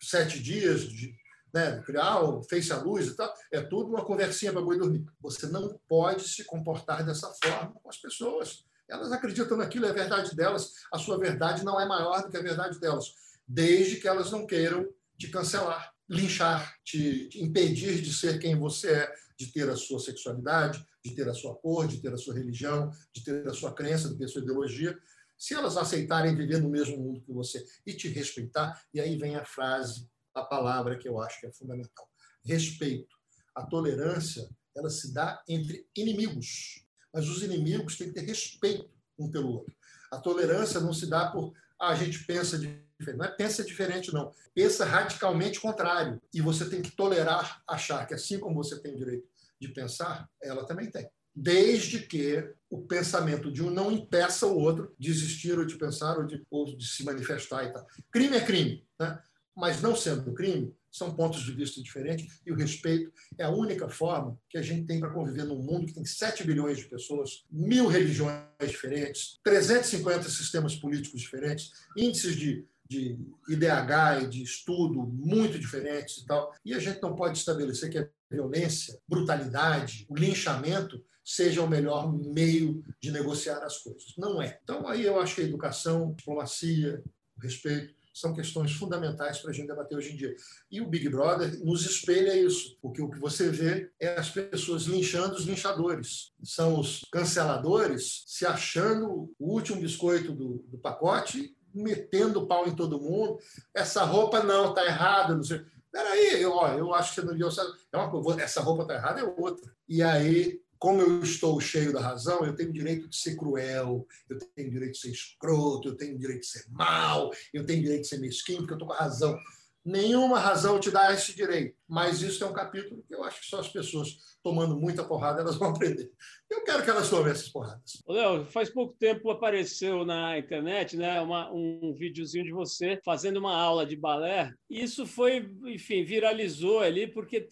sete 0.00 0.42
dias, 0.42 0.82
de 0.82 1.14
né, 1.52 1.80
criar 1.86 2.20
o 2.20 2.42
face 2.42 2.72
à 2.72 2.76
luz 2.76 3.06
e 3.06 3.16
tal, 3.16 3.32
é 3.50 3.62
tudo 3.62 3.88
uma 3.88 4.04
conversinha 4.04 4.52
para 4.52 4.60
boi 4.60 4.78
dormir. 4.78 5.06
Você 5.20 5.46
não 5.46 5.80
pode 5.88 6.28
se 6.28 6.44
comportar 6.44 7.04
dessa 7.04 7.32
forma 7.42 7.72
com 7.82 7.88
as 7.88 7.96
pessoas. 7.96 8.64
Elas 8.88 9.10
acreditam 9.10 9.56
naquilo, 9.56 9.86
é 9.86 9.90
a 9.90 9.94
verdade 9.94 10.36
delas, 10.36 10.72
a 10.92 10.98
sua 10.98 11.18
verdade 11.18 11.64
não 11.64 11.80
é 11.80 11.86
maior 11.86 12.22
do 12.22 12.30
que 12.30 12.36
a 12.36 12.42
verdade 12.42 12.78
delas, 12.78 13.14
desde 13.48 13.96
que 13.96 14.06
elas 14.06 14.30
não 14.30 14.46
queiram 14.46 14.86
te 15.18 15.28
cancelar, 15.28 15.92
linchar, 16.08 16.74
te, 16.84 17.28
te 17.28 17.42
impedir 17.42 18.00
de 18.00 18.12
ser 18.12 18.38
quem 18.38 18.58
você 18.58 18.92
é, 18.92 19.14
de 19.38 19.52
ter 19.52 19.68
a 19.68 19.76
sua 19.76 20.00
sexualidade, 20.00 20.84
de 21.04 21.14
ter 21.14 21.28
a 21.28 21.34
sua 21.34 21.54
cor, 21.56 21.86
de 21.86 22.00
ter 22.00 22.12
a 22.12 22.16
sua 22.16 22.34
religião, 22.34 22.90
de 23.14 23.22
ter 23.22 23.46
a 23.46 23.52
sua 23.52 23.72
crença, 23.74 24.08
de 24.08 24.16
ter 24.16 24.24
a 24.24 24.28
sua 24.28 24.42
ideologia. 24.42 24.98
Se 25.36 25.54
elas 25.54 25.76
aceitarem 25.76 26.34
viver 26.34 26.60
no 26.62 26.70
mesmo 26.70 26.96
mundo 26.96 27.20
que 27.20 27.32
você 27.32 27.64
e 27.84 27.92
te 27.92 28.08
respeitar, 28.08 28.80
e 28.92 29.00
aí 29.00 29.16
vem 29.18 29.36
a 29.36 29.44
frase, 29.44 30.08
a 30.34 30.42
palavra 30.42 30.98
que 30.98 31.08
eu 31.08 31.20
acho 31.20 31.40
que 31.40 31.46
é 31.46 31.52
fundamental: 31.52 32.08
respeito. 32.44 33.14
A 33.54 33.64
tolerância, 33.64 34.48
ela 34.74 34.90
se 34.90 35.12
dá 35.12 35.42
entre 35.48 35.86
inimigos, 35.96 36.86
mas 37.12 37.28
os 37.28 37.42
inimigos 37.42 37.96
têm 37.96 38.08
que 38.08 38.14
ter 38.14 38.26
respeito 38.26 38.90
um 39.18 39.30
pelo 39.30 39.48
outro. 39.48 39.74
A 40.12 40.18
tolerância 40.18 40.80
não 40.80 40.92
se 40.92 41.06
dá 41.06 41.30
por 41.30 41.52
ah, 41.78 41.88
a 41.88 41.94
gente 41.94 42.24
pensa 42.24 42.58
diferente. 42.98 43.18
Não 43.18 43.26
é 43.26 43.30
pensa 43.30 43.64
diferente, 43.64 44.12
não. 44.12 44.32
Pensa 44.54 44.84
radicalmente 44.84 45.60
contrário. 45.60 46.20
E 46.32 46.40
você 46.40 46.68
tem 46.68 46.82
que 46.82 46.90
tolerar 46.90 47.62
achar 47.66 48.06
que, 48.06 48.14
assim 48.14 48.38
como 48.38 48.62
você 48.62 48.80
tem 48.80 48.94
o 48.94 48.98
direito 48.98 49.26
de 49.60 49.68
pensar, 49.68 50.28
ela 50.42 50.66
também 50.66 50.90
tem. 50.90 51.08
Desde 51.34 52.00
que 52.00 52.52
o 52.70 52.82
pensamento 52.82 53.52
de 53.52 53.62
um 53.62 53.70
não 53.70 53.92
impeça 53.92 54.46
o 54.46 54.58
outro 54.58 54.94
de 54.98 55.10
existir 55.10 55.58
ou 55.58 55.64
de 55.64 55.76
pensar 55.76 56.18
ou 56.18 56.26
de, 56.26 56.42
ou 56.50 56.64
de 56.76 56.86
se 56.86 57.04
manifestar 57.04 57.64
e 57.64 57.72
tal. 57.72 57.86
Crime 58.10 58.36
é 58.36 58.44
crime, 58.44 58.86
né? 58.98 59.18
mas 59.54 59.80
não 59.80 59.96
sendo 59.96 60.34
crime, 60.34 60.74
são 60.96 61.14
pontos 61.14 61.42
de 61.42 61.52
vista 61.52 61.82
diferentes 61.82 62.40
e 62.44 62.50
o 62.50 62.56
respeito 62.56 63.12
é 63.38 63.44
a 63.44 63.50
única 63.50 63.88
forma 63.88 64.38
que 64.48 64.56
a 64.56 64.62
gente 64.62 64.86
tem 64.86 64.98
para 64.98 65.10
conviver 65.10 65.44
num 65.44 65.62
mundo 65.62 65.86
que 65.86 65.92
tem 65.92 66.04
7 66.04 66.44
bilhões 66.44 66.78
de 66.78 66.84
pessoas, 66.84 67.44
mil 67.50 67.86
religiões 67.86 68.42
diferentes, 68.66 69.38
350 69.44 70.28
sistemas 70.28 70.74
políticos 70.74 71.20
diferentes, 71.20 71.72
índices 71.96 72.34
de, 72.34 72.66
de 72.88 73.18
IDH 73.48 74.22
e 74.22 74.26
de 74.28 74.42
estudo 74.42 75.02
muito 75.06 75.58
diferentes 75.58 76.18
e 76.18 76.26
tal. 76.26 76.52
E 76.64 76.74
a 76.74 76.78
gente 76.78 77.02
não 77.02 77.14
pode 77.14 77.38
estabelecer 77.38 77.90
que 77.90 77.98
a 77.98 78.08
violência, 78.30 78.98
brutalidade, 79.08 80.06
o 80.08 80.16
linchamento 80.16 81.04
seja 81.24 81.62
o 81.62 81.68
melhor 81.68 82.12
meio 82.12 82.84
de 83.00 83.10
negociar 83.10 83.58
as 83.64 83.78
coisas. 83.78 84.14
Não 84.16 84.40
é. 84.40 84.60
Então, 84.62 84.86
aí 84.86 85.04
eu 85.04 85.20
acho 85.20 85.34
que 85.34 85.40
a 85.40 85.44
educação, 85.44 86.10
a 86.10 86.14
diplomacia, 86.14 87.02
o 87.36 87.40
respeito 87.40 87.96
são 88.16 88.32
questões 88.32 88.72
fundamentais 88.72 89.40
para 89.40 89.50
a 89.50 89.52
gente 89.52 89.66
debater 89.66 89.98
hoje 89.98 90.12
em 90.12 90.16
dia. 90.16 90.34
E 90.70 90.80
o 90.80 90.88
Big 90.88 91.06
Brother 91.08 91.62
nos 91.62 91.84
espelha 91.84 92.34
isso, 92.34 92.78
porque 92.80 93.02
o 93.02 93.10
que 93.10 93.18
você 93.18 93.50
vê 93.50 93.90
é 94.00 94.18
as 94.18 94.30
pessoas 94.30 94.84
linchando 94.84 95.34
os 95.34 95.44
linchadores. 95.44 96.32
São 96.42 96.80
os 96.80 97.04
canceladores 97.12 98.24
se 98.26 98.46
achando 98.46 99.30
o 99.38 99.52
último 99.52 99.82
biscoito 99.82 100.32
do, 100.32 100.64
do 100.66 100.78
pacote, 100.78 101.54
metendo 101.76 102.46
pau 102.46 102.66
em 102.66 102.74
todo 102.74 103.00
mundo. 103.00 103.38
Essa 103.74 104.04
roupa 104.04 104.42
não, 104.42 104.70
está 104.70 104.84
errada, 104.84 105.34
não 105.34 105.44
sei. 105.44 105.64
Peraí, 105.92 106.42
eu, 106.42 106.52
ó, 106.52 106.68
eu 106.72 106.94
acho 106.94 107.14
que 107.14 107.20
você 107.20 107.26
não 107.26 107.34
viu. 107.34 107.48
É 107.92 107.96
uma 107.96 108.10
coisa, 108.10 108.42
essa 108.42 108.60
roupa 108.60 108.82
está 108.82 108.94
errada, 108.94 109.20
é 109.20 109.24
outra. 109.24 109.72
E 109.88 110.02
aí 110.02 110.60
como 110.78 111.00
eu 111.00 111.22
estou 111.22 111.58
cheio 111.60 111.92
da 111.92 112.00
razão, 112.00 112.44
eu 112.44 112.54
tenho 112.54 112.72
direito 112.72 113.08
de 113.08 113.16
ser 113.16 113.36
cruel, 113.36 114.06
eu 114.28 114.38
tenho 114.54 114.70
direito 114.70 114.92
de 114.92 114.98
ser 114.98 115.10
escroto, 115.10 115.88
eu 115.88 115.96
tenho 115.96 116.18
direito 116.18 116.40
de 116.40 116.46
ser 116.46 116.66
mal, 116.70 117.30
eu 117.52 117.64
tenho 117.64 117.82
direito 117.82 118.02
de 118.02 118.08
ser 118.08 118.18
mesquinho, 118.18 118.58
porque 118.58 118.74
eu 118.74 118.76
estou 118.76 118.88
com 118.88 118.94
a 118.94 118.98
razão. 118.98 119.38
Nenhuma 119.86 120.40
razão 120.40 120.80
te 120.80 120.90
dá 120.90 121.14
esse 121.14 121.32
direito. 121.32 121.76
Mas 121.88 122.20
isso 122.20 122.42
é 122.42 122.46
um 122.48 122.52
capítulo 122.52 123.04
que 123.06 123.14
eu 123.14 123.22
acho 123.22 123.40
que 123.40 123.46
só 123.46 123.60
as 123.60 123.68
pessoas 123.68 124.36
tomando 124.42 124.76
muita 124.76 125.04
porrada 125.04 125.40
elas 125.40 125.54
vão 125.56 125.70
aprender. 125.70 126.10
Eu 126.50 126.64
quero 126.64 126.82
que 126.82 126.90
elas 126.90 127.08
tomem 127.08 127.30
essas 127.30 127.48
porradas. 127.48 128.02
Léo, 128.08 128.44
faz 128.46 128.68
pouco 128.68 128.96
tempo 128.98 129.30
apareceu 129.30 130.04
na 130.04 130.36
internet 130.38 130.96
né, 130.96 131.20
uma, 131.20 131.52
um 131.52 131.94
videozinho 131.96 132.44
de 132.44 132.52
você 132.52 133.00
fazendo 133.04 133.36
uma 133.36 133.56
aula 133.56 133.86
de 133.86 133.94
balé. 133.94 134.52
Isso 134.68 135.06
foi, 135.06 135.48
enfim, 135.66 136.04
viralizou 136.04 136.80
ali 136.80 137.06
porque 137.06 137.48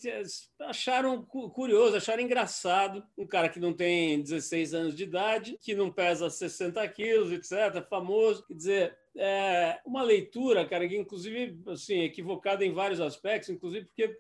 acharam 0.63 1.25
curioso, 1.25 1.97
acharam 1.97 2.23
engraçado. 2.23 3.05
Um 3.17 3.29
cara 3.29 3.49
que 3.49 3.61
não 3.61 3.73
tem 3.73 4.21
16 4.21 4.75
anos 4.75 4.97
de 4.97 5.05
idade, 5.05 5.57
que 5.61 5.75
não 5.75 5.93
pesa 5.93 6.29
60 6.29 6.87
quilos, 6.89 7.31
etc., 7.31 7.89
famoso. 7.89 8.45
Quer 8.47 8.55
dizer, 8.55 8.99
é 9.17 9.81
uma 9.85 10.03
leitura, 10.03 10.67
cara, 10.67 10.89
que 10.89 10.97
inclusive 10.97 11.61
assim, 11.69 12.01
equivocada 12.01 12.65
em 12.65 12.73
vários 12.73 13.01
aspectos, 13.01 13.51
inclusive 13.51 13.87
porque 13.87 14.19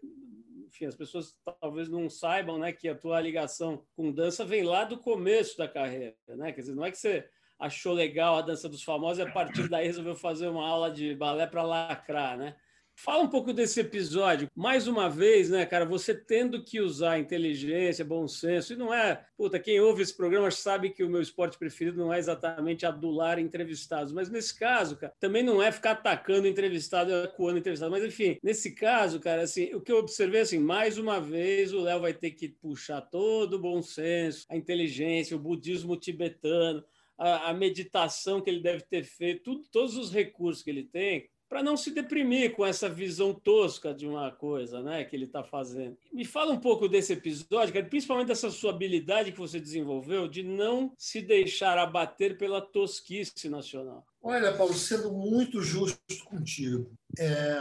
enfim, 0.66 0.86
as 0.86 0.96
pessoas 0.96 1.38
talvez 1.60 1.88
não 1.88 2.10
saibam, 2.10 2.58
né, 2.58 2.72
que 2.72 2.88
a 2.88 2.96
tua 2.96 3.20
ligação 3.20 3.84
com 3.94 4.10
dança 4.10 4.44
vem 4.44 4.64
lá 4.64 4.84
do 4.84 4.98
começo 4.98 5.56
da 5.56 5.68
carreira, 5.68 6.16
né? 6.28 6.52
Quer 6.52 6.62
dizer, 6.62 6.74
não 6.74 6.84
é 6.84 6.90
que 6.90 6.98
você 6.98 7.28
achou 7.58 7.92
legal 7.92 8.36
a 8.36 8.42
dança 8.42 8.68
dos 8.68 8.82
famosos 8.82 9.18
e 9.18 9.22
a 9.22 9.30
partir 9.30 9.68
daí 9.68 9.86
resolveu 9.86 10.16
fazer 10.16 10.48
uma 10.48 10.66
aula 10.66 10.90
de 10.90 11.14
balé 11.14 11.46
para 11.46 11.62
lacrar, 11.62 12.36
né? 12.36 12.56
Fala 12.96 13.24
um 13.24 13.28
pouco 13.28 13.52
desse 13.52 13.80
episódio. 13.80 14.48
Mais 14.54 14.86
uma 14.86 15.10
vez, 15.10 15.50
né, 15.50 15.66
cara, 15.66 15.84
você 15.84 16.14
tendo 16.14 16.62
que 16.62 16.80
usar 16.80 17.18
inteligência, 17.18 18.04
bom 18.04 18.26
senso, 18.28 18.72
e 18.72 18.76
não 18.76 18.94
é. 18.94 19.26
Puta, 19.36 19.58
quem 19.58 19.80
ouve 19.80 20.02
esse 20.02 20.16
programa 20.16 20.50
sabe 20.50 20.90
que 20.90 21.02
o 21.02 21.10
meu 21.10 21.20
esporte 21.20 21.58
preferido 21.58 21.98
não 21.98 22.12
é 22.12 22.18
exatamente 22.18 22.86
adular 22.86 23.38
entrevistados, 23.38 24.12
mas 24.12 24.30
nesse 24.30 24.56
caso, 24.56 24.96
cara, 24.96 25.12
também 25.18 25.42
não 25.42 25.62
é 25.62 25.72
ficar 25.72 25.92
atacando 25.92 26.46
entrevistado, 26.46 27.12
acuando 27.14 27.58
entrevistado. 27.58 27.90
Mas, 27.90 28.04
enfim, 28.04 28.38
nesse 28.42 28.74
caso, 28.74 29.18
cara, 29.18 29.42
assim, 29.42 29.74
o 29.74 29.80
que 29.80 29.90
eu 29.90 29.98
observei, 29.98 30.40
assim, 30.42 30.58
mais 30.58 30.96
uma 30.96 31.20
vez 31.20 31.72
o 31.72 31.80
Léo 31.80 32.00
vai 32.00 32.14
ter 32.14 32.30
que 32.30 32.48
puxar 32.48 33.00
todo 33.00 33.54
o 33.54 33.60
bom 33.60 33.82
senso, 33.82 34.46
a 34.48 34.56
inteligência, 34.56 35.36
o 35.36 35.40
budismo 35.40 35.96
tibetano, 35.96 36.84
a, 37.18 37.50
a 37.50 37.54
meditação 37.54 38.40
que 38.40 38.48
ele 38.48 38.60
deve 38.60 38.82
ter 38.82 39.04
feito, 39.04 39.42
tudo, 39.42 39.64
todos 39.70 39.96
os 39.96 40.12
recursos 40.12 40.62
que 40.62 40.70
ele 40.70 40.84
tem 40.84 41.28
para 41.54 41.62
não 41.62 41.76
se 41.76 41.92
deprimir 41.92 42.52
com 42.56 42.66
essa 42.66 42.88
visão 42.88 43.32
tosca 43.32 43.94
de 43.94 44.08
uma 44.08 44.28
coisa 44.28 44.82
né, 44.82 45.04
que 45.04 45.14
ele 45.14 45.26
está 45.26 45.44
fazendo. 45.44 45.96
Me 46.12 46.24
fala 46.24 46.52
um 46.52 46.58
pouco 46.58 46.88
desse 46.88 47.12
episódio, 47.12 47.72
cara, 47.72 47.86
principalmente 47.86 48.26
dessa 48.26 48.50
sua 48.50 48.72
habilidade 48.72 49.30
que 49.30 49.38
você 49.38 49.60
desenvolveu 49.60 50.26
de 50.26 50.42
não 50.42 50.92
se 50.98 51.22
deixar 51.22 51.78
abater 51.78 52.36
pela 52.36 52.60
tosquice 52.60 53.48
nacional. 53.48 54.04
Olha, 54.20 54.52
Paulo, 54.56 54.74
sendo 54.74 55.12
muito 55.12 55.62
justo 55.62 56.00
contigo, 56.24 56.90
é, 57.16 57.60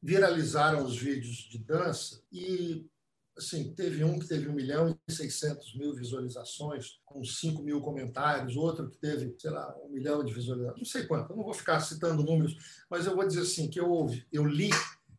viralizaram 0.00 0.84
os 0.84 0.96
vídeos 0.96 1.38
de 1.38 1.58
dança 1.58 2.22
e 2.32 2.86
assim, 3.36 3.72
teve 3.74 4.04
um 4.04 4.18
que 4.18 4.28
teve 4.28 4.48
1 4.48 4.52
milhão 4.52 4.98
e 5.08 5.12
600 5.12 5.74
mil 5.76 5.94
visualizações, 5.94 7.00
com 7.04 7.24
5 7.24 7.62
mil 7.62 7.80
comentários, 7.80 8.56
outro 8.56 8.90
que 8.90 8.98
teve, 8.98 9.34
sei 9.38 9.50
lá, 9.50 9.74
1 9.84 9.88
milhão 9.90 10.24
de 10.24 10.32
visualizações, 10.32 10.78
não 10.78 10.84
sei 10.84 11.06
quanto, 11.06 11.30
eu 11.30 11.36
não 11.36 11.44
vou 11.44 11.54
ficar 11.54 11.80
citando 11.80 12.22
números, 12.22 12.56
mas 12.90 13.06
eu 13.06 13.14
vou 13.14 13.26
dizer 13.26 13.42
assim, 13.42 13.68
que 13.68 13.80
eu 13.80 13.90
ouvi, 13.90 14.26
eu 14.32 14.44
li 14.44 14.70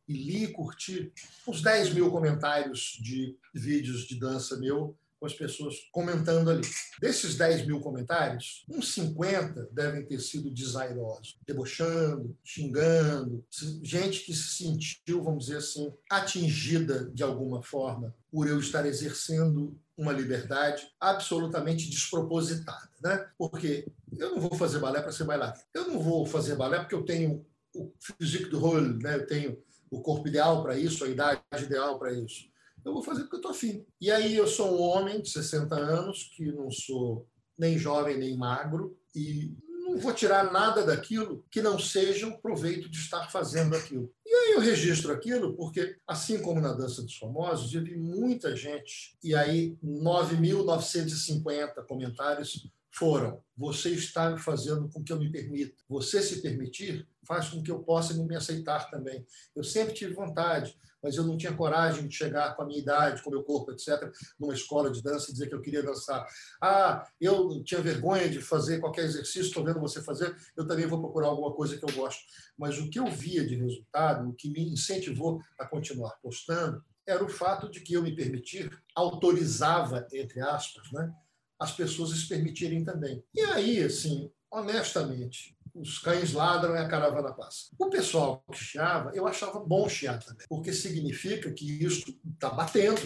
e 0.08 0.14
li 0.14 0.44
e 0.44 0.52
curti 0.52 1.12
uns 1.48 1.62
10 1.62 1.94
mil 1.94 2.12
comentários 2.12 3.00
de 3.02 3.38
vídeos 3.54 4.06
de 4.06 4.20
dança 4.20 4.58
meu, 4.58 4.98
com 5.24 5.28
as 5.28 5.34
pessoas 5.34 5.76
comentando 5.90 6.50
ali. 6.50 6.68
Desses 7.00 7.38
10 7.38 7.66
mil 7.66 7.80
comentários, 7.80 8.66
uns 8.70 8.94
50 8.94 9.70
devem 9.72 10.06
ter 10.06 10.20
sido 10.20 10.52
desairosos, 10.52 11.40
debochando, 11.48 12.38
xingando, 12.44 13.42
gente 13.82 14.26
que 14.26 14.34
se 14.34 14.64
sentiu, 14.64 15.24
vamos 15.24 15.46
dizer 15.46 15.60
assim, 15.60 15.94
atingida 16.10 17.10
de 17.14 17.24
alguma 17.24 17.64
forma 17.64 18.14
por 18.30 18.50
eu 18.50 18.60
estar 18.60 18.86
exercendo 18.86 19.80
uma 19.98 20.12
liberdade 20.12 20.90
absolutamente 21.00 21.90
despropositada, 21.90 22.90
né? 23.02 23.26
Porque 23.38 23.88
eu 24.18 24.32
não 24.32 24.42
vou 24.42 24.56
fazer 24.58 24.80
balé 24.80 25.02
para 25.02 25.14
ser 25.14 25.24
bailarino. 25.24 25.64
Eu 25.74 25.88
não 25.88 26.00
vou 26.00 26.26
fazer 26.26 26.58
balé 26.58 26.80
porque 26.80 26.96
eu 26.96 27.06
tenho 27.06 27.46
o 27.74 27.94
físico 27.98 28.50
do 28.50 28.60
rolo, 28.60 29.00
né? 29.00 29.16
Eu 29.16 29.26
tenho 29.26 29.58
o 29.90 30.02
corpo 30.02 30.28
ideal 30.28 30.62
para 30.62 30.78
isso, 30.78 31.06
a 31.06 31.08
idade 31.08 31.42
ideal 31.64 31.98
para 31.98 32.12
isso 32.12 32.52
eu 32.86 32.94
vou 32.94 33.04
fazer 33.04 33.22
porque 33.22 33.36
eu 33.36 33.40
estou 33.40 33.52
afim. 33.52 33.86
E 34.00 34.12
aí 34.12 34.36
eu 34.36 34.48
sou 34.48 34.78
um 34.78 34.82
homem 34.82 35.22
de 35.22 35.30
60 35.30 35.76
anos, 35.76 36.32
que 36.36 36.52
não 36.52 36.70
sou 36.70 37.28
nem 37.58 37.78
jovem 37.78 38.18
nem 38.18 38.38
magro, 38.38 38.98
e 39.16 39.56
não 39.84 39.98
vou 39.98 40.14
tirar 40.14 40.52
nada 40.52 40.86
daquilo 40.86 41.46
que 41.52 41.62
não 41.62 41.78
seja 41.78 42.28
o 42.28 42.42
proveito 42.42 42.90
de 42.90 42.98
estar 42.98 43.30
fazendo 43.30 43.76
aquilo. 43.76 44.12
E 44.26 44.34
aí 44.34 44.54
eu 44.54 44.60
registro 44.60 45.12
aquilo 45.12 45.56
porque, 45.56 45.98
assim 46.08 46.42
como 46.42 46.60
na 46.60 46.74
Dança 46.74 47.04
dos 47.04 47.18
Famosos, 47.18 47.74
eu 47.74 47.84
vi 47.84 47.96
muita 47.96 48.56
gente, 48.56 49.16
e 49.24 49.36
aí 49.36 49.78
9.950 49.84 51.86
comentários 51.88 52.68
foram: 52.94 53.44
você 53.58 53.90
está 53.90 54.38
fazendo 54.38 54.88
com 54.90 55.04
que 55.04 55.12
eu 55.12 55.20
me 55.20 55.32
permita. 55.32 55.76
Você 55.90 56.22
se 56.22 56.42
permitir 56.42 57.08
faz 57.26 57.50
com 57.50 57.62
que 57.62 57.72
eu 57.72 57.80
possa 57.80 58.14
me 58.14 58.36
aceitar 58.36 58.90
também. 58.90 59.26
Eu 59.56 59.64
sempre 59.64 59.94
tive 59.94 60.14
vontade, 60.14 60.78
mas 61.04 61.16
eu 61.16 61.26
não 61.26 61.38
tinha 61.38 61.54
coragem 61.54 62.08
de 62.08 62.16
chegar 62.16 62.56
com 62.56 62.64
a 62.64 62.66
minha 62.66 62.80
idade, 62.80 63.22
com 63.22 63.30
o 63.30 63.34
meu 63.34 63.44
corpo, 63.44 63.72
etc., 63.72 64.10
numa 64.40 64.54
escola 64.54 64.90
de 64.90 65.04
dança 65.04 65.30
e 65.30 65.34
dizer 65.34 65.50
que 65.50 65.56
eu 65.56 65.62
queria 65.62 65.84
dançar. 65.84 66.26
Ah, 66.62 67.06
eu 67.20 67.62
tinha 67.64 67.82
vergonha 67.82 68.30
de 68.30 68.42
fazer 68.42 68.80
qualquer 68.80 69.04
exercício, 69.04 69.42
estou 69.42 69.64
vendo 69.64 69.82
você 69.82 70.02
fazer, 70.02 70.36
eu 70.56 70.66
também 70.66 70.88
vou 70.88 71.00
procurar 71.00 71.28
alguma 71.28 71.52
coisa 71.52 71.78
que 71.78 71.84
eu 71.84 71.94
gosto. 71.94 72.22
Mas 72.58 72.80
o 72.80 72.90
que 72.90 73.00
eu 73.00 73.08
via 73.08 73.46
de 73.46 73.56
resultado, 73.56 74.30
o 74.30 74.34
que 74.34 74.50
me 74.50 74.70
incentivou 74.70 75.42
a 75.60 75.66
continuar 75.66 76.18
postando, 76.22 76.82
era 77.06 77.24
o 77.24 77.30
fato 77.30 77.70
de 77.70 77.82
que 77.82 77.94
eu 77.94 78.02
me 78.02 78.16
permitir 78.16 78.72
autorizava, 78.96 80.08
entre 80.14 80.40
aspas, 80.40 80.90
né, 80.92 81.14
as 81.60 81.72
pessoas 81.72 82.12
se 82.12 82.28
permitirem 82.28 82.84
também. 82.84 83.24
E 83.34 83.42
aí, 83.42 83.84
assim, 83.84 84.32
honestamente, 84.52 85.58
os 85.74 85.98
cães 85.98 86.34
ladram 86.34 86.76
e 86.76 86.78
a 86.78 86.88
caravana 86.88 87.34
passa. 87.34 87.68
O 87.80 87.90
pessoal 87.90 88.44
que 88.52 88.58
chiava, 88.58 89.12
eu 89.14 89.28
achava 89.28 89.60
bom 89.60 89.90
chiar 89.90 90.20
também, 90.20 90.46
porque 90.48 90.72
significa 90.72 91.52
que 91.52 91.84
isso 91.84 92.16
está 92.34 92.50
batendo. 92.50 93.02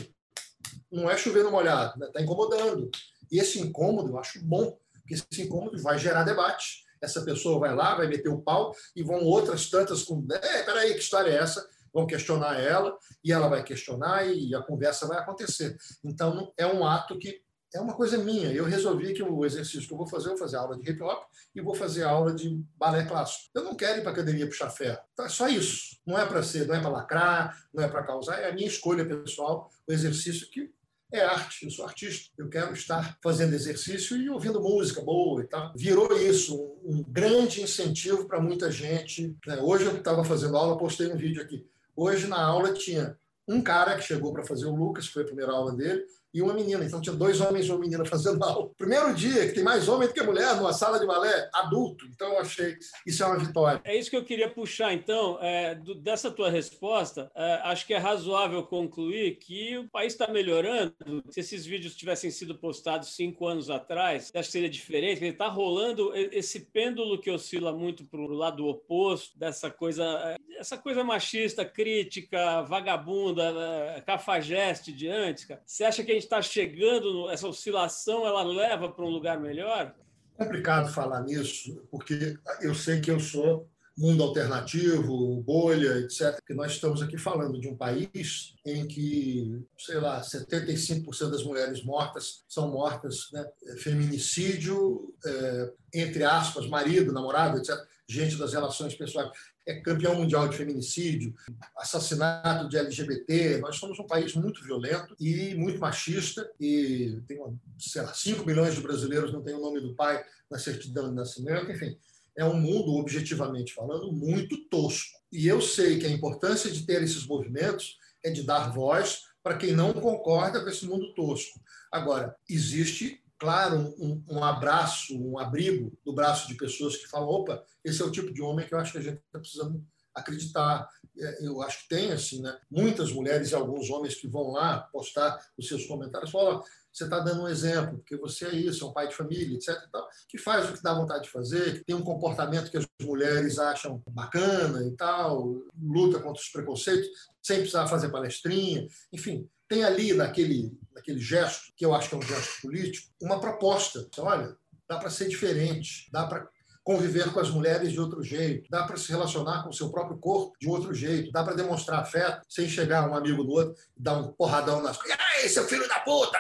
Não 0.92 1.10
é 1.10 1.18
chovendo 1.18 1.52
molhado, 1.52 1.94
está 1.94 2.06
né? 2.06 2.12
Tá 2.12 2.22
incomodando. 2.22 2.90
E 3.32 3.40
esse 3.40 3.60
incômodo 3.60 4.10
eu 4.10 4.20
acho 4.20 4.44
bom, 4.44 4.78
porque 4.94 5.14
esse 5.14 5.42
incômodo 5.42 5.82
vai 5.82 5.98
gerar 5.98 6.24
debate. 6.24 6.86
Essa 7.02 7.24
pessoa 7.24 7.60
vai 7.60 7.76
lá, 7.76 7.96
vai 7.96 8.08
meter 8.08 8.30
o 8.30 8.42
pau 8.42 8.74
e 8.96 9.04
vão 9.04 9.24
outras 9.24 9.70
tantas 9.70 10.04
com. 10.04 10.26
É, 10.32 10.64
peraí, 10.64 10.94
que 10.94 11.00
história 11.00 11.30
é 11.30 11.36
essa? 11.36 11.66
Vão 11.94 12.06
questionar 12.06 12.60
ela 12.60 12.98
e 13.24 13.32
ela 13.32 13.48
vai 13.48 13.64
questionar 13.64 14.28
e 14.28 14.54
a 14.54 14.62
conversa 14.62 15.08
vai 15.08 15.18
acontecer. 15.20 15.78
Então, 16.04 16.52
é 16.58 16.66
um 16.68 16.86
ato 16.86 17.18
que 17.18 17.42
é 17.74 17.82
uma 17.82 17.94
coisa 17.94 18.18
minha. 18.18 18.52
Eu 18.52 18.66
resolvi 18.66 19.14
que 19.14 19.22
o 19.22 19.46
exercício 19.46 19.88
que 19.88 19.94
eu 19.94 19.98
vou 19.98 20.08
fazer, 20.08 20.28
eu 20.28 20.32
vou 20.32 20.40
fazer 20.40 20.58
aula 20.58 20.78
de 20.78 20.90
hip 20.90 21.02
hop 21.02 21.24
e 21.56 21.62
vou 21.62 21.76
fazer 21.76 22.04
aula 22.04 22.34
de 22.34 22.64
balé 22.78 23.06
clássico. 23.06 23.50
Eu 23.54 23.64
não 23.64 23.76
quero 23.76 24.00
ir 24.00 24.02
para 24.02 24.12
academia 24.12 24.48
puxar 24.48 24.70
ferro. 24.70 25.00
Então, 25.14 25.26
é 25.26 25.30
só 25.30 25.48
isso. 25.48 25.98
Não 26.06 26.18
é 26.18 26.26
para 26.26 26.42
ser, 26.44 26.68
não 26.68 26.76
é 26.76 26.80
para 26.80 26.90
lacrar, 26.90 27.68
não 27.74 27.84
é 27.84 27.88
para 27.88 28.04
causar. 28.04 28.40
É 28.40 28.50
a 28.50 28.54
minha 28.54 28.68
escolha 28.68 29.06
pessoal, 29.06 29.70
o 29.88 29.92
exercício 29.92 30.50
que 30.50 30.72
é 31.12 31.24
arte. 31.24 31.66
Eu 31.66 31.72
sou 31.72 31.86
artista. 31.86 32.32
Eu 32.38 32.50
quero 32.50 32.74
estar 32.74 33.18
fazendo 33.22 33.54
exercício 33.54 34.18
e 34.18 34.30
ouvindo 34.30 34.62
música 34.62 35.02
boa 35.02 35.42
e 35.42 35.48
tal. 35.48 35.74
Virou 35.76 36.18
isso 36.18 36.56
um, 36.56 36.98
um 36.98 37.04
grande 37.04 37.62
incentivo 37.62 38.26
para 38.26 38.42
muita 38.42 38.72
gente. 38.72 39.36
Né? 39.46 39.58
Hoje 39.62 39.86
eu 39.86 39.96
estava 39.98 40.24
fazendo 40.24 40.58
aula, 40.58 40.78
postei 40.78 41.12
um 41.12 41.18
vídeo 41.18 41.42
aqui. 41.42 41.66
Hoje 41.96 42.28
na 42.28 42.42
aula 42.42 42.74
tinha 42.74 43.18
um 43.48 43.62
cara 43.62 43.96
que 43.96 44.04
chegou 44.04 44.34
para 44.34 44.46
fazer 44.46 44.66
o 44.66 44.76
Lucas, 44.76 45.08
foi 45.08 45.24
a 45.24 45.26
primeira 45.26 45.54
aula 45.54 45.74
dele, 45.74 46.06
e 46.38 46.42
uma 46.42 46.54
menina. 46.54 46.86
Então 46.86 47.02
tinha 47.02 47.16
dois 47.16 47.42
homens 47.42 47.66
e 47.66 47.72
uma 47.72 47.80
menina 47.80 48.06
fazendo 48.06 48.42
aula. 48.46 48.70
Primeiro 48.78 49.14
dia 49.14 49.48
que 49.48 49.56
tem 49.56 49.64
mais 49.64 49.90
homem 49.90 50.08
do 50.08 50.14
que 50.14 50.22
mulher 50.22 50.56
numa 50.56 50.72
sala 50.72 51.00
de 51.00 51.06
balé 51.06 51.50
adulto. 51.52 52.06
Então 52.14 52.34
eu 52.34 52.40
achei 52.40 52.78
isso 53.06 53.24
é 53.24 53.26
uma 53.26 53.40
vitória. 53.40 53.82
É 53.84 53.98
isso 53.98 54.10
que 54.10 54.16
eu 54.16 54.24
queria 54.24 54.50
puxar. 54.50 54.94
Então, 54.94 55.40
é, 55.42 55.74
do, 55.74 55.96
dessa 55.96 56.30
tua 56.30 56.50
resposta, 56.50 57.32
é, 57.36 57.62
acho 57.64 57.88
que 57.88 57.94
é 57.94 57.98
razoável 57.98 58.64
concluir 58.64 59.38
que 59.38 59.78
o 59.80 59.90
país 59.90 60.14
está 60.14 60.28
melhorando. 60.28 60.94
Se 61.32 61.40
esses 61.40 61.66
vídeos 61.66 61.96
tivessem 61.96 62.30
sido 62.30 62.56
postados 62.56 63.16
cinco 63.16 63.48
anos 63.48 63.70
atrás, 63.70 64.32
acho 64.34 64.48
que 64.48 64.52
seria 64.52 64.70
diferente. 64.70 65.24
Está 65.26 65.48
rolando 65.48 66.12
esse 66.16 66.60
pêndulo 66.60 67.20
que 67.20 67.32
oscila 67.32 67.72
muito 67.72 68.06
para 68.06 68.20
o 68.20 68.28
lado 68.28 68.68
oposto 68.68 69.38
dessa 69.40 69.72
coisa, 69.72 70.04
é, 70.04 70.38
essa 70.60 70.78
coisa 70.78 71.04
machista, 71.04 71.66
crítica, 71.66 72.62
vagabunda, 72.64 73.96
é, 73.96 74.02
cafajeste 74.02 74.92
de 74.92 75.08
antes. 75.08 75.46
Cara. 75.46 75.62
Você 75.66 75.84
acha 75.84 76.04
que 76.04 76.12
a 76.12 76.14
gente 76.14 76.27
está 76.28 76.42
chegando, 76.42 77.30
essa 77.30 77.48
oscilação 77.48 78.26
ela 78.26 78.44
leva 78.44 78.90
para 78.90 79.06
um 79.06 79.10
lugar 79.10 79.40
melhor? 79.40 79.96
complicado 80.38 80.94
falar 80.94 81.24
nisso, 81.24 81.84
porque 81.90 82.38
eu 82.62 82.76
sei 82.76 83.02
que 83.02 83.10
eu 83.10 83.20
sou 83.20 83.68
mundo 83.98 84.22
alternativo, 84.22 85.42
bolha, 85.42 85.98
etc. 85.98 86.36
Porque 86.36 86.54
nós 86.54 86.74
estamos 86.74 87.02
aqui 87.02 87.18
falando 87.18 87.60
de 87.60 87.68
um 87.68 87.76
país 87.76 88.54
em 88.64 88.88
que, 88.88 89.60
sei 89.80 90.00
lá, 90.00 90.22
75% 90.22 91.32
das 91.32 91.44
mulheres 91.44 91.84
mortas 91.84 92.44
são 92.48 92.70
mortas, 92.70 93.28
né? 93.34 93.44
feminicídio, 93.80 95.16
é, 95.26 95.74
entre 95.96 96.24
aspas, 96.24 96.68
marido, 96.68 97.12
namorado, 97.12 97.58
etc. 97.58 97.76
Gente 98.08 98.38
das 98.38 98.54
relações 98.54 98.94
pessoais 98.94 99.32
é 99.68 99.82
campeão 99.82 100.16
mundial 100.16 100.48
de 100.48 100.56
feminicídio, 100.56 101.36
assassinato 101.76 102.70
de 102.70 102.78
LGBT. 102.78 103.58
Nós 103.58 103.76
somos 103.76 104.00
um 104.00 104.08
país 104.08 104.34
muito 104.34 104.64
violento 104.64 105.14
e 105.20 105.54
muito 105.56 105.78
machista 105.78 106.50
e 106.58 107.22
tem, 107.28 107.38
sei 107.78 108.02
lá, 108.02 108.14
5 108.14 108.46
milhões 108.46 108.76
de 108.76 108.82
brasileiros 108.82 109.34
não 109.34 109.44
têm 109.44 109.56
o 109.56 109.62
nome 109.62 109.82
do 109.82 109.94
pai 109.94 110.24
na 110.50 110.58
certidão 110.58 111.10
de 111.10 111.16
nascimento. 111.16 111.70
Enfim, 111.70 111.98
é 112.36 112.46
um 112.46 112.58
mundo, 112.58 112.94
objetivamente 112.94 113.74
falando, 113.74 114.10
muito 114.12 114.58
tosco. 114.70 115.20
E 115.32 115.46
eu 115.46 115.62
sei 115.62 116.00
que 116.00 116.06
a 116.06 116.12
importância 116.12 116.72
de 116.72 116.86
ter 116.86 117.04
esses 117.04 117.28
movimentos 117.28 117.98
é 118.24 118.30
de 118.30 118.44
dar 118.44 118.72
voz 118.74 119.24
para 119.44 119.58
quem 119.58 119.74
não 119.74 119.92
concorda 119.92 120.62
com 120.62 120.70
esse 120.70 120.86
mundo 120.86 121.14
tosco. 121.14 121.60
Agora, 121.92 122.36
existe 122.50 123.22
claro, 123.38 123.96
um, 124.00 124.24
um, 124.30 124.44
abraço, 124.44 125.18
um 125.18 125.38
abrigo 125.38 125.92
do 126.04 126.14
braço 126.14 126.48
de 126.48 126.56
pessoas 126.56 126.98
que 126.98 127.08
falam: 127.08 127.30
opa, 127.30 127.64
esse 127.84 128.02
é 128.02 128.06
o 128.06 128.12
tipo 128.12 128.34
de 128.34 128.42
homem 128.42 128.68
que 128.68 128.74
eu 128.74 128.80
acho 128.80 128.92
que 128.92 128.98
a 128.98 129.02
gente 129.02 129.18
está 129.18 129.40
precisando 129.40 129.84
acreditar. 130.14 130.90
É, 131.20 131.48
eu 131.48 131.62
acho 131.62 131.84
que 131.84 131.90
tem, 131.90 132.12
assim, 132.12 132.42
né? 132.42 132.58
muitas 132.70 133.12
mulheres 133.12 133.52
e 133.52 133.56
alguns 133.56 133.90
homens 133.90 134.16
que 134.16 134.28
vão 134.28 134.52
lá 134.52 134.82
postar 134.92 135.40
os 135.58 135.68
seus 135.68 135.86
comentários 135.86 136.32
falam: 136.32 136.64
você 136.92 137.04
está 137.04 137.20
dando 137.20 137.44
um 137.44 137.48
exemplo, 137.48 137.98
porque 137.98 138.18
você 138.18 138.46
é 138.46 138.56
isso, 138.56 138.84
é 138.84 138.88
um 138.88 138.94
pai 138.94 139.08
de 139.08 139.16
família, 139.16 139.56
etc. 139.56 139.76
Tal, 139.92 140.08
que 140.28 140.38
faz 140.38 140.70
o 140.70 140.74
que 140.74 140.84
dá 140.84 140.94
vontade 140.94 141.24
de 141.24 141.30
fazer, 141.30 141.80
que 141.80 141.86
tem 141.86 141.96
um 141.96 142.04
comportamento 142.04 142.72
que 142.72 142.78
as 142.78 142.88
mulheres 143.02 143.60
acham 143.60 144.02
bacana 144.10 144.84
e 144.84 144.92
tal, 144.92 145.64
luta 145.80 146.20
contra 146.20 146.42
os 146.42 146.50
preconceitos, 146.50 147.08
sem 147.42 147.60
precisar 147.60 147.88
fazer 147.88 148.10
palestrinha, 148.10 148.88
enfim 149.12 149.48
tem 149.68 149.84
ali 149.84 150.14
naquele, 150.14 150.78
naquele 150.94 151.20
gesto, 151.20 151.72
que 151.76 151.86
eu 151.86 151.94
acho 151.94 152.10
que 152.10 152.16
é 152.16 152.18
um 152.18 152.22
gesto 152.22 152.62
político, 152.62 153.08
uma 153.22 153.40
proposta. 153.40 154.08
Olha, 154.20 154.56
dá 154.88 154.98
para 154.98 155.10
ser 155.10 155.28
diferente, 155.28 156.10
dá 156.12 156.26
para 156.26 156.48
conviver 156.84 157.34
com 157.34 157.40
as 157.42 157.50
mulheres 157.50 157.92
de 157.92 158.00
outro 158.00 158.24
jeito, 158.24 158.70
dá 158.70 158.84
para 158.84 158.96
se 158.96 159.12
relacionar 159.12 159.64
com 159.64 159.70
o 159.70 159.74
seu 159.74 159.92
próprio 159.92 160.18
corpo 160.18 160.54
de 160.60 160.70
outro 160.70 160.94
jeito, 160.94 161.32
dá 161.34 161.44
para 161.44 161.54
demonstrar 161.54 162.00
afeto 162.00 162.46
sem 162.48 162.70
chegar 162.70 163.10
um 163.10 163.14
amigo 163.14 163.44
do 163.44 163.52
outro 163.52 163.76
e 163.98 164.02
dar 164.02 164.18
um 164.18 164.32
porradão 164.32 164.82
nas 164.82 164.96
costas. 164.96 165.18
E 165.18 165.44
aí, 165.44 165.50
seu 165.50 165.68
filho 165.68 165.88
da 165.88 166.00
puta! 166.00 166.40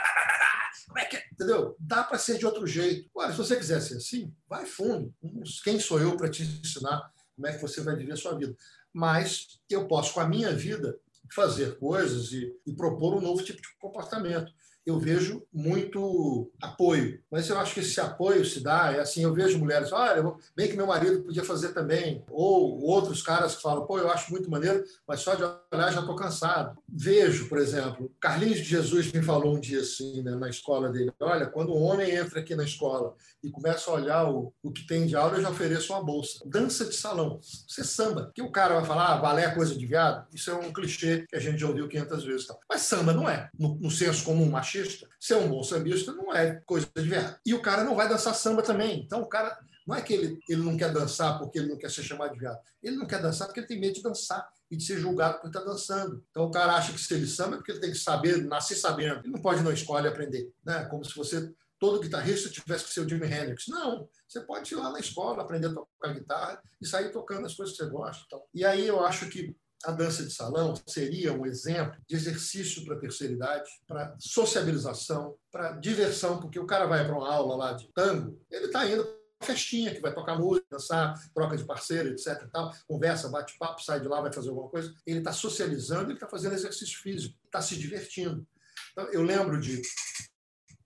Como 0.87 0.99
é 0.99 1.05
que 1.05 1.17
é? 1.17 1.23
Entendeu? 1.33 1.75
Dá 1.77 2.01
para 2.01 2.17
ser 2.17 2.37
de 2.37 2.45
outro 2.45 2.65
jeito. 2.65 3.09
Olha, 3.13 3.31
se 3.31 3.37
você 3.37 3.57
quiser 3.57 3.81
ser 3.81 3.97
assim, 3.97 4.33
vai 4.47 4.65
fundo. 4.65 5.13
Quem 5.63 5.79
sou 5.79 5.99
eu 5.99 6.15
para 6.15 6.29
te 6.29 6.43
ensinar 6.43 7.11
como 7.35 7.47
é 7.47 7.53
que 7.53 7.61
você 7.61 7.81
vai 7.81 7.95
viver 7.95 8.13
a 8.13 8.17
sua 8.17 8.35
vida? 8.35 8.55
Mas 8.91 9.59
eu 9.69 9.87
posso, 9.87 10.13
com 10.13 10.21
a 10.21 10.27
minha 10.27 10.51
vida, 10.53 10.97
fazer 11.33 11.77
coisas 11.77 12.31
e, 12.31 12.51
e 12.65 12.73
propor 12.73 13.15
um 13.15 13.21
novo 13.21 13.43
tipo 13.43 13.61
de 13.61 13.67
comportamento 13.79 14.51
eu 14.87 14.97
vejo 14.97 15.43
muito 15.53 16.49
apoio. 16.61 17.21
Mas 17.29 17.49
eu 17.49 17.59
acho 17.59 17.73
que 17.73 17.81
esse 17.81 17.99
apoio 17.99 18.45
se 18.45 18.61
dá, 18.61 18.93
é 18.93 19.01
assim, 19.01 19.21
eu 19.21 19.33
vejo 19.33 19.59
mulheres, 19.59 19.91
olha, 19.91 20.33
bem 20.55 20.69
que 20.69 20.77
meu 20.77 20.87
marido 20.87 21.23
podia 21.23 21.43
fazer 21.43 21.73
também. 21.73 22.23
Ou 22.29 22.81
outros 22.81 23.21
caras 23.21 23.55
que 23.55 23.61
falam, 23.61 23.85
pô, 23.85 23.99
eu 23.99 24.09
acho 24.09 24.31
muito 24.31 24.49
maneiro, 24.49 24.83
mas 25.05 25.19
só 25.19 25.35
de 25.35 25.43
olhar 25.43 25.91
já 25.91 25.99
estou 25.99 26.15
cansado. 26.15 26.77
Vejo, 26.87 27.49
por 27.49 27.57
exemplo, 27.57 28.09
Carlinhos 28.19 28.59
de 28.59 28.63
Jesus 28.63 29.11
me 29.11 29.21
falou 29.21 29.57
um 29.57 29.59
dia 29.59 29.81
assim, 29.81 30.23
né, 30.23 30.31
na 30.35 30.49
escola 30.49 30.89
dele, 30.89 31.11
olha, 31.19 31.47
quando 31.47 31.73
um 31.73 31.83
homem 31.83 32.15
entra 32.15 32.39
aqui 32.39 32.55
na 32.55 32.63
escola 32.63 33.13
e 33.43 33.49
começa 33.49 33.91
a 33.91 33.93
olhar 33.93 34.29
o, 34.29 34.53
o 34.63 34.71
que 34.71 34.87
tem 34.87 35.05
de 35.05 35.15
aula, 35.15 35.37
eu 35.37 35.41
já 35.41 35.49
ofereço 35.49 35.91
uma 35.91 36.03
bolsa. 36.03 36.39
Dança 36.45 36.85
de 36.85 36.95
salão, 36.95 37.39
você 37.41 37.83
samba. 37.83 38.31
Que 38.33 38.41
o 38.41 38.51
cara 38.51 38.75
vai 38.75 38.85
falar, 38.85 39.13
ah, 39.13 39.17
balé 39.17 39.45
é 39.45 39.51
coisa 39.53 39.75
de 39.75 39.85
viado? 39.85 40.25
Isso 40.33 40.49
é 40.49 40.55
um 40.55 40.71
clichê 40.71 41.25
que 41.27 41.35
a 41.35 41.39
gente 41.39 41.59
já 41.59 41.67
ouviu 41.67 41.87
500 41.89 42.23
vezes. 42.23 42.47
Mas 42.69 42.81
samba 42.81 43.13
não 43.13 43.29
é. 43.29 43.49
No, 43.57 43.75
no 43.75 43.91
senso 43.91 44.23
comum 44.23 44.49
machista, 44.49 44.76
sambista. 44.77 45.07
Ser 45.19 45.35
um 45.35 45.49
bom 45.49 45.63
sambista 45.63 46.13
não 46.13 46.33
é 46.33 46.61
coisa 46.65 46.87
de 46.95 47.01
viado. 47.01 47.39
E 47.45 47.53
o 47.53 47.61
cara 47.61 47.83
não 47.83 47.95
vai 47.95 48.07
dançar 48.07 48.35
samba 48.35 48.61
também. 48.61 49.01
Então 49.01 49.21
o 49.21 49.27
cara 49.27 49.57
não 49.85 49.95
é 49.95 50.01
que 50.01 50.13
ele, 50.13 50.39
ele 50.49 50.61
não 50.61 50.77
quer 50.77 50.91
dançar 50.91 51.39
porque 51.39 51.59
ele 51.59 51.69
não 51.69 51.77
quer 51.77 51.89
ser 51.89 52.03
chamado 52.03 52.33
de 52.33 52.39
viado. 52.39 52.59
Ele 52.83 52.95
não 52.95 53.07
quer 53.07 53.21
dançar 53.21 53.47
porque 53.47 53.59
ele 53.59 53.67
tem 53.67 53.79
medo 53.79 53.95
de 53.95 54.03
dançar 54.03 54.47
e 54.69 54.75
de 54.75 54.83
ser 54.83 54.99
julgado 54.99 55.39
por 55.39 55.47
estar 55.47 55.61
dançando. 55.61 56.23
Então 56.29 56.43
o 56.45 56.51
cara 56.51 56.75
acha 56.75 56.91
que 56.91 56.99
se 56.99 57.13
ele 57.13 57.27
samba 57.27 57.55
é 57.55 57.57
porque 57.57 57.71
ele 57.71 57.79
tem 57.79 57.91
que 57.91 57.97
saber, 57.97 58.43
nascer 58.45 58.75
sabendo. 58.75 59.21
Ele 59.21 59.33
não 59.33 59.41
pode 59.41 59.63
na 59.63 59.71
escola 59.71 60.05
e 60.05 60.09
aprender. 60.09 60.51
Né? 60.65 60.85
Como 60.85 61.03
se 61.05 61.15
você, 61.15 61.51
todo 61.79 62.01
guitarrista, 62.01 62.49
tivesse 62.49 62.85
que 62.85 62.93
ser 62.93 63.01
o 63.01 63.09
Jimi 63.09 63.25
Hendrix. 63.25 63.67
Não, 63.67 64.07
você 64.27 64.41
pode 64.41 64.73
ir 64.73 64.77
lá 64.77 64.91
na 64.91 64.99
escola, 64.99 65.41
aprender 65.41 65.67
a 65.67 65.73
tocar 65.73 66.13
guitarra 66.13 66.61
e 66.81 66.85
sair 66.85 67.11
tocando 67.11 67.45
as 67.45 67.53
coisas 67.53 67.75
que 67.75 67.83
você 67.83 67.89
gosta. 67.89 68.23
Então. 68.25 68.43
E 68.53 68.65
aí 68.65 68.85
eu 68.85 69.05
acho 69.05 69.29
que 69.29 69.55
a 69.85 69.91
dança 69.91 70.23
de 70.23 70.33
salão 70.33 70.73
seria 70.87 71.33
um 71.33 71.45
exemplo 71.45 71.99
de 72.07 72.15
exercício 72.15 72.83
para 72.83 72.95
a 72.95 72.99
terceira 72.99 73.33
idade, 73.33 73.69
para 73.87 74.15
sociabilização, 74.19 75.35
para 75.51 75.73
diversão, 75.73 76.39
porque 76.39 76.59
o 76.59 76.65
cara 76.65 76.85
vai 76.85 77.05
para 77.05 77.15
uma 77.15 77.31
aula 77.31 77.55
lá 77.55 77.73
de 77.73 77.91
tango, 77.93 78.39
ele 78.49 78.65
está 78.65 78.85
indo 78.85 79.03
para 79.37 79.47
festinha, 79.47 79.93
que 79.93 80.01
vai 80.01 80.13
tocar 80.13 80.37
música, 80.37 80.65
dançar, 80.71 81.13
troca 81.33 81.55
de 81.55 81.63
parceiro, 81.63 82.09
etc. 82.09 82.49
Tal, 82.51 82.73
conversa, 82.87 83.29
bate 83.29 83.55
papo, 83.57 83.83
sai 83.83 83.99
de 83.99 84.07
lá, 84.07 84.19
vai 84.19 84.33
fazer 84.33 84.49
alguma 84.49 84.69
coisa. 84.69 84.91
Ele 85.05 85.19
está 85.19 85.31
socializando, 85.31 86.05
ele 86.05 86.13
está 86.13 86.27
fazendo 86.27 86.55
exercício 86.55 86.99
físico, 86.99 87.37
está 87.45 87.61
se 87.61 87.75
divertindo. 87.75 88.45
Então, 88.91 89.05
eu 89.11 89.21
lembro 89.21 89.59
de 89.59 89.81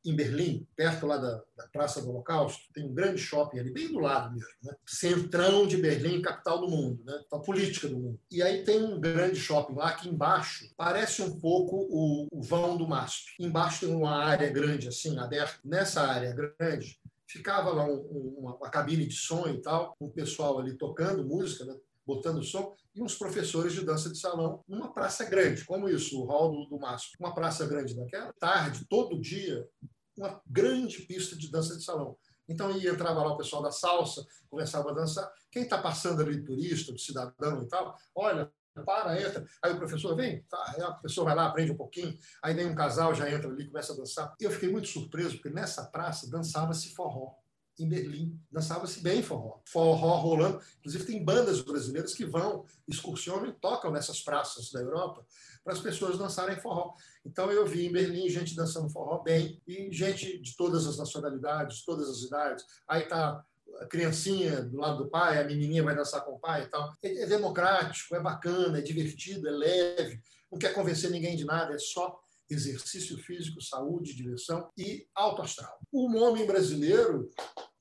em 0.03 0.15
Berlim, 0.15 0.67
perto 0.75 1.05
lá 1.05 1.17
da, 1.17 1.43
da, 1.55 1.67
Praça 1.71 2.01
do 2.01 2.09
Holocausto, 2.09 2.61
tem 2.73 2.85
um 2.85 2.93
grande 2.93 3.19
shopping 3.19 3.59
ali, 3.59 3.71
bem 3.71 3.87
do 3.87 3.99
lado 3.99 4.33
mesmo, 4.33 4.49
né? 4.63 4.75
centrão 4.85 5.67
de 5.67 5.77
Berlim, 5.77 6.21
capital 6.21 6.59
do 6.59 6.67
mundo, 6.67 7.03
né? 7.03 7.21
a 7.31 7.39
política 7.39 7.87
do 7.87 7.97
mundo. 7.97 8.19
E 8.29 8.41
aí 8.41 8.63
tem 8.63 8.83
um 8.83 8.99
grande 8.99 9.39
shopping 9.39 9.75
lá 9.75 9.93
que 9.93 10.09
embaixo 10.09 10.69
parece 10.75 11.21
um 11.21 11.39
pouco 11.39 11.87
o, 11.89 12.27
o 12.31 12.41
vão 12.41 12.77
do 12.77 12.87
MASP. 12.87 13.31
Embaixo 13.39 13.85
tem 13.85 13.95
uma 13.95 14.23
área 14.23 14.49
grande, 14.49 14.87
assim, 14.87 15.17
aberta. 15.17 15.59
Nessa 15.63 16.01
área 16.01 16.33
grande, 16.33 16.99
ficava 17.31 17.71
lá 17.71 17.85
um, 17.85 17.95
um, 17.95 18.35
uma, 18.39 18.55
uma, 18.55 18.69
cabine 18.69 19.05
de 19.05 19.15
som 19.15 19.47
e 19.47 19.61
tal, 19.61 19.95
um 20.01 20.09
pessoal 20.09 20.59
ali 20.59 20.73
tocando 20.77 21.23
música, 21.23 21.65
né? 21.65 21.75
Botando 22.15 22.43
som, 22.43 22.75
e 22.93 23.01
uns 23.01 23.15
professores 23.15 23.73
de 23.73 23.85
dança 23.85 24.09
de 24.09 24.17
salão 24.17 24.63
numa 24.67 24.93
praça 24.93 25.23
grande, 25.25 25.63
como 25.65 25.87
isso, 25.87 26.21
o 26.21 26.25
hall 26.25 26.51
do, 26.51 26.65
do. 26.65 26.79
Uma 27.19 27.33
praça 27.33 27.65
grande 27.65 27.95
daquela, 27.95 28.33
tarde, 28.33 28.85
todo 28.89 29.19
dia, 29.19 29.67
uma 30.17 30.41
grande 30.45 31.01
pista 31.03 31.35
de 31.35 31.49
dança 31.49 31.77
de 31.77 31.83
salão. 31.83 32.17
Então 32.49 32.71
ia 32.77 32.91
entrava 32.91 33.23
lá 33.23 33.33
o 33.33 33.37
pessoal 33.37 33.61
da 33.63 33.71
salsa, 33.71 34.25
começava 34.49 34.91
a 34.91 34.93
dançar. 34.93 35.31
Quem 35.49 35.63
está 35.63 35.77
passando 35.77 36.21
ali, 36.21 36.43
turista, 36.43 36.93
cidadão 36.97 37.63
e 37.63 37.67
tal, 37.67 37.95
olha, 38.13 38.51
para, 38.85 39.21
entra. 39.21 39.45
Aí 39.63 39.71
o 39.73 39.77
professor 39.77 40.15
vem, 40.15 40.43
tá, 40.43 40.73
aí 40.75 40.81
a 40.81 40.91
pessoa 40.93 41.25
vai 41.25 41.35
lá, 41.35 41.47
aprende 41.47 41.71
um 41.71 41.77
pouquinho, 41.77 42.17
aí 42.43 42.53
vem 42.53 42.65
um 42.65 42.75
casal, 42.75 43.15
já 43.15 43.29
entra 43.29 43.49
ali, 43.49 43.67
começa 43.67 43.93
a 43.93 43.95
dançar. 43.95 44.33
Eu 44.39 44.51
fiquei 44.51 44.69
muito 44.69 44.87
surpreso, 44.87 45.35
porque 45.35 45.49
nessa 45.49 45.85
praça 45.85 46.29
dançava-se 46.29 46.93
forró 46.93 47.40
em 47.83 47.89
Berlim. 47.89 48.39
Dançava-se 48.51 49.01
bem 49.01 49.21
forró. 49.21 49.59
Forró 49.65 50.15
rolando. 50.17 50.61
Inclusive, 50.79 51.05
tem 51.05 51.23
bandas 51.23 51.61
brasileiras 51.61 52.13
que 52.13 52.25
vão, 52.25 52.65
excursionam 52.87 53.47
e 53.47 53.53
tocam 53.53 53.91
nessas 53.91 54.21
praças 54.21 54.71
da 54.71 54.79
Europa 54.79 55.25
para 55.63 55.73
as 55.73 55.79
pessoas 55.79 56.17
dançarem 56.17 56.59
forró. 56.59 56.93
Então, 57.25 57.51
eu 57.51 57.65
vi 57.65 57.85
em 57.85 57.91
Berlim 57.91 58.29
gente 58.29 58.55
dançando 58.55 58.89
forró 58.89 59.19
bem 59.19 59.61
e 59.67 59.91
gente 59.91 60.39
de 60.39 60.55
todas 60.55 60.87
as 60.87 60.97
nacionalidades, 60.97 61.83
todas 61.83 62.09
as 62.09 62.21
idades. 62.21 62.65
Aí 62.87 63.03
está 63.03 63.43
a 63.79 63.85
criancinha 63.85 64.61
do 64.63 64.77
lado 64.77 65.03
do 65.03 65.09
pai, 65.09 65.39
a 65.39 65.43
menininha 65.43 65.83
vai 65.83 65.95
dançar 65.95 66.23
com 66.25 66.33
o 66.33 66.39
pai 66.39 66.63
e 66.63 66.67
tal. 66.67 66.93
É, 67.01 67.23
é 67.23 67.25
democrático, 67.25 68.15
é 68.15 68.19
bacana, 68.19 68.79
é 68.79 68.81
divertido, 68.81 69.47
é 69.47 69.51
leve, 69.51 70.21
não 70.51 70.59
quer 70.59 70.73
convencer 70.73 71.09
ninguém 71.09 71.35
de 71.35 71.45
nada, 71.45 71.73
é 71.73 71.79
só 71.79 72.19
exercício 72.53 73.17
físico, 73.17 73.61
saúde, 73.61 74.15
diversão 74.15 74.69
e 74.77 75.07
alto 75.15 75.41
astral. 75.41 75.79
O 75.91 76.15
homem 76.17 76.45
brasileiro 76.45 77.29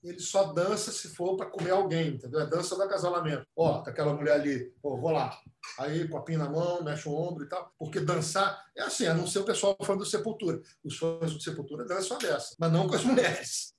ele 0.03 0.18
só 0.18 0.53
dança 0.53 0.91
se 0.91 1.09
for 1.09 1.37
para 1.37 1.51
comer 1.51 1.71
alguém, 1.71 2.14
entendeu? 2.14 2.41
É 2.41 2.47
dança 2.47 2.75
do 2.75 2.83
acasalamento. 2.83 3.47
Ó, 3.55 3.83
tá 3.83 3.91
aquela 3.91 4.14
mulher 4.14 4.33
ali, 4.33 4.73
pô, 4.81 4.97
vou 4.97 5.11
lá. 5.11 5.39
Aí, 5.79 6.09
copinho 6.09 6.39
na 6.39 6.49
mão, 6.49 6.83
mexe 6.83 7.07
o 7.07 7.12
ombro 7.12 7.45
e 7.45 7.49
tal. 7.49 7.71
Porque 7.79 8.01
dançar 8.01 8.66
é 8.75 8.83
assim, 8.83 9.07
a 9.07 9.14
não 9.14 9.27
ser 9.27 9.41
o 9.41 9.45
pessoal 9.45 9.77
fã 9.83 9.97
do 9.97 10.07
Sepultura. 10.07 10.61
Os 10.83 10.97
fãs 10.97 11.35
do 11.35 11.41
Sepultura 11.41 11.85
dançam 11.85 12.16
a 12.16 12.21
dessa, 12.21 12.57
mas 12.59 12.73
não 12.73 12.89
com 12.89 12.95
as 12.95 13.05
mulheres. 13.05 13.75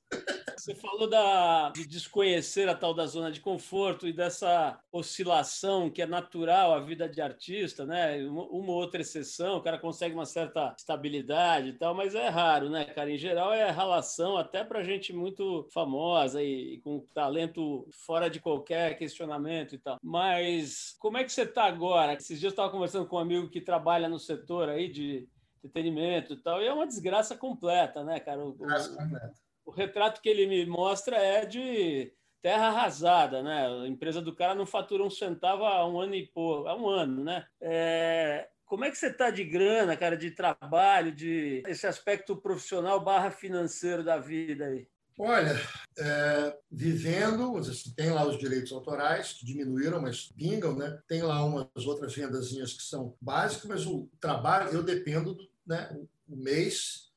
Você 0.62 0.76
falou 0.76 1.09
da, 1.09 1.72
de 1.72 1.88
desconhecer 1.88 2.70
a 2.70 2.76
tal 2.76 2.93
da 2.93 3.07
zona 3.07 3.32
de 3.32 3.39
conforto 3.39 4.07
e 4.07 4.14
dessa 4.14 4.80
oscilação 4.91 5.89
que 5.89 6.03
é 6.03 6.05
natural 6.05 6.72
à 6.72 6.80
vida 6.80 7.09
de 7.09 7.20
artista, 7.20 7.84
né? 7.84 8.24
Uma, 8.28 8.43
uma 8.43 8.72
outra 8.74 9.01
exceção, 9.01 9.57
o 9.57 9.62
cara 9.64 9.80
consegue 9.80 10.14
uma 10.14 10.26
certa 10.26 10.76
estabilidade 10.78 11.70
e 11.70 11.74
tal, 11.74 11.95
mas 11.95 12.14
é 12.14 12.30
raro, 12.30 12.70
né, 12.70 12.86
cara? 12.86 13.09
Em 13.09 13.18
geral 13.18 13.51
é 13.51 13.72
relação 13.72 14.38
até 14.38 14.64
para 14.64 14.84
gente 14.84 15.12
muito 15.12 15.68
famosa 15.74 16.43
e, 16.43 16.76
e, 16.76 16.82
com 16.82 17.07
talento 17.12 17.88
fora 18.05 18.30
de 18.30 18.39
qualquer 18.39 18.99
questionamento 18.99 19.74
e 19.74 19.80
tal. 19.80 19.97
Mas 20.03 20.95
como 20.99 21.18
é 21.18 21.24
que 21.24 21.32
você 21.32 21.41
está 21.41 21.64
agora? 21.64 22.14
Esses 22.14 22.39
dias 22.39 22.43
eu 22.43 22.49
estava 22.51 22.70
conversando 22.70 23.07
com 23.07 23.16
um 23.16 23.20
amigo 23.20 23.49
que 23.49 23.62
trabalha 23.62 24.07
no 24.07 24.20
setor 24.20 24.70
aí 24.70 24.88
de 24.88 25.28
entretenimento 25.57 26.34
e 26.34 26.38
tal, 26.38 26.62
e 26.62 26.68
é 26.68 26.74
uma 26.74 26.86
desgraça 26.86 27.36
completa, 27.36 28.03
né, 28.03 28.20
cara? 28.20 28.45
O, 28.45 28.51
desgraça 28.51 28.95
completa 28.95 29.41
o 29.72 29.74
retrato 29.74 30.22
que 30.22 30.28
ele 30.28 30.45
me 30.45 30.65
mostra 30.65 31.15
é 31.15 31.45
de 31.45 32.11
terra 32.41 32.67
arrasada, 32.67 33.41
né? 33.41 33.67
A 33.67 33.88
empresa 33.88 34.22
do 34.22 34.36
cara 34.36 34.53
não 34.53 34.65
fatura 34.65 35.03
um 35.03 35.09
centavo 35.09 35.63
há 35.63 35.88
um 35.88 35.99
ano 35.99 36.13
e 36.13 36.28
pouco, 36.28 36.67
há 36.67 36.76
um 36.76 36.89
ano, 36.89 37.24
né? 37.24 37.45
É... 37.61 38.49
Como 38.65 38.86
é 38.86 38.91
que 38.91 38.97
você 38.97 39.07
está 39.07 39.30
de 39.30 39.43
grana, 39.43 39.97
cara, 39.97 40.15
de 40.15 40.32
trabalho, 40.32 41.13
de 41.13 41.61
esse 41.67 41.86
aspecto 41.88 42.38
profissional 42.38 43.03
barra 43.03 43.30
financeiro 43.32 44.03
da 44.03 44.17
vida 44.17 44.65
aí? 44.65 44.88
Olha, 45.19 45.53
é, 45.99 46.57
vivendo, 46.72 47.57
assim, 47.57 47.93
tem 47.93 48.11
lá 48.11 48.26
os 48.26 48.38
direitos 48.38 48.72
autorais, 48.72 49.34
que 49.34 49.45
diminuíram, 49.45 50.01
mas 50.01 50.32
pingam, 50.38 50.76
né? 50.76 50.99
Tem 51.05 51.22
lá 51.22 51.43
umas 51.43 51.86
outras 51.86 52.15
rendazinhas 52.15 52.74
que 52.74 52.82
são 52.82 53.13
básicas, 53.19 53.65
mas 53.65 53.86
o 53.86 54.09
trabalho, 54.22 54.69
eu 54.69 54.84
dependo, 54.84 55.36
do, 55.36 55.49
né? 55.67 55.93
O 56.28 56.38
mês 56.38 57.11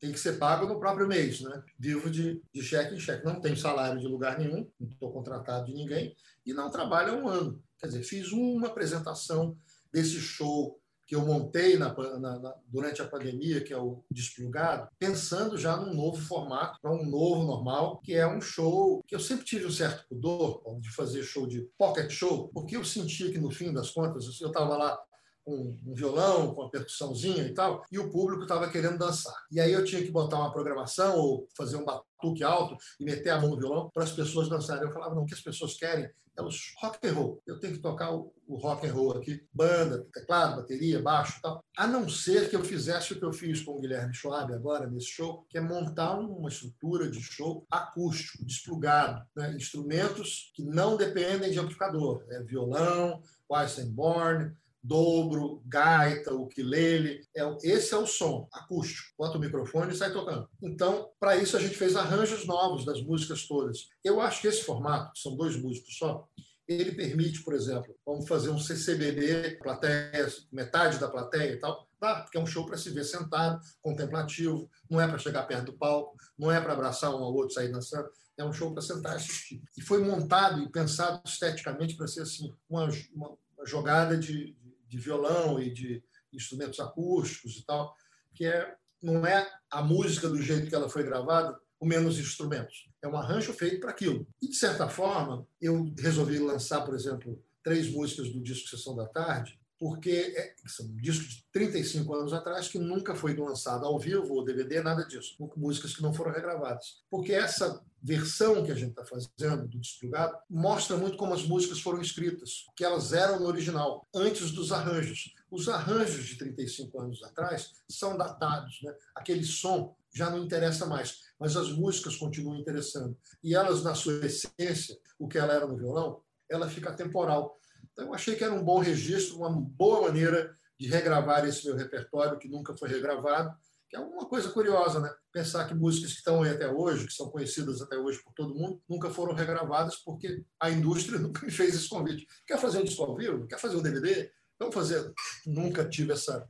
tem 0.00 0.12
que 0.12 0.18
ser 0.18 0.38
pago 0.38 0.66
no 0.66 0.78
próprio 0.78 1.06
mês, 1.06 1.40
né? 1.40 1.62
Vivo 1.78 2.10
de, 2.10 2.42
de 2.52 2.62
cheque 2.62 2.94
em 2.94 3.00
cheque. 3.00 3.24
Não 3.24 3.40
tenho 3.40 3.56
salário 3.56 4.00
de 4.00 4.06
lugar 4.06 4.38
nenhum, 4.38 4.68
não 4.78 4.88
estou 4.88 5.12
contratado 5.12 5.66
de 5.66 5.74
ninguém 5.74 6.14
e 6.44 6.52
não 6.52 6.70
trabalho 6.70 7.14
há 7.14 7.16
um 7.16 7.28
ano. 7.28 7.62
Quer 7.78 7.88
dizer, 7.88 8.02
fiz 8.02 8.32
uma 8.32 8.68
apresentação 8.68 9.56
desse 9.92 10.18
show 10.20 10.78
que 11.06 11.14
eu 11.14 11.24
montei 11.24 11.78
na, 11.78 11.94
na, 12.18 12.38
na, 12.38 12.54
durante 12.66 13.00
a 13.00 13.06
pandemia, 13.06 13.62
que 13.62 13.72
é 13.72 13.78
o 13.78 14.02
Desplugado, 14.10 14.88
pensando 14.98 15.56
já 15.56 15.76
num 15.76 15.94
novo 15.94 16.20
formato, 16.20 16.80
para 16.82 16.92
um 16.92 17.06
novo 17.06 17.44
normal, 17.44 18.00
que 18.02 18.12
é 18.12 18.26
um 18.26 18.40
show 18.40 19.04
que 19.06 19.14
eu 19.14 19.20
sempre 19.20 19.44
tive 19.44 19.66
um 19.66 19.70
certo 19.70 20.04
pudor 20.08 20.62
de 20.80 20.90
fazer 20.90 21.22
show 21.22 21.46
de 21.46 21.62
pocket 21.78 22.10
show, 22.10 22.48
porque 22.48 22.76
eu 22.76 22.84
sentia 22.84 23.30
que, 23.30 23.38
no 23.38 23.52
fim 23.52 23.72
das 23.72 23.90
contas, 23.90 24.24
eu 24.40 24.48
estava 24.48 24.76
lá 24.76 24.98
um, 25.46 25.76
um 25.86 25.94
violão, 25.94 26.54
com 26.54 26.62
uma 26.62 26.70
percussãozinha 26.70 27.44
e 27.44 27.54
tal, 27.54 27.84
e 27.90 27.98
o 27.98 28.10
público 28.10 28.42
estava 28.42 28.68
querendo 28.68 28.98
dançar. 28.98 29.34
E 29.50 29.60
aí 29.60 29.72
eu 29.72 29.84
tinha 29.84 30.02
que 30.02 30.10
botar 30.10 30.38
uma 30.38 30.52
programação 30.52 31.16
ou 31.16 31.48
fazer 31.56 31.76
um 31.76 31.84
batuque 31.84 32.42
alto 32.42 32.76
e 32.98 33.04
meter 33.04 33.30
a 33.30 33.40
mão 33.40 33.50
no 33.50 33.58
violão 33.58 33.90
para 33.92 34.04
as 34.04 34.12
pessoas 34.12 34.48
dançarem. 34.48 34.84
Eu 34.84 34.92
falava, 34.92 35.14
não, 35.14 35.22
o 35.22 35.26
que 35.26 35.34
as 35.34 35.40
pessoas 35.40 35.74
querem 35.74 36.10
é 36.36 36.42
os 36.42 36.74
rock 36.78 37.06
and 37.06 37.12
roll. 37.14 37.42
Eu 37.46 37.58
tenho 37.58 37.74
que 37.74 37.78
tocar 37.78 38.12
o, 38.12 38.32
o 38.46 38.56
rock 38.56 38.86
and 38.86 38.92
roll 38.92 39.16
aqui, 39.16 39.42
banda, 39.52 40.06
teclado, 40.12 40.56
bateria, 40.56 41.00
baixo, 41.00 41.40
tal. 41.40 41.64
A 41.76 41.86
não 41.86 42.08
ser 42.08 42.50
que 42.50 42.56
eu 42.56 42.62
fizesse 42.62 43.12
o 43.12 43.18
que 43.18 43.24
eu 43.24 43.32
fiz 43.32 43.62
com 43.62 43.72
o 43.72 43.80
Guilherme 43.80 44.14
Schwab 44.14 44.52
agora 44.52 44.86
nesse 44.86 45.08
show, 45.08 45.46
que 45.48 45.56
é 45.56 45.60
montar 45.60 46.18
uma 46.18 46.48
estrutura 46.48 47.10
de 47.10 47.22
show 47.22 47.66
acústico, 47.70 48.44
desplugado, 48.44 49.24
né? 49.34 49.54
instrumentos 49.56 50.52
que 50.54 50.62
não 50.62 50.96
dependem 50.96 51.50
de 51.50 51.58
amplificador, 51.58 52.24
é 52.28 52.42
violão, 52.42 53.22
Weissenborn, 53.50 54.54
dobro, 54.86 55.62
gaita, 55.66 56.34
ukulele. 56.34 57.20
É, 57.36 57.42
esse 57.62 57.92
é 57.92 57.96
o 57.96 58.06
som 58.06 58.48
acústico. 58.52 59.08
Bota 59.18 59.38
o 59.38 59.40
microfone 59.40 59.92
e 59.92 59.96
sai 59.96 60.12
tocando. 60.12 60.48
Então, 60.62 61.10
para 61.18 61.36
isso, 61.36 61.56
a 61.56 61.60
gente 61.60 61.76
fez 61.76 61.96
arranjos 61.96 62.46
novos 62.46 62.84
das 62.84 63.02
músicas 63.02 63.46
todas. 63.46 63.88
Eu 64.04 64.20
acho 64.20 64.40
que 64.40 64.48
esse 64.48 64.62
formato, 64.62 65.18
são 65.18 65.36
dois 65.36 65.56
músicos 65.56 65.96
só, 65.96 66.26
ele 66.68 66.92
permite, 66.92 67.42
por 67.42 67.54
exemplo, 67.54 67.94
vamos 68.04 68.28
fazer 68.28 68.50
um 68.50 68.58
CCBB, 68.58 69.58
plateia, 69.62 70.28
metade 70.50 70.98
da 70.98 71.08
plateia 71.08 71.52
e 71.52 71.58
tal, 71.58 71.86
Tá, 71.98 72.20
porque 72.20 72.36
é 72.36 72.40
um 72.40 72.46
show 72.46 72.66
para 72.66 72.76
se 72.76 72.90
ver 72.90 73.04
sentado, 73.04 73.58
contemplativo, 73.80 74.70
não 74.90 75.00
é 75.00 75.08
para 75.08 75.16
chegar 75.16 75.44
perto 75.44 75.66
do 75.66 75.78
palco, 75.78 76.14
não 76.38 76.52
é 76.52 76.60
para 76.60 76.74
abraçar 76.74 77.10
um 77.10 77.24
ao 77.24 77.32
outro, 77.32 77.54
sair 77.54 77.72
dançando, 77.72 78.06
é 78.36 78.44
um 78.44 78.52
show 78.52 78.70
para 78.70 78.82
sentar 78.82 79.14
e 79.14 79.16
assistir. 79.16 79.62
E 79.78 79.80
foi 79.80 80.04
montado 80.04 80.62
e 80.62 80.70
pensado 80.70 81.22
esteticamente 81.24 81.96
para 81.96 82.06
ser 82.06 82.22
assim, 82.22 82.52
uma, 82.68 82.86
uma 83.14 83.38
jogada 83.64 84.18
de, 84.18 84.54
de 84.86 84.98
violão 84.98 85.60
e 85.60 85.72
de 85.72 86.02
instrumentos 86.32 86.80
acústicos 86.80 87.56
e 87.56 87.64
tal, 87.64 87.94
que 88.34 88.44
é, 88.44 88.74
não 89.02 89.26
é 89.26 89.48
a 89.70 89.82
música 89.82 90.28
do 90.28 90.40
jeito 90.40 90.68
que 90.68 90.74
ela 90.74 90.88
foi 90.88 91.02
gravada, 91.02 91.58
com 91.78 91.86
menos 91.86 92.18
instrumentos. 92.18 92.88
É 93.02 93.08
um 93.08 93.16
arranjo 93.16 93.52
feito 93.52 93.80
para 93.80 93.90
aquilo. 93.90 94.26
E, 94.40 94.48
de 94.48 94.56
certa 94.56 94.88
forma, 94.88 95.46
eu 95.60 95.92
resolvi 95.98 96.38
lançar, 96.38 96.82
por 96.82 96.94
exemplo, 96.94 97.42
três 97.62 97.90
músicas 97.90 98.30
do 98.30 98.42
disco 98.42 98.68
Sessão 98.68 98.96
da 98.96 99.06
Tarde, 99.06 99.58
porque 99.78 100.34
é, 100.36 100.54
são 100.66 100.86
um 100.86 100.96
disco 100.96 101.24
de 101.24 101.44
35 101.52 102.14
anos 102.14 102.32
atrás 102.32 102.68
que 102.68 102.78
nunca 102.78 103.14
foi 103.14 103.36
lançado 103.36 103.84
ao 103.84 103.98
vivo 103.98 104.34
ou 104.34 104.44
DVD, 104.44 104.82
nada 104.82 105.04
disso. 105.04 105.36
Músicas 105.56 105.94
que 105.94 106.02
não 106.02 106.14
foram 106.14 106.32
regravadas. 106.32 107.02
Porque 107.10 107.32
essa 107.32 107.82
versão 108.02 108.64
que 108.64 108.70
a 108.70 108.74
gente 108.74 108.90
está 108.90 109.04
fazendo 109.04 109.66
do 109.66 109.78
Desplugado 109.78 110.36
mostra 110.48 110.96
muito 110.96 111.16
como 111.16 111.34
as 111.34 111.44
músicas 111.44 111.80
foram 111.80 112.00
escritas, 112.00 112.64
que 112.76 112.84
elas 112.84 113.12
eram 113.12 113.40
no 113.40 113.46
original, 113.46 114.06
antes 114.14 114.52
dos 114.52 114.72
arranjos. 114.72 115.34
Os 115.50 115.68
arranjos 115.68 116.26
de 116.26 116.36
35 116.36 117.00
anos 117.00 117.22
atrás 117.22 117.72
são 117.88 118.16
datados, 118.16 118.80
né? 118.82 118.94
aquele 119.14 119.44
som 119.44 119.96
já 120.14 120.30
não 120.30 120.44
interessa 120.44 120.86
mais, 120.86 121.20
mas 121.38 121.56
as 121.56 121.70
músicas 121.70 122.16
continuam 122.16 122.58
interessando. 122.58 123.16
E 123.42 123.54
elas, 123.54 123.82
na 123.82 123.94
sua 123.94 124.24
essência, 124.24 124.96
o 125.18 125.28
que 125.28 125.36
ela 125.36 125.52
era 125.52 125.66
no 125.66 125.76
violão, 125.76 126.22
ela 126.48 126.68
fica 126.68 126.92
temporal. 126.92 127.58
Então, 127.96 128.12
achei 128.12 128.36
que 128.36 128.44
era 128.44 128.52
um 128.52 128.62
bom 128.62 128.78
registro, 128.78 129.38
uma 129.38 129.50
boa 129.50 130.02
maneira 130.02 130.54
de 130.78 130.86
regravar 130.86 131.46
esse 131.46 131.64
meu 131.64 131.74
repertório, 131.74 132.38
que 132.38 132.46
nunca 132.46 132.76
foi 132.76 132.90
regravado, 132.90 133.56
que 133.88 133.96
é 133.96 133.98
uma 133.98 134.26
coisa 134.26 134.50
curiosa, 134.50 135.00
né? 135.00 135.10
Pensar 135.32 135.66
que 135.66 135.74
músicas 135.74 136.12
que 136.12 136.18
estão 136.18 136.42
aí 136.42 136.50
até 136.50 136.68
hoje, 136.68 137.06
que 137.06 137.12
são 137.14 137.30
conhecidas 137.30 137.80
até 137.80 137.96
hoje 137.96 138.22
por 138.22 138.34
todo 138.34 138.54
mundo, 138.54 138.82
nunca 138.86 139.08
foram 139.08 139.32
regravadas 139.32 139.96
porque 139.96 140.44
a 140.60 140.70
indústria 140.70 141.18
nunca 141.20 141.44
me 141.44 141.50
fez 141.50 141.74
esse 141.74 141.88
convite. 141.88 142.26
Quer 142.46 142.58
fazer 142.58 142.78
um 142.78 142.84
disco 142.84 143.02
ao 143.02 143.16
vivo? 143.16 143.46
Quer 143.46 143.58
fazer 143.58 143.76
um 143.76 143.82
DVD? 143.82 144.30
Vamos 144.58 144.74
fazer. 144.74 145.12
Nunca 145.46 145.88
tive 145.88 146.12
essa, 146.12 146.46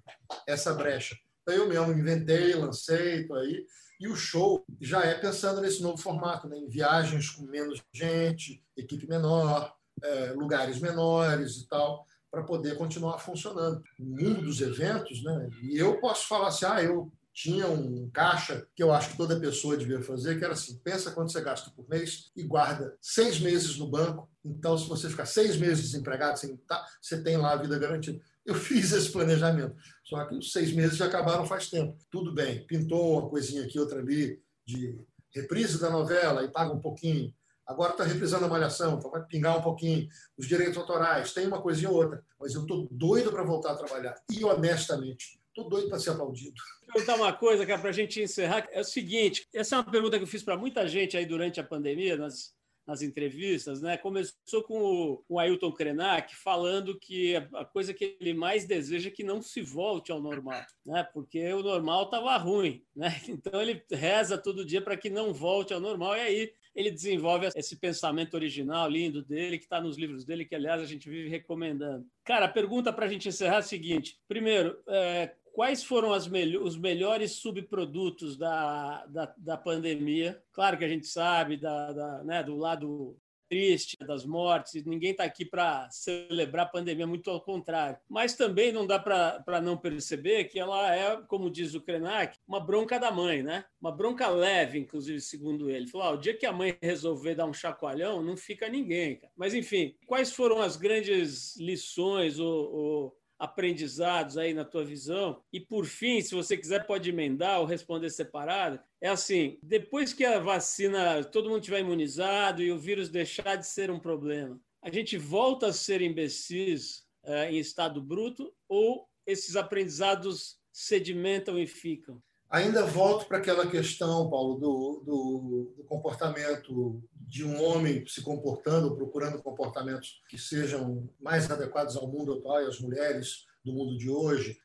essa 0.47 0.75
brecha. 0.75 1.17
Então 1.43 1.55
eu 1.55 1.69
mesmo 1.69 1.93
inventei, 1.93 2.55
lancei, 2.55 3.21
estou 3.21 3.37
aí. 3.37 3.65
E 4.01 4.09
o 4.09 4.17
show 4.17 4.65
já 4.81 5.03
é 5.03 5.15
pensando 5.15 5.61
nesse 5.61 5.81
novo 5.81 5.97
formato, 5.97 6.49
né? 6.49 6.57
em 6.59 6.69
viagens 6.69 7.31
com 7.31 7.45
menos 7.45 7.83
gente, 7.93 8.63
equipe 8.77 9.09
menor, 9.09 9.75
é, 10.03 10.33
lugares 10.33 10.81
menores 10.81 11.57
e 11.57 11.69
tal, 11.69 12.07
para 12.31 12.43
poder 12.43 12.77
continuar 12.77 13.19
funcionando. 13.19 13.83
O 13.99 14.05
mundo 14.05 14.43
dos 14.43 14.61
eventos, 14.61 15.23
né? 15.23 15.49
e 15.63 15.77
eu 15.79 15.99
posso 16.01 16.27
falar 16.29 16.49
assim, 16.49 16.67
ah, 16.67 16.83
eu 16.83 17.11
tinha 17.37 17.69
um 17.69 18.09
caixa 18.09 18.67
que 18.75 18.83
eu 18.83 18.91
acho 18.91 19.11
que 19.11 19.17
toda 19.19 19.39
pessoa 19.39 19.77
devia 19.77 20.01
fazer, 20.01 20.39
que 20.39 20.45
era 20.45 20.55
assim: 20.55 20.81
pensa 20.83 21.11
quanto 21.11 21.31
você 21.31 21.43
gasta 21.43 21.71
por 21.71 21.87
mês 21.87 22.31
e 22.35 22.43
guarda 22.43 22.97
seis 22.99 23.39
meses 23.39 23.77
no 23.77 23.91
banco. 23.91 24.27
Então, 24.43 24.77
se 24.79 24.89
você 24.89 25.11
ficar 25.11 25.27
seis 25.27 25.55
meses 25.59 25.85
desempregado, 25.85 26.39
sem 26.39 26.57
tá, 26.57 26.83
você 26.99 27.23
tem 27.23 27.37
lá 27.37 27.53
a 27.53 27.57
vida 27.57 27.79
garantida. 27.79 28.19
Eu 28.45 28.55
fiz 28.57 28.91
esse 28.91 29.13
planejamento, 29.13 29.77
só 30.03 30.25
que 30.25 30.35
os 30.35 30.51
seis 30.51 30.73
meses 30.73 30.97
já 30.97 31.05
acabaram 31.05 31.45
faz 31.45 31.69
tempo. 31.69 31.95
Tudo 32.11 32.33
bem, 32.33 32.67
pintou 32.67 33.19
uma 33.19 33.29
coisinha 33.29 33.65
aqui, 33.65 33.79
outra 33.79 33.99
ali, 33.99 34.41
de 34.65 34.99
reprise 35.31 35.79
da 35.79 35.91
novela 35.91 36.43
e 36.43 36.49
paga 36.49 36.73
um 36.73 36.81
pouquinho. 36.81 37.35
Agora 37.67 37.93
está 37.93 38.05
reprisando 38.05 38.45
a 38.45 38.49
malhação, 38.49 38.97
então 38.97 39.11
vai 39.11 39.25
pingar 39.25 39.59
um 39.59 39.63
pouquinho. 39.63 40.09
Os 40.37 40.47
direitos 40.47 40.77
autorais, 40.77 41.33
tem 41.33 41.47
uma 41.47 41.61
coisinha 41.61 41.91
ou 41.91 41.97
outra. 41.97 42.23
Mas 42.41 42.55
eu 42.55 42.63
estou 42.63 42.87
doido 42.91 43.33
para 43.33 43.43
voltar 43.43 43.73
a 43.73 43.77
trabalhar. 43.77 44.15
E, 44.31 44.45
honestamente, 44.45 45.41
Estou 45.57 45.71
doido 45.71 45.89
para 45.89 45.99
ser 45.99 46.11
aplaudido. 46.11 46.55
Vou 46.83 46.93
perguntar 46.93 47.17
uma 47.17 47.33
coisa, 47.33 47.65
cara, 47.65 47.81
para 47.81 47.89
a 47.89 47.93
gente 47.93 48.21
encerrar. 48.21 48.69
É 48.71 48.81
o 48.81 48.85
seguinte: 48.85 49.49
essa 49.55 49.75
é 49.75 49.79
uma 49.79 49.91
pergunta 49.91 50.19
que 50.19 50.25
eu 50.25 50.29
fiz 50.29 50.43
para 50.43 50.55
muita 50.55 50.87
gente 50.87 51.17
aí 51.17 51.25
durante 51.25 51.59
a 51.59 51.65
pandemia, 51.65 52.15
nas, 52.15 52.55
nas 52.87 53.03
entrevistas, 53.03 53.83
né? 53.83 53.97
Começou 53.97 54.63
com 54.63 54.79
o, 54.79 55.25
o 55.29 55.39
Ailton 55.39 55.73
Krenak 55.73 56.37
falando 56.37 56.99
que 56.99 57.35
a 57.37 57.65
coisa 57.65 57.93
que 57.93 58.17
ele 58.21 58.33
mais 58.33 58.65
deseja 58.65 59.09
é 59.09 59.13
que 59.13 59.25
não 59.25 59.43
se 59.43 59.61
volte 59.61 60.13
ao 60.13 60.21
normal, 60.21 60.61
né? 60.85 61.03
Porque 61.13 61.53
o 61.53 61.63
normal 61.63 62.05
estava 62.05 62.37
ruim, 62.37 62.83
né? 62.95 63.09
Então 63.29 63.61
ele 63.61 63.83
reza 63.91 64.39
todo 64.39 64.65
dia 64.65 64.81
para 64.81 64.97
que 64.97 65.11
não 65.11 65.35
volte 65.35 65.75
ao 65.75 65.81
normal 65.81 66.17
e 66.17 66.21
aí 66.21 66.53
ele 66.75 66.91
desenvolve 66.91 67.49
esse 67.57 67.77
pensamento 67.77 68.35
original 68.35 68.89
lindo 68.89 69.23
dele 69.23 69.59
que 69.59 69.65
está 69.65 69.81
nos 69.81 69.97
livros 69.97 70.25
dele, 70.25 70.45
que 70.45 70.55
aliás 70.55 70.81
a 70.81 70.85
gente 70.85 71.09
vive 71.09 71.29
recomendando. 71.29 72.07
Cara, 72.23 72.45
a 72.45 72.51
pergunta 72.51 72.93
para 72.93 73.07
a 73.07 73.09
gente 73.09 73.29
encerrar 73.29 73.57
é 73.57 73.59
a 73.59 73.63
seguinte: 73.63 74.19
primeiro, 74.29 74.79
é, 74.87 75.35
quais 75.57 75.83
foram 75.83 76.11
os 76.11 76.77
melhores 76.77 77.33
subprodutos 77.33 78.37
da, 78.37 79.07
da, 79.07 79.35
da, 79.39 79.57
pandemia. 79.57 80.39
Claro 80.53 80.77
que 80.77 80.85
a 80.85 80.89
gente 80.89 81.07
sabe 81.07 81.57
da, 81.57 81.95
da 81.95 82.25
né, 82.25 82.43
do 82.43 82.55
lado 82.57 83.17
triste 83.49 83.97
das 84.07 84.27
mortes, 84.27 84.85
ninguém 84.85 85.13
está 85.13 85.25
aqui 85.25 85.47
para 85.47 85.89
celebrar 85.91 86.67
a 86.67 86.69
pandemia, 86.69 87.07
muito 87.07 87.31
ao 87.31 87.41
contrário. 87.41 87.97
Mas 88.07 88.35
também 88.35 88.71
não 88.71 88.87
dá 88.87 88.99
para 88.99 89.63
não 89.63 89.79
perceber 89.79 90.45
que 90.45 90.59
ela 90.59 90.95
é, 90.95 91.17
como 91.23 91.51
diz 91.51 91.73
o 91.73 91.81
Krenak, 91.81 92.37
uma 92.47 92.61
bronca 92.61 92.99
da 92.99 93.11
mãe, 93.11 93.43
né? 93.43 93.65
Uma 93.81 93.93
bronca 93.93 94.29
leve, 94.29 94.79
inclusive, 94.79 95.23
segundo 95.23 95.71
ele. 95.71 95.87
Falou: 95.87 96.07
ah, 96.07 96.11
o 96.11 96.19
dia 96.19 96.37
que 96.37 96.45
a 96.45 96.53
mãe 96.53 96.77
resolver 96.83 97.35
dar 97.35 97.47
um 97.47 97.55
chacoalhão, 97.55 98.23
não 98.23 98.37
fica 98.37 98.69
ninguém. 98.69 99.17
Cara. 99.17 99.33
Mas, 99.35 99.55
enfim, 99.55 99.97
quais 100.07 100.33
foram 100.33 100.61
as 100.61 100.77
grandes 100.77 101.57
lições 101.57 102.39
ou, 102.39 102.75
ou 102.75 103.17
aprendizados 103.39 104.37
aí 104.39 104.55
na 104.55 104.65
tua 104.65 104.85
visão? 104.85 105.43
E 105.53 105.61
por 105.61 105.87
fim, 105.87 106.21
se 106.21 106.35
você 106.35 106.57
quiser 106.57 106.87
pode 106.87 107.11
emendar 107.11 107.61
ou 107.61 107.67
responder 107.67 108.11
separado, 108.11 108.81
é 109.01 109.09
assim, 109.09 109.59
depois 109.63 110.13
que 110.13 110.25
a 110.25 110.39
vacina, 110.39 111.23
todo 111.25 111.49
mundo 111.49 111.63
tiver 111.63 111.81
imunizado 111.81 112.63
e 112.63 112.73
o 112.73 112.79
vírus 112.79 113.09
deixar 113.09 113.57
de 113.57 113.67
ser 113.67 113.91
um 113.91 114.01
problema, 114.01 114.61
a 114.83 114.91
gente 114.91 115.17
volta 115.17 115.69
a 115.69 115.73
ser 115.73 116.01
imbecis 116.01 117.05
é, 117.25 117.51
em 117.51 117.59
estado 117.59 118.01
bruto 118.01 118.55
ou 118.69 119.09
esses 119.27 119.57
aprendizados 119.57 120.59
sedimentam 120.73 121.59
e 121.59 121.67
ficam? 121.67 122.23
Ainda 122.49 122.87
volto 122.87 123.27
para 123.27 123.39
aquela 123.39 123.67
questão, 123.67 124.31
Paulo, 124.31 124.59
do, 124.59 125.03
do, 125.05 125.75
do, 125.77 125.85
comportamento 125.85 127.03
de 127.13 127.45
um 127.45 127.61
homem 127.63 128.07
se 128.07 128.23
comportando, 128.23 128.95
procurando 128.95 129.43
comportamentos 129.43 130.23
que 130.29 130.39
sejam 130.39 131.09
mais 131.21 131.51
adequados 131.51 131.97
ao 131.97 132.07
mundo 132.07 132.35
atual 132.35 132.63
e 132.63 132.67
às 132.67 132.81
mulheres 132.81 133.47
do 133.65 133.73
mundo 133.73 133.99
de 133.99 134.09
hoje, 134.09 134.59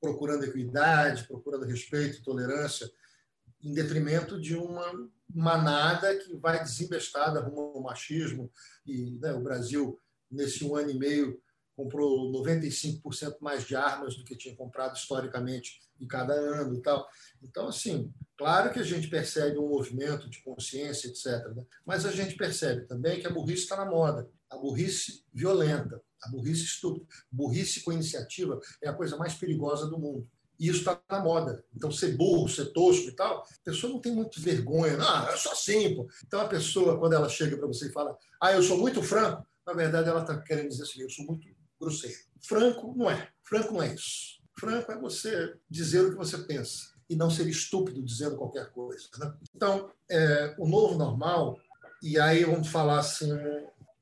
procurando 0.00 0.44
equidade, 0.44 1.28
procurando 1.28 1.64
respeito, 1.64 2.24
tolerância, 2.24 2.90
em 3.62 3.72
detrimento 3.72 4.40
de 4.40 4.56
uma 4.56 5.08
manada 5.32 6.16
que 6.16 6.36
vai 6.36 6.62
desembestada 6.62 7.40
rumo 7.40 7.72
ao 7.76 7.82
machismo. 7.82 8.50
E 8.84 9.12
né, 9.20 9.32
o 9.32 9.40
Brasil, 9.40 10.00
nesse 10.28 10.64
um 10.64 10.74
ano 10.74 10.90
e 10.90 10.98
meio, 10.98 11.40
comprou 11.78 12.32
95% 12.32 13.36
mais 13.40 13.64
de 13.64 13.76
armas 13.76 14.16
do 14.16 14.24
que 14.24 14.34
tinha 14.34 14.56
comprado 14.56 14.96
historicamente 14.96 15.80
em 16.00 16.08
cada 16.08 16.34
ano 16.34 16.74
e 16.74 16.82
tal. 16.82 17.08
Então, 17.40 17.68
assim, 17.68 18.12
claro 18.36 18.72
que 18.72 18.80
a 18.80 18.82
gente 18.82 19.06
percebe 19.06 19.58
um 19.58 19.68
movimento 19.68 20.28
de 20.28 20.42
consciência, 20.42 21.06
etc. 21.06 21.54
Né? 21.54 21.64
Mas 21.86 22.04
a 22.04 22.10
gente 22.10 22.34
percebe 22.34 22.84
também 22.86 23.20
que 23.20 23.28
a 23.28 23.30
burrice 23.30 23.62
está 23.62 23.76
na 23.76 23.88
moda. 23.88 24.28
A 24.50 24.56
burrice 24.56 25.24
violenta, 25.32 26.02
a 26.20 26.28
burrice 26.30 26.64
estúpida. 26.64 27.06
Burrice 27.30 27.84
com 27.84 27.92
iniciativa 27.92 28.60
é 28.82 28.88
a 28.88 28.94
coisa 28.94 29.16
mais 29.16 29.34
perigosa 29.34 29.86
do 29.86 30.00
mundo. 30.00 30.28
E 30.58 30.66
isso 30.66 30.80
está 30.80 31.00
na 31.08 31.20
moda. 31.20 31.64
Então, 31.76 31.92
ser 31.92 32.16
burro, 32.16 32.48
ser 32.48 32.72
tosco 32.72 33.08
e 33.08 33.12
tal, 33.12 33.42
a 33.42 33.64
pessoa 33.64 33.92
não 33.92 34.00
tem 34.00 34.12
muito 34.12 34.40
vergonha. 34.40 34.98
Ah, 35.00 35.28
eu 35.30 35.38
sou 35.38 35.52
assim, 35.52 35.94
pô. 35.94 36.08
Então, 36.26 36.40
a 36.40 36.48
pessoa, 36.48 36.98
quando 36.98 37.12
ela 37.12 37.28
chega 37.28 37.56
para 37.56 37.68
você 37.68 37.86
e 37.86 37.92
fala, 37.92 38.18
ah, 38.42 38.50
eu 38.50 38.64
sou 38.64 38.78
muito 38.78 39.00
franco, 39.00 39.46
na 39.64 39.72
verdade, 39.72 40.08
ela 40.08 40.22
está 40.22 40.36
querendo 40.40 40.70
dizer 40.70 40.82
assim, 40.82 41.02
eu 41.02 41.10
sou 41.10 41.24
muito 41.24 41.46
grosseiro. 41.80 42.18
Franco 42.40 42.94
não 42.96 43.10
é. 43.10 43.28
Franco 43.42 43.74
não 43.74 43.82
é 43.82 43.94
isso. 43.94 44.38
Franco 44.58 44.90
é 44.90 44.98
você 44.98 45.56
dizer 45.70 46.00
o 46.00 46.10
que 46.10 46.16
você 46.16 46.38
pensa 46.38 46.92
e 47.08 47.16
não 47.16 47.30
ser 47.30 47.48
estúpido 47.48 48.02
dizendo 48.02 48.36
qualquer 48.36 48.70
coisa. 48.70 49.08
Né? 49.18 49.32
Então, 49.54 49.90
é, 50.10 50.54
o 50.58 50.68
novo 50.68 50.96
normal, 50.96 51.58
e 52.02 52.18
aí 52.18 52.44
vamos 52.44 52.68
falar 52.68 52.98
assim, 52.98 53.30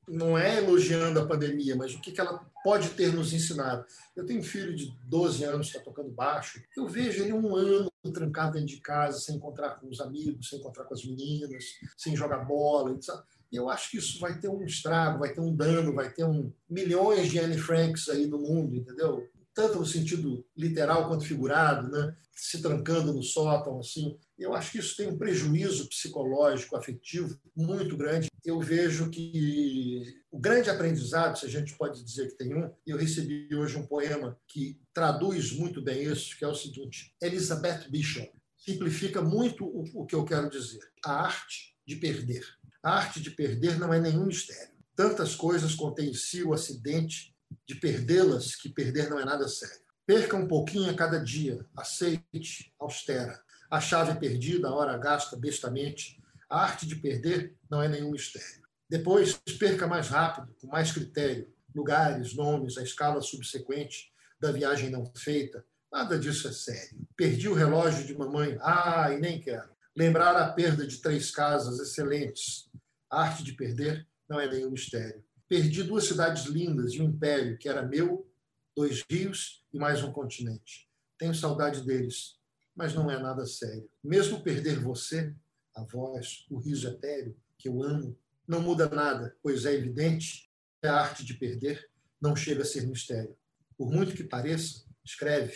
não 0.07 0.37
é 0.37 0.57
elogiando 0.57 1.19
a 1.19 1.25
pandemia, 1.25 1.75
mas 1.75 1.93
o 1.93 2.01
que, 2.01 2.11
que 2.11 2.19
ela 2.19 2.45
pode 2.63 2.89
ter 2.91 3.13
nos 3.13 3.31
ensinado. 3.31 3.85
Eu 4.15 4.25
tenho 4.25 4.41
um 4.41 4.43
filho 4.43 4.75
de 4.75 4.91
12 5.05 5.43
anos 5.45 5.71
que 5.71 5.77
está 5.77 5.89
tocando 5.89 6.09
baixo. 6.09 6.61
Eu 6.75 6.85
vejo 6.87 7.23
ele 7.23 7.31
um 7.31 7.55
ano 7.55 7.89
trancado 8.13 8.53
dentro 8.53 8.67
de 8.67 8.81
casa, 8.81 9.19
sem 9.19 9.35
encontrar 9.35 9.79
com 9.79 9.87
os 9.87 10.01
amigos, 10.01 10.49
sem 10.49 10.59
encontrar 10.59 10.83
com 10.83 10.93
as 10.93 11.05
meninas, 11.05 11.63
sem 11.95 12.13
jogar 12.13 12.39
bola. 12.39 12.91
Etc. 12.91 13.09
Eu 13.51 13.69
acho 13.69 13.91
que 13.91 13.97
isso 13.97 14.19
vai 14.19 14.39
ter 14.39 14.49
um 14.49 14.63
estrago, 14.63 15.19
vai 15.19 15.33
ter 15.33 15.41
um 15.41 15.55
dano, 15.55 15.93
vai 15.93 16.11
ter 16.11 16.25
um 16.25 16.51
milhões 16.69 17.29
de 17.29 17.39
Anne 17.39 17.57
Franks 17.57 18.09
aí 18.09 18.27
no 18.27 18.39
mundo, 18.39 18.75
entendeu? 18.75 19.27
Tanto 19.53 19.79
no 19.79 19.85
sentido 19.85 20.45
literal 20.55 21.07
quanto 21.07 21.25
figurado, 21.25 21.89
né? 21.89 22.15
Se 22.35 22.61
trancando 22.61 23.13
no 23.13 23.23
sótão, 23.23 23.79
assim. 23.79 24.17
Eu 24.37 24.53
acho 24.53 24.71
que 24.71 24.77
isso 24.77 24.95
tem 24.95 25.07
um 25.07 25.17
prejuízo 25.17 25.89
psicológico, 25.89 26.75
afetivo 26.75 27.39
muito 27.55 27.97
grande. 27.97 28.29
Eu 28.45 28.59
vejo 28.59 29.09
que 29.09 30.21
o 30.29 30.37
grande 30.37 30.69
aprendizado, 30.69 31.39
se 31.39 31.45
a 31.45 31.49
gente 31.49 31.75
pode 31.75 32.03
dizer 32.03 32.27
que 32.27 32.37
tem 32.37 32.55
um, 32.55 32.69
eu 32.85 32.97
recebi 32.97 33.47
hoje 33.55 33.75
um 33.75 33.87
poema 33.87 34.37
que 34.47 34.79
traduz 34.93 35.51
muito 35.51 35.81
bem 35.81 36.03
isso, 36.03 36.37
que 36.37 36.45
é 36.45 36.47
o 36.47 36.53
seguinte: 36.53 37.15
Elizabeth 37.19 37.89
Bishop 37.89 38.31
simplifica 38.57 39.21
muito 39.21 39.65
o 39.65 40.05
que 40.05 40.13
eu 40.13 40.25
quero 40.25 40.49
dizer. 40.49 40.81
A 41.03 41.23
arte 41.23 41.75
de 41.85 41.95
perder. 41.95 42.43
A 42.83 42.97
arte 42.97 43.21
de 43.21 43.31
perder 43.31 43.77
não 43.77 43.93
é 43.93 43.99
nenhum 43.99 44.25
mistério. 44.25 44.75
Tantas 44.95 45.35
coisas 45.35 45.75
contém 45.75 46.09
em 46.09 46.13
si 46.13 46.43
o 46.43 46.53
acidente 46.53 47.35
de 47.65 47.75
perdê-las 47.75 48.55
que 48.55 48.69
perder 48.69 49.09
não 49.09 49.19
é 49.19 49.25
nada 49.25 49.47
sério. 49.47 49.81
Perca 50.05 50.37
um 50.37 50.47
pouquinho 50.47 50.89
a 50.89 50.93
cada 50.93 51.19
dia, 51.19 51.65
aceite, 51.75 52.73
austera. 52.79 53.41
A 53.69 53.81
chave 53.81 54.17
perdida, 54.19 54.69
a 54.69 54.73
hora 54.73 54.97
gasta 54.97 55.35
bestamente. 55.35 56.17
A 56.49 56.61
arte 56.61 56.85
de 56.85 56.95
perder 56.95 57.55
não 57.69 57.81
é 57.81 57.89
nenhum 57.89 58.11
mistério. 58.11 58.63
Depois, 58.89 59.33
perca 59.59 59.85
mais 59.85 60.07
rápido, 60.07 60.55
com 60.61 60.67
mais 60.67 60.91
critério, 60.93 61.53
lugares, 61.75 62.33
nomes, 62.33 62.77
a 62.77 62.83
escala 62.83 63.21
subsequente 63.21 64.11
da 64.39 64.51
viagem 64.51 64.89
não 64.89 65.11
feita. 65.13 65.65
Nada 65.91 66.17
disso 66.17 66.47
é 66.47 66.51
sério. 66.51 66.97
Perdi 67.15 67.49
o 67.49 67.53
relógio 67.53 68.05
de 68.05 68.17
mamãe. 68.17 68.57
Ah, 68.61 69.11
e 69.11 69.19
nem 69.19 69.41
quero. 69.41 69.69
Lembrar 69.95 70.35
a 70.35 70.51
perda 70.53 70.85
de 70.85 70.97
três 70.97 71.31
casas 71.31 71.79
excelentes. 71.79 72.66
A 73.09 73.21
arte 73.21 73.43
de 73.43 73.53
perder 73.53 74.07
não 74.27 74.39
é 74.39 74.49
nenhum 74.49 74.71
mistério. 74.71 75.23
Perdi 75.47 75.83
duas 75.83 76.05
cidades 76.05 76.45
lindas 76.45 76.93
e 76.93 77.01
um 77.01 77.05
império 77.05 77.57
que 77.57 77.69
era 77.69 77.81
meu, 77.81 78.29
dois 78.75 79.03
rios 79.09 79.63
e 79.73 79.79
mais 79.79 80.03
um 80.03 80.11
continente. 80.11 80.89
Tenho 81.17 81.33
saudade 81.33 81.85
deles, 81.85 82.37
mas 82.75 82.93
não 82.93 83.09
é 83.09 83.17
nada 83.17 83.45
sério. 83.45 83.89
Mesmo 84.03 84.43
perder 84.43 84.79
você, 84.79 85.33
a 85.73 85.83
voz, 85.83 86.45
o 86.49 86.59
riso 86.59 86.87
etéreo 86.87 87.35
que 87.57 87.69
eu 87.69 87.81
amo, 87.81 88.17
não 88.47 88.61
muda 88.61 88.89
nada, 88.89 89.35
pois 89.41 89.65
é 89.65 89.73
evidente 89.73 90.49
que 90.81 90.87
a 90.87 90.95
arte 90.95 91.25
de 91.25 91.33
perder 91.33 91.89
não 92.21 92.35
chega 92.35 92.61
a 92.61 92.65
ser 92.65 92.85
mistério. 92.85 93.35
Por 93.77 93.91
muito 93.91 94.15
que 94.15 94.23
pareça, 94.23 94.85
escreve 95.03 95.55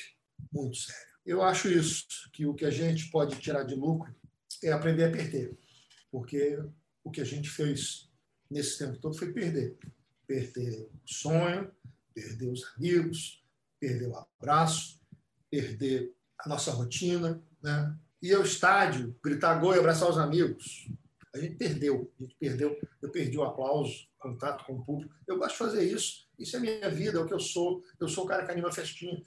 muito 0.52 0.78
sério. 0.78 1.12
Eu 1.26 1.44
acho 1.44 1.70
isso, 1.70 2.06
que 2.32 2.46
o 2.46 2.54
que 2.54 2.66
a 2.66 2.72
gente 2.72 3.12
pode 3.12 3.40
tirar 3.40 3.64
de 3.64 3.76
lucro 3.76 4.14
é 4.64 4.72
aprender 4.72 5.06
a 5.06 5.12
perder. 5.12 5.58
Porque 6.12 6.58
o 7.04 7.12
que 7.12 7.22
a 7.22 7.26
gente 7.26 7.50
fez 7.50 8.10
nesse 8.50 8.78
tempo 8.78 9.00
todo 9.00 9.18
foi 9.18 9.32
perder. 9.32 9.78
Perder 10.28 10.90
o 10.94 11.08
sonho, 11.08 11.72
perder 12.14 12.50
os 12.50 12.64
amigos, 12.76 13.44
perder 13.80 14.08
o 14.08 14.16
abraço, 14.16 15.00
perder 15.50 16.14
a 16.40 16.50
nossa 16.50 16.72
rotina, 16.72 17.42
né? 17.62 17.98
ir 18.22 18.36
ao 18.36 18.44
estádio, 18.44 19.16
gritar 19.24 19.60
gol 19.60 19.76
e 19.76 19.80
abraçar 19.80 20.10
os 20.10 20.18
amigos. 20.18 20.90
A 21.34 21.40
gente 21.40 21.56
perdeu, 21.56 22.12
a 22.20 22.24
gente 22.24 22.36
perdeu. 22.40 22.78
Eu 23.02 23.10
perdi 23.10 23.38
o 23.38 23.44
aplauso, 23.44 24.08
contato 24.20 24.66
com 24.66 24.74
o 24.74 24.86
público. 24.86 25.14
Eu 25.26 25.38
gosto 25.38 25.54
de 25.54 25.58
fazer 25.58 25.84
isso. 25.84 26.28
Isso 26.38 26.56
é 26.56 26.60
minha 26.60 26.90
vida, 26.90 27.18
é 27.18 27.22
o 27.22 27.26
que 27.26 27.34
eu 27.34 27.40
sou. 27.40 27.84
Eu 28.00 28.08
sou 28.08 28.26
o 28.26 28.28
cara 28.28 28.46
que 28.46 28.52
anima 28.52 28.72
festinha. 28.72 29.22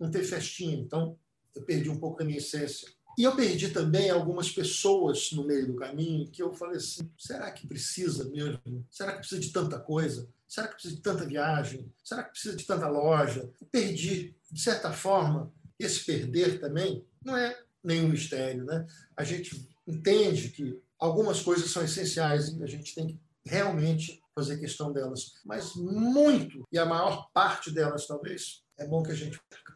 Não 0.00 0.10
teve 0.10 0.24
festinha, 0.24 0.76
então 0.76 1.18
eu 1.54 1.62
perdi 1.62 1.90
um 1.90 1.98
pouco 1.98 2.18
da 2.18 2.24
minha 2.24 2.38
essência. 2.38 2.88
E 3.18 3.24
eu 3.24 3.36
perdi 3.36 3.68
também 3.68 4.10
algumas 4.10 4.50
pessoas 4.50 5.30
no 5.32 5.44
meio 5.44 5.66
do 5.66 5.76
caminho 5.76 6.30
que 6.30 6.42
eu 6.42 6.52
falei 6.52 6.76
assim: 6.76 7.08
será 7.18 7.50
que 7.50 7.66
precisa 7.66 8.24
mesmo? 8.30 8.86
Será 8.90 9.12
que 9.12 9.18
precisa 9.18 9.40
de 9.40 9.50
tanta 9.50 9.78
coisa? 9.78 10.28
Será 10.48 10.68
que 10.68 10.74
precisa 10.74 10.96
de 10.96 11.02
tanta 11.02 11.26
viagem? 11.26 11.92
Será 12.04 12.22
que 12.22 12.30
precisa 12.30 12.56
de 12.56 12.64
tanta 12.64 12.88
loja? 12.88 13.50
Eu 13.60 13.66
perdi, 13.66 14.34
de 14.50 14.60
certa 14.60 14.92
forma, 14.92 15.52
esse 15.78 16.04
perder 16.04 16.60
também 16.60 17.04
não 17.24 17.36
é 17.36 17.58
nenhum 17.82 18.08
mistério, 18.08 18.64
né? 18.64 18.86
A 19.16 19.24
gente 19.24 19.68
entende 19.86 20.50
que 20.50 20.80
algumas 20.98 21.40
coisas 21.40 21.70
são 21.70 21.82
essenciais 21.82 22.48
e 22.48 22.62
a 22.62 22.66
gente 22.66 22.94
tem 22.94 23.08
que 23.08 23.20
realmente 23.44 24.22
fazer 24.34 24.58
questão 24.58 24.92
delas, 24.92 25.34
mas 25.44 25.74
muito 25.74 26.66
e 26.72 26.78
a 26.78 26.86
maior 26.86 27.28
parte 27.32 27.70
delas 27.70 28.06
talvez 28.06 28.62
é 28.78 28.86
bom 28.86 29.02
que 29.02 29.12
a 29.12 29.14
gente 29.14 29.38
perca. 29.48 29.74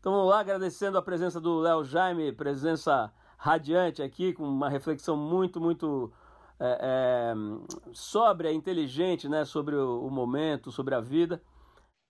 Então 0.00 0.12
vamos 0.12 0.30
lá, 0.30 0.40
agradecendo 0.40 0.96
a 0.96 1.02
presença 1.02 1.38
do 1.38 1.58
Léo 1.58 1.84
Jaime, 1.84 2.32
presença 2.32 3.12
radiante 3.36 4.02
aqui, 4.02 4.32
com 4.32 4.44
uma 4.44 4.68
reflexão 4.68 5.14
muito, 5.14 5.60
muito 5.60 6.10
é, 6.58 6.78
é, 6.80 7.34
sóbria, 7.92 8.50
inteligente 8.50 9.28
né, 9.28 9.44
sobre 9.44 9.76
o, 9.76 10.06
o 10.06 10.10
momento, 10.10 10.72
sobre 10.72 10.94
a 10.94 11.00
vida. 11.00 11.42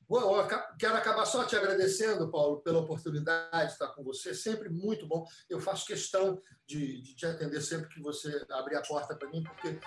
Bom, 0.09 0.45
quero 0.79 0.97
acabar 0.97 1.25
só 1.25 1.45
te 1.45 1.55
agradecendo, 1.55 2.29
Paulo, 2.31 2.61
pela 2.63 2.81
oportunidade 2.81 3.67
de 3.67 3.73
estar 3.73 3.89
com 3.89 4.03
você. 4.03 4.35
Sempre 4.35 4.69
muito 4.69 5.07
bom. 5.07 5.25
Eu 5.49 5.61
faço 5.61 5.87
questão 5.87 6.41
de, 6.67 7.01
de 7.01 7.15
te 7.15 7.27
atender 7.27 7.61
sempre 7.61 7.89
que 7.89 8.01
você 8.01 8.45
abrir 8.51 8.77
a 8.77 8.83
porta 8.83 9.15
para 9.15 9.29
mim, 9.31 9.43
porque 9.45 9.79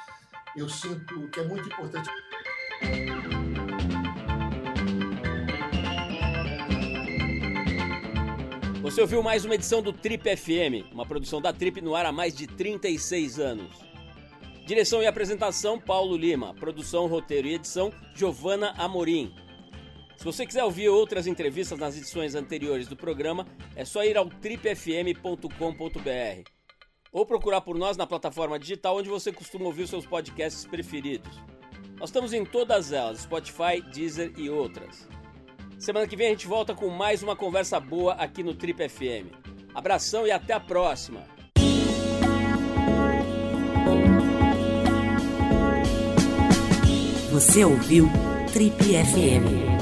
eu 0.55 0.69
sinto 0.69 1.29
que 1.29 1.41
é 1.41 1.43
muito 1.45 1.67
importante. 1.67 2.09
Você 8.93 9.01
ouviu 9.01 9.23
mais 9.23 9.43
uma 9.43 9.55
edição 9.55 9.81
do 9.81 9.91
Trip 9.91 10.23
FM, 10.37 10.93
uma 10.93 11.03
produção 11.03 11.41
da 11.41 11.51
Trip 11.51 11.81
no 11.81 11.95
ar 11.95 12.05
há 12.05 12.11
mais 12.11 12.31
de 12.35 12.45
36 12.45 13.39
anos. 13.39 13.71
Direção 14.67 15.01
e 15.01 15.07
apresentação 15.07 15.79
Paulo 15.79 16.15
Lima, 16.15 16.53
produção, 16.53 17.07
roteiro 17.07 17.47
e 17.47 17.55
edição 17.55 17.91
Giovana 18.13 18.71
Amorim. 18.77 19.33
Se 20.15 20.23
você 20.23 20.45
quiser 20.45 20.63
ouvir 20.63 20.89
outras 20.89 21.25
entrevistas 21.25 21.79
nas 21.79 21.97
edições 21.97 22.35
anteriores 22.35 22.87
do 22.87 22.95
programa, 22.95 23.47
é 23.75 23.83
só 23.83 24.03
ir 24.03 24.15
ao 24.15 24.29
tripfm.com.br 24.29 25.49
ou 27.11 27.25
procurar 27.25 27.61
por 27.61 27.75
nós 27.75 27.97
na 27.97 28.05
plataforma 28.05 28.59
digital 28.59 28.97
onde 28.97 29.09
você 29.09 29.33
costuma 29.33 29.65
ouvir 29.65 29.87
seus 29.87 30.05
podcasts 30.05 30.67
preferidos. 30.67 31.35
Nós 31.97 32.09
estamos 32.09 32.31
em 32.31 32.45
todas 32.45 32.91
elas, 32.91 33.21
Spotify, 33.21 33.81
Deezer 33.91 34.33
e 34.37 34.51
outras. 34.51 35.07
Semana 35.83 36.07
que 36.07 36.15
vem 36.15 36.27
a 36.27 36.29
gente 36.29 36.47
volta 36.47 36.73
com 36.73 36.87
mais 36.87 37.21
uma 37.21 37.35
conversa 37.35 37.77
boa 37.77 38.13
aqui 38.13 38.41
no 38.41 38.53
Trip 38.53 38.87
FM. 38.87 39.27
Abração 39.75 40.25
e 40.25 40.31
até 40.31 40.53
a 40.53 40.59
próxima! 40.61 41.25
Você 47.33 47.65
ouviu 47.65 48.09
Trip 48.53 48.81
FM. 48.81 49.72